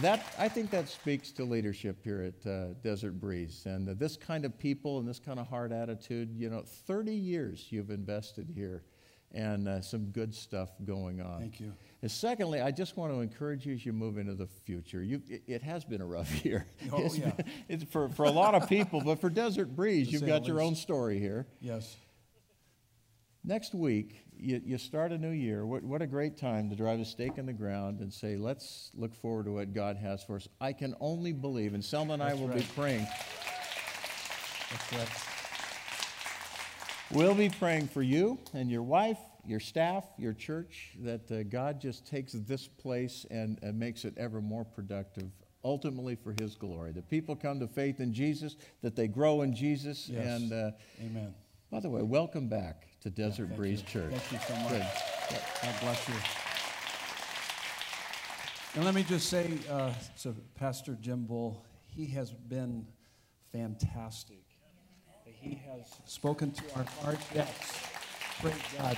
that, 0.00 0.34
I 0.38 0.48
think 0.48 0.70
that 0.70 0.88
speaks 0.88 1.30
to 1.32 1.44
leadership 1.44 2.02
here 2.02 2.22
at 2.22 2.50
uh, 2.50 2.66
Desert 2.82 3.20
Breeze. 3.20 3.62
And 3.66 3.88
uh, 3.88 3.94
this 3.96 4.16
kind 4.16 4.44
of 4.44 4.58
people 4.58 4.98
and 4.98 5.08
this 5.08 5.20
kind 5.20 5.38
of 5.38 5.46
hard 5.46 5.72
attitude, 5.72 6.30
you 6.36 6.50
know, 6.50 6.62
30 6.62 7.12
years 7.14 7.66
you've 7.70 7.90
invested 7.90 8.50
here 8.54 8.82
and 9.32 9.68
uh, 9.68 9.80
some 9.80 10.06
good 10.06 10.34
stuff 10.34 10.70
going 10.84 11.20
on. 11.20 11.40
Thank 11.40 11.60
you. 11.60 11.72
And 12.02 12.10
secondly, 12.10 12.60
I 12.60 12.70
just 12.70 12.96
want 12.96 13.12
to 13.12 13.20
encourage 13.20 13.66
you 13.66 13.74
as 13.74 13.84
you 13.84 13.92
move 13.92 14.16
into 14.16 14.34
the 14.34 14.46
future. 14.46 15.02
You, 15.02 15.20
it, 15.28 15.42
it 15.46 15.62
has 15.62 15.84
been 15.84 16.00
a 16.00 16.06
rough 16.06 16.44
year. 16.44 16.66
Oh, 16.92 17.04
it's 17.04 17.18
yeah. 17.18 17.30
Been, 17.30 17.46
it's 17.68 17.84
for, 17.84 18.08
for 18.08 18.24
a 18.24 18.30
lot 18.30 18.54
of 18.54 18.68
people, 18.68 19.00
but 19.00 19.20
for 19.20 19.28
Desert 19.30 19.74
Breeze, 19.74 20.12
you've 20.12 20.26
got 20.26 20.46
your 20.46 20.60
own 20.60 20.76
story 20.76 21.18
here. 21.18 21.46
Yes. 21.60 21.96
Next 23.46 23.74
week, 23.74 24.24
you, 24.38 24.62
you 24.64 24.78
start 24.78 25.12
a 25.12 25.18
new 25.18 25.32
year. 25.32 25.66
What, 25.66 25.82
what 25.82 26.00
a 26.00 26.06
great 26.06 26.38
time 26.38 26.70
to 26.70 26.76
drive 26.76 26.98
a 26.98 27.04
stake 27.04 27.36
in 27.36 27.44
the 27.44 27.52
ground 27.52 28.00
and 28.00 28.10
say, 28.10 28.36
let's 28.36 28.90
look 28.94 29.14
forward 29.14 29.44
to 29.44 29.52
what 29.52 29.74
God 29.74 29.98
has 29.98 30.24
for 30.24 30.36
us. 30.36 30.48
I 30.62 30.72
can 30.72 30.94
only 30.98 31.34
believe, 31.34 31.74
and 31.74 31.84
Selma 31.84 32.14
and 32.14 32.22
That's 32.22 32.32
I 32.32 32.40
will 32.40 32.48
right. 32.48 32.56
be 32.56 32.66
praying. 32.74 33.06
That's 34.70 34.92
right. 34.94 35.08
We'll 37.10 37.34
be 37.34 37.50
praying 37.50 37.88
for 37.88 38.00
you 38.00 38.38
and 38.54 38.70
your 38.70 38.82
wife, 38.82 39.18
your 39.44 39.60
staff, 39.60 40.04
your 40.16 40.32
church, 40.32 40.96
that 41.00 41.30
uh, 41.30 41.42
God 41.42 41.82
just 41.82 42.06
takes 42.06 42.32
this 42.32 42.66
place 42.66 43.26
and, 43.30 43.58
and 43.62 43.78
makes 43.78 44.06
it 44.06 44.14
ever 44.16 44.40
more 44.40 44.64
productive, 44.64 45.30
ultimately 45.62 46.14
for 46.14 46.34
His 46.40 46.54
glory. 46.54 46.92
That 46.92 47.10
people 47.10 47.36
come 47.36 47.60
to 47.60 47.68
faith 47.68 48.00
in 48.00 48.14
Jesus, 48.14 48.56
that 48.80 48.96
they 48.96 49.06
grow 49.06 49.42
in 49.42 49.54
Jesus. 49.54 50.08
Yes. 50.08 50.24
And 50.24 50.50
uh, 50.50 50.70
Amen. 51.04 51.34
by 51.70 51.80
the 51.80 51.90
way, 51.90 52.00
welcome 52.00 52.48
back 52.48 52.88
to 53.04 53.10
Desert 53.10 53.48
yeah, 53.50 53.56
Breeze 53.56 53.80
you. 53.80 54.00
Church. 54.00 54.14
Thank 54.14 54.32
you 54.32 54.38
so 54.48 54.54
much. 54.62 54.70
Good. 55.28 55.38
God 55.62 55.74
bless 55.82 56.08
you. 56.08 56.14
And 58.74 58.84
let 58.84 58.94
me 58.94 59.02
just 59.02 59.28
say 59.28 59.58
uh, 59.70 59.92
to 60.22 60.34
Pastor 60.56 60.96
Jim 61.00 61.24
Bull, 61.24 61.64
he 61.86 62.06
has 62.06 62.32
been 62.32 62.86
fantastic 63.52 64.42
He 65.26 65.60
has 65.70 65.86
spoken 66.06 66.50
to 66.52 66.62
our 66.76 66.84
hearts. 67.02 67.24
Yes. 67.34 67.90
Praise 68.40 68.54
God. 68.78 68.96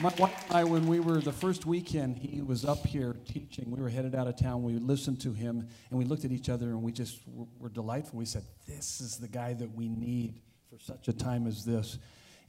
My 0.00 0.14
wife 0.16 0.44
and 0.48 0.56
I, 0.56 0.64
when 0.64 0.86
we 0.86 1.00
were 1.00 1.20
the 1.20 1.32
first 1.32 1.66
weekend, 1.66 2.16
he 2.16 2.40
was 2.40 2.64
up 2.64 2.86
here 2.86 3.16
teaching. 3.26 3.70
We 3.70 3.82
were 3.82 3.88
headed 3.88 4.14
out 4.14 4.28
of 4.28 4.36
town. 4.36 4.62
We 4.62 4.74
listened 4.74 5.20
to 5.22 5.32
him, 5.32 5.68
and 5.90 5.98
we 5.98 6.04
looked 6.04 6.24
at 6.24 6.30
each 6.30 6.48
other, 6.48 6.70
and 6.70 6.82
we 6.82 6.92
just 6.92 7.18
were, 7.26 7.46
were 7.58 7.68
delightful. 7.68 8.18
We 8.18 8.24
said, 8.24 8.44
This 8.68 9.00
is 9.00 9.16
the 9.16 9.28
guy 9.28 9.52
that 9.54 9.74
we 9.74 9.88
need 9.88 10.40
for 10.70 10.78
such 10.78 11.08
a 11.08 11.12
time 11.12 11.48
as 11.48 11.64
this. 11.64 11.98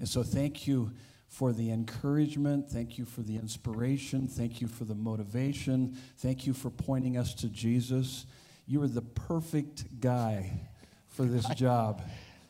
And 0.01 0.09
so, 0.09 0.23
thank 0.23 0.65
you 0.65 0.91
for 1.27 1.53
the 1.53 1.69
encouragement. 1.69 2.67
Thank 2.67 2.97
you 2.97 3.05
for 3.05 3.21
the 3.21 3.35
inspiration. 3.35 4.27
Thank 4.27 4.59
you 4.59 4.67
for 4.67 4.83
the 4.83 4.95
motivation. 4.95 5.95
Thank 6.17 6.47
you 6.47 6.53
for 6.53 6.71
pointing 6.71 7.17
us 7.17 7.35
to 7.35 7.49
Jesus. 7.49 8.25
You 8.65 8.81
are 8.81 8.87
the 8.87 9.03
perfect 9.03 10.01
guy 10.01 10.59
for 11.07 11.25
this 11.25 11.45
job. 11.55 12.01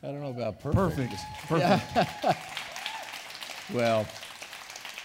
I 0.02 0.06
don't 0.06 0.22
know 0.22 0.30
about 0.30 0.60
perfect. 0.60 1.14
Perfect. 1.46 1.94
Perfect. 1.94 2.38
Well, 3.72 4.06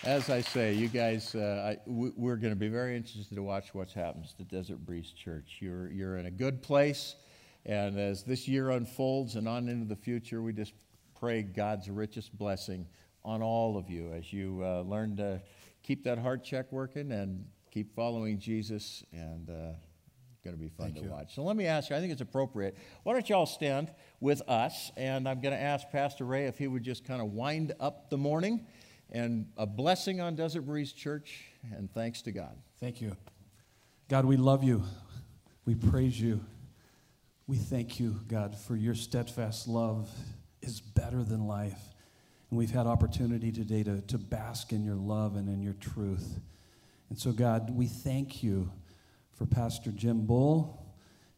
as 0.03 0.29
I 0.29 0.41
say, 0.41 0.73
you 0.73 0.89
guys, 0.89 1.35
uh, 1.35 1.75
I, 1.75 1.89
we, 1.89 2.11
we're 2.17 2.35
going 2.35 2.51
to 2.51 2.59
be 2.59 2.67
very 2.67 2.97
interested 2.97 3.35
to 3.35 3.43
watch 3.43 3.73
what 3.73 3.91
happens 3.91 4.33
to 4.39 4.43
Desert 4.43 4.85
Breeze 4.85 5.11
Church. 5.11 5.57
You're, 5.59 5.89
you're 5.91 6.17
in 6.17 6.25
a 6.25 6.31
good 6.31 6.61
place, 6.61 7.15
and 7.65 7.97
as 7.97 8.23
this 8.23 8.47
year 8.47 8.71
unfolds 8.71 9.35
and 9.35 9.47
on 9.47 9.69
into 9.69 9.85
the 9.85 9.95
future, 9.95 10.41
we 10.41 10.51
just 10.53 10.73
pray 11.19 11.41
God's 11.41 11.89
richest 11.89 12.37
blessing 12.37 12.87
on 13.23 13.41
all 13.41 13.77
of 13.77 13.89
you 13.89 14.13
as 14.13 14.31
you 14.31 14.61
uh, 14.63 14.81
learn 14.81 15.17
to 15.17 15.41
keep 15.83 16.03
that 16.03 16.17
heart 16.17 16.43
check 16.43 16.71
working 16.71 17.11
and 17.11 17.45
keep 17.71 17.95
following 17.95 18.39
Jesus. 18.39 19.03
And 19.11 19.49
uh, 19.49 19.73
going 20.43 20.55
to 20.55 20.63
be 20.63 20.69
fun 20.69 20.87
Thank 20.87 20.97
to 20.99 21.03
you. 21.03 21.09
watch. 21.09 21.35
So 21.35 21.43
let 21.43 21.57
me 21.57 21.65
ask 21.65 21.89
you, 21.89 21.95
I 21.95 21.99
think 21.99 22.13
it's 22.13 22.21
appropriate. 22.21 22.77
Why 23.03 23.13
don't 23.13 23.27
you 23.27 23.35
all 23.35 23.45
stand 23.45 23.91
with 24.21 24.41
us? 24.47 24.91
And 24.95 25.27
I'm 25.27 25.41
going 25.41 25.53
to 25.53 25.61
ask 25.61 25.89
Pastor 25.89 26.23
Ray 26.23 26.45
if 26.45 26.57
he 26.57 26.67
would 26.67 26.83
just 26.83 27.03
kind 27.03 27.21
of 27.21 27.33
wind 27.33 27.73
up 27.81 28.09
the 28.09 28.17
morning 28.17 28.65
and 29.11 29.47
a 29.57 29.65
blessing 29.65 30.21
on 30.21 30.35
Desert 30.35 30.61
Breeze 30.61 30.93
Church 30.93 31.45
and 31.75 31.91
thanks 31.91 32.21
to 32.23 32.31
God. 32.31 32.55
Thank 32.79 33.01
you. 33.01 33.15
God, 34.07 34.23
we 34.23 34.37
love 34.37 34.63
you. 34.63 34.83
We 35.65 35.75
praise 35.75 36.19
you. 36.19 36.39
We 37.45 37.57
thank 37.57 37.99
you, 37.99 38.19
God, 38.27 38.57
for 38.57 38.75
your 38.75 38.95
steadfast 38.95 39.67
love 39.67 40.09
is 40.67 40.81
better 40.81 41.23
than 41.23 41.47
life. 41.47 41.81
And 42.49 42.59
we've 42.59 42.71
had 42.71 42.85
opportunity 42.85 43.51
today 43.51 43.83
to, 43.83 44.01
to 44.01 44.17
bask 44.17 44.71
in 44.71 44.83
your 44.83 44.95
love 44.95 45.35
and 45.35 45.49
in 45.49 45.61
your 45.61 45.73
truth. 45.73 46.39
And 47.09 47.17
so, 47.17 47.31
God, 47.31 47.71
we 47.75 47.87
thank 47.87 48.43
you 48.43 48.71
for 49.33 49.45
Pastor 49.45 49.91
Jim 49.91 50.25
Bull 50.25 50.83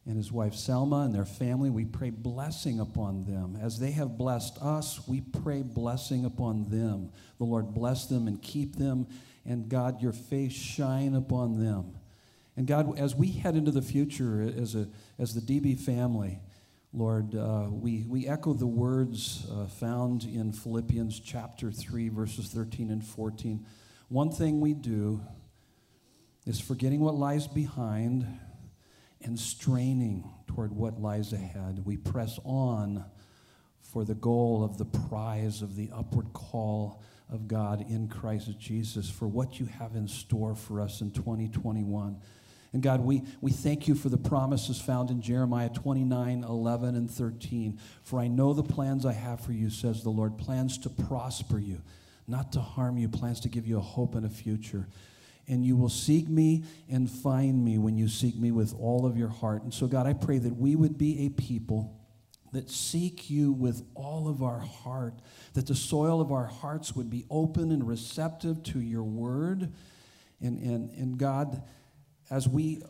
and 0.06 0.18
his 0.18 0.32
wife 0.32 0.56
Selma 0.56 1.02
and 1.02 1.14
their 1.14 1.26
family. 1.26 1.70
We 1.70 1.86
pray 1.86 2.10
blessing 2.10 2.80
upon 2.80 3.26
them. 3.26 3.58
As 3.62 3.80
they 3.80 3.92
have 3.92 4.18
blessed 4.18 4.58
us, 4.60 5.08
we 5.08 5.22
pray 5.22 5.62
blessing 5.62 6.26
upon 6.26 6.70
them. 6.70 7.12
The 7.38 7.44
Lord 7.44 7.74
bless 7.74 8.08
them 8.08 8.28
and 8.28 8.42
keep 8.42 8.76
them. 8.76 9.08
And 9.46 9.70
God, 9.70 10.02
your 10.02 10.12
face 10.14 10.54
shine 10.54 11.14
upon 11.16 11.64
them. 11.64 11.94
And 12.58 12.68
God, 12.68 13.00
as 13.00 13.16
we 13.16 13.32
head 13.32 13.56
into 13.56 13.72
the 13.72 13.82
future 13.82 14.42
as, 14.58 14.76
a, 14.76 14.88
as 15.18 15.34
the 15.34 15.42
DB 15.42 15.80
family, 15.80 16.40
Lord, 16.92 17.36
uh, 17.36 17.68
we, 17.70 18.04
we 18.08 18.28
echo 18.28 18.54
the 18.54 18.66
words 18.66 19.46
uh, 19.52 19.68
found 19.68 20.24
in 20.24 20.52
Philippians 20.52 21.20
chapter 21.20 21.72
3, 21.72 22.10
verses 22.10 22.48
13 22.48 22.90
and 22.90 23.06
14. 23.06 23.64
One 24.08 24.32
thing 24.32 24.60
we 24.60 24.74
do 24.74 25.22
is 26.48 26.60
forgetting 26.60 27.00
what 27.00 27.14
lies 27.14 27.46
behind 27.48 28.26
and 29.22 29.40
straining 29.40 30.28
toward 30.48 30.74
what 30.74 31.00
lies 31.00 31.32
ahead. 31.32 31.86
We 31.86 31.96
press 31.96 32.40
on 32.44 33.06
for 33.82 34.04
the 34.04 34.16
goal 34.16 34.64
of 34.64 34.80
the 34.80 34.86
prize 34.86 35.62
of 35.62 35.76
the 35.76 35.92
upward 35.94 36.34
call 36.34 37.04
of 37.32 37.48
God 37.48 37.86
in 37.88 38.08
Christ 38.08 38.58
Jesus 38.58 39.08
for 39.08 39.28
what 39.28 39.60
you 39.60 39.68
have 39.68 39.96
in 39.96 40.08
store 40.08 40.56
for 40.56 40.82
us 40.82 41.02
in 41.02 41.12
2021. 41.12 42.20
And 42.72 42.84
God, 42.84 43.02
we, 43.02 43.24
we 43.42 43.52
thank 43.52 43.88
you 43.88 43.96
for 43.96 44.10
the 44.10 44.18
promises 44.18 44.80
found 44.80 45.10
in 45.10 45.22
Jeremiah 45.22 45.70
29 45.70 46.44
11 46.44 46.96
and 46.96 47.10
13. 47.10 47.80
For 48.04 48.20
I 48.20 48.28
know 48.28 48.54
the 48.54 48.64
plans 48.64 49.06
I 49.06 49.14
have 49.14 49.40
for 49.40 49.54
you, 49.54 49.70
says 49.70 50.04
the 50.04 50.10
Lord 50.10 50.38
plans 50.38 50.78
to 50.80 50.90
prosper 50.90 51.58
you, 51.58 51.82
not 52.28 52.52
to 52.54 52.60
harm 52.60 52.98
you, 52.98 53.10
plans 53.10 53.40
to 53.42 53.50
give 53.50 53.66
you 53.66 53.78
a 53.78 53.82
hope 53.82 54.14
and 54.14 54.26
a 54.26 54.30
future. 54.30 54.88
And 55.48 55.66
you 55.66 55.76
will 55.76 55.90
seek 55.90 56.30
me 56.30 56.64
and 56.88 57.10
find 57.10 57.66
me 57.66 57.80
when 57.80 57.98
you 57.98 58.08
seek 58.08 58.36
me 58.36 58.52
with 58.52 58.76
all 58.80 59.08
of 59.08 59.18
your 59.18 59.30
heart. 59.30 59.64
And 59.64 59.74
so, 59.74 59.88
God, 59.88 60.06
I 60.06 60.14
pray 60.14 60.38
that 60.38 60.56
we 60.56 60.76
would 60.76 60.96
be 60.96 61.26
a 61.26 61.30
people 61.30 61.96
that 62.52 62.70
seek 62.70 63.32
you 63.32 63.52
with 63.52 63.84
all 63.96 64.28
of 64.28 64.44
our 64.44 64.60
heart, 64.60 65.16
that 65.54 65.66
the 65.68 65.76
soil 65.76 66.22
of 66.22 66.32
our 66.32 66.46
hearts 66.46 66.96
would 66.96 67.10
be 67.10 67.26
open 67.32 67.72
and 67.72 67.88
receptive 67.88 68.62
to 68.64 68.80
your 68.80 69.04
word. 69.04 69.72
And, 70.42 70.58
and, 70.60 70.92
and 70.92 71.18
God, 71.18 71.64
as 72.30 72.48
we 72.48 72.82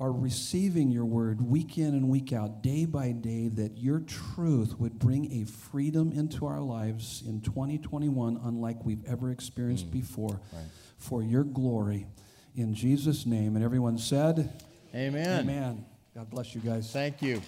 are 0.00 0.12
receiving 0.12 0.92
your 0.92 1.04
word 1.04 1.42
week 1.42 1.76
in 1.76 1.86
and 1.88 2.08
week 2.08 2.32
out, 2.32 2.62
day 2.62 2.84
by 2.84 3.10
day, 3.10 3.48
that 3.48 3.76
your 3.78 3.98
truth 4.00 4.78
would 4.78 4.98
bring 4.98 5.42
a 5.42 5.44
freedom 5.44 6.12
into 6.12 6.46
our 6.46 6.60
lives 6.60 7.22
in 7.26 7.40
2021 7.40 8.40
unlike 8.44 8.84
we've 8.84 9.04
ever 9.06 9.30
experienced 9.30 9.88
mm. 9.88 9.92
before 9.92 10.40
Right. 10.52 10.62
for 10.96 11.22
your 11.22 11.42
glory. 11.42 12.06
In 12.54 12.74
Jesus' 12.74 13.26
name. 13.26 13.56
And 13.56 13.64
everyone 13.64 13.98
said, 13.98 14.52
Amen. 14.94 15.40
Amen. 15.40 15.84
God 16.14 16.30
bless 16.30 16.54
you 16.54 16.60
guys. 16.60 16.92
Thank 16.92 17.20
you. 17.20 17.42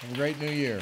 Have 0.00 0.12
a 0.12 0.14
great 0.14 0.40
new 0.40 0.50
year. 0.50 0.80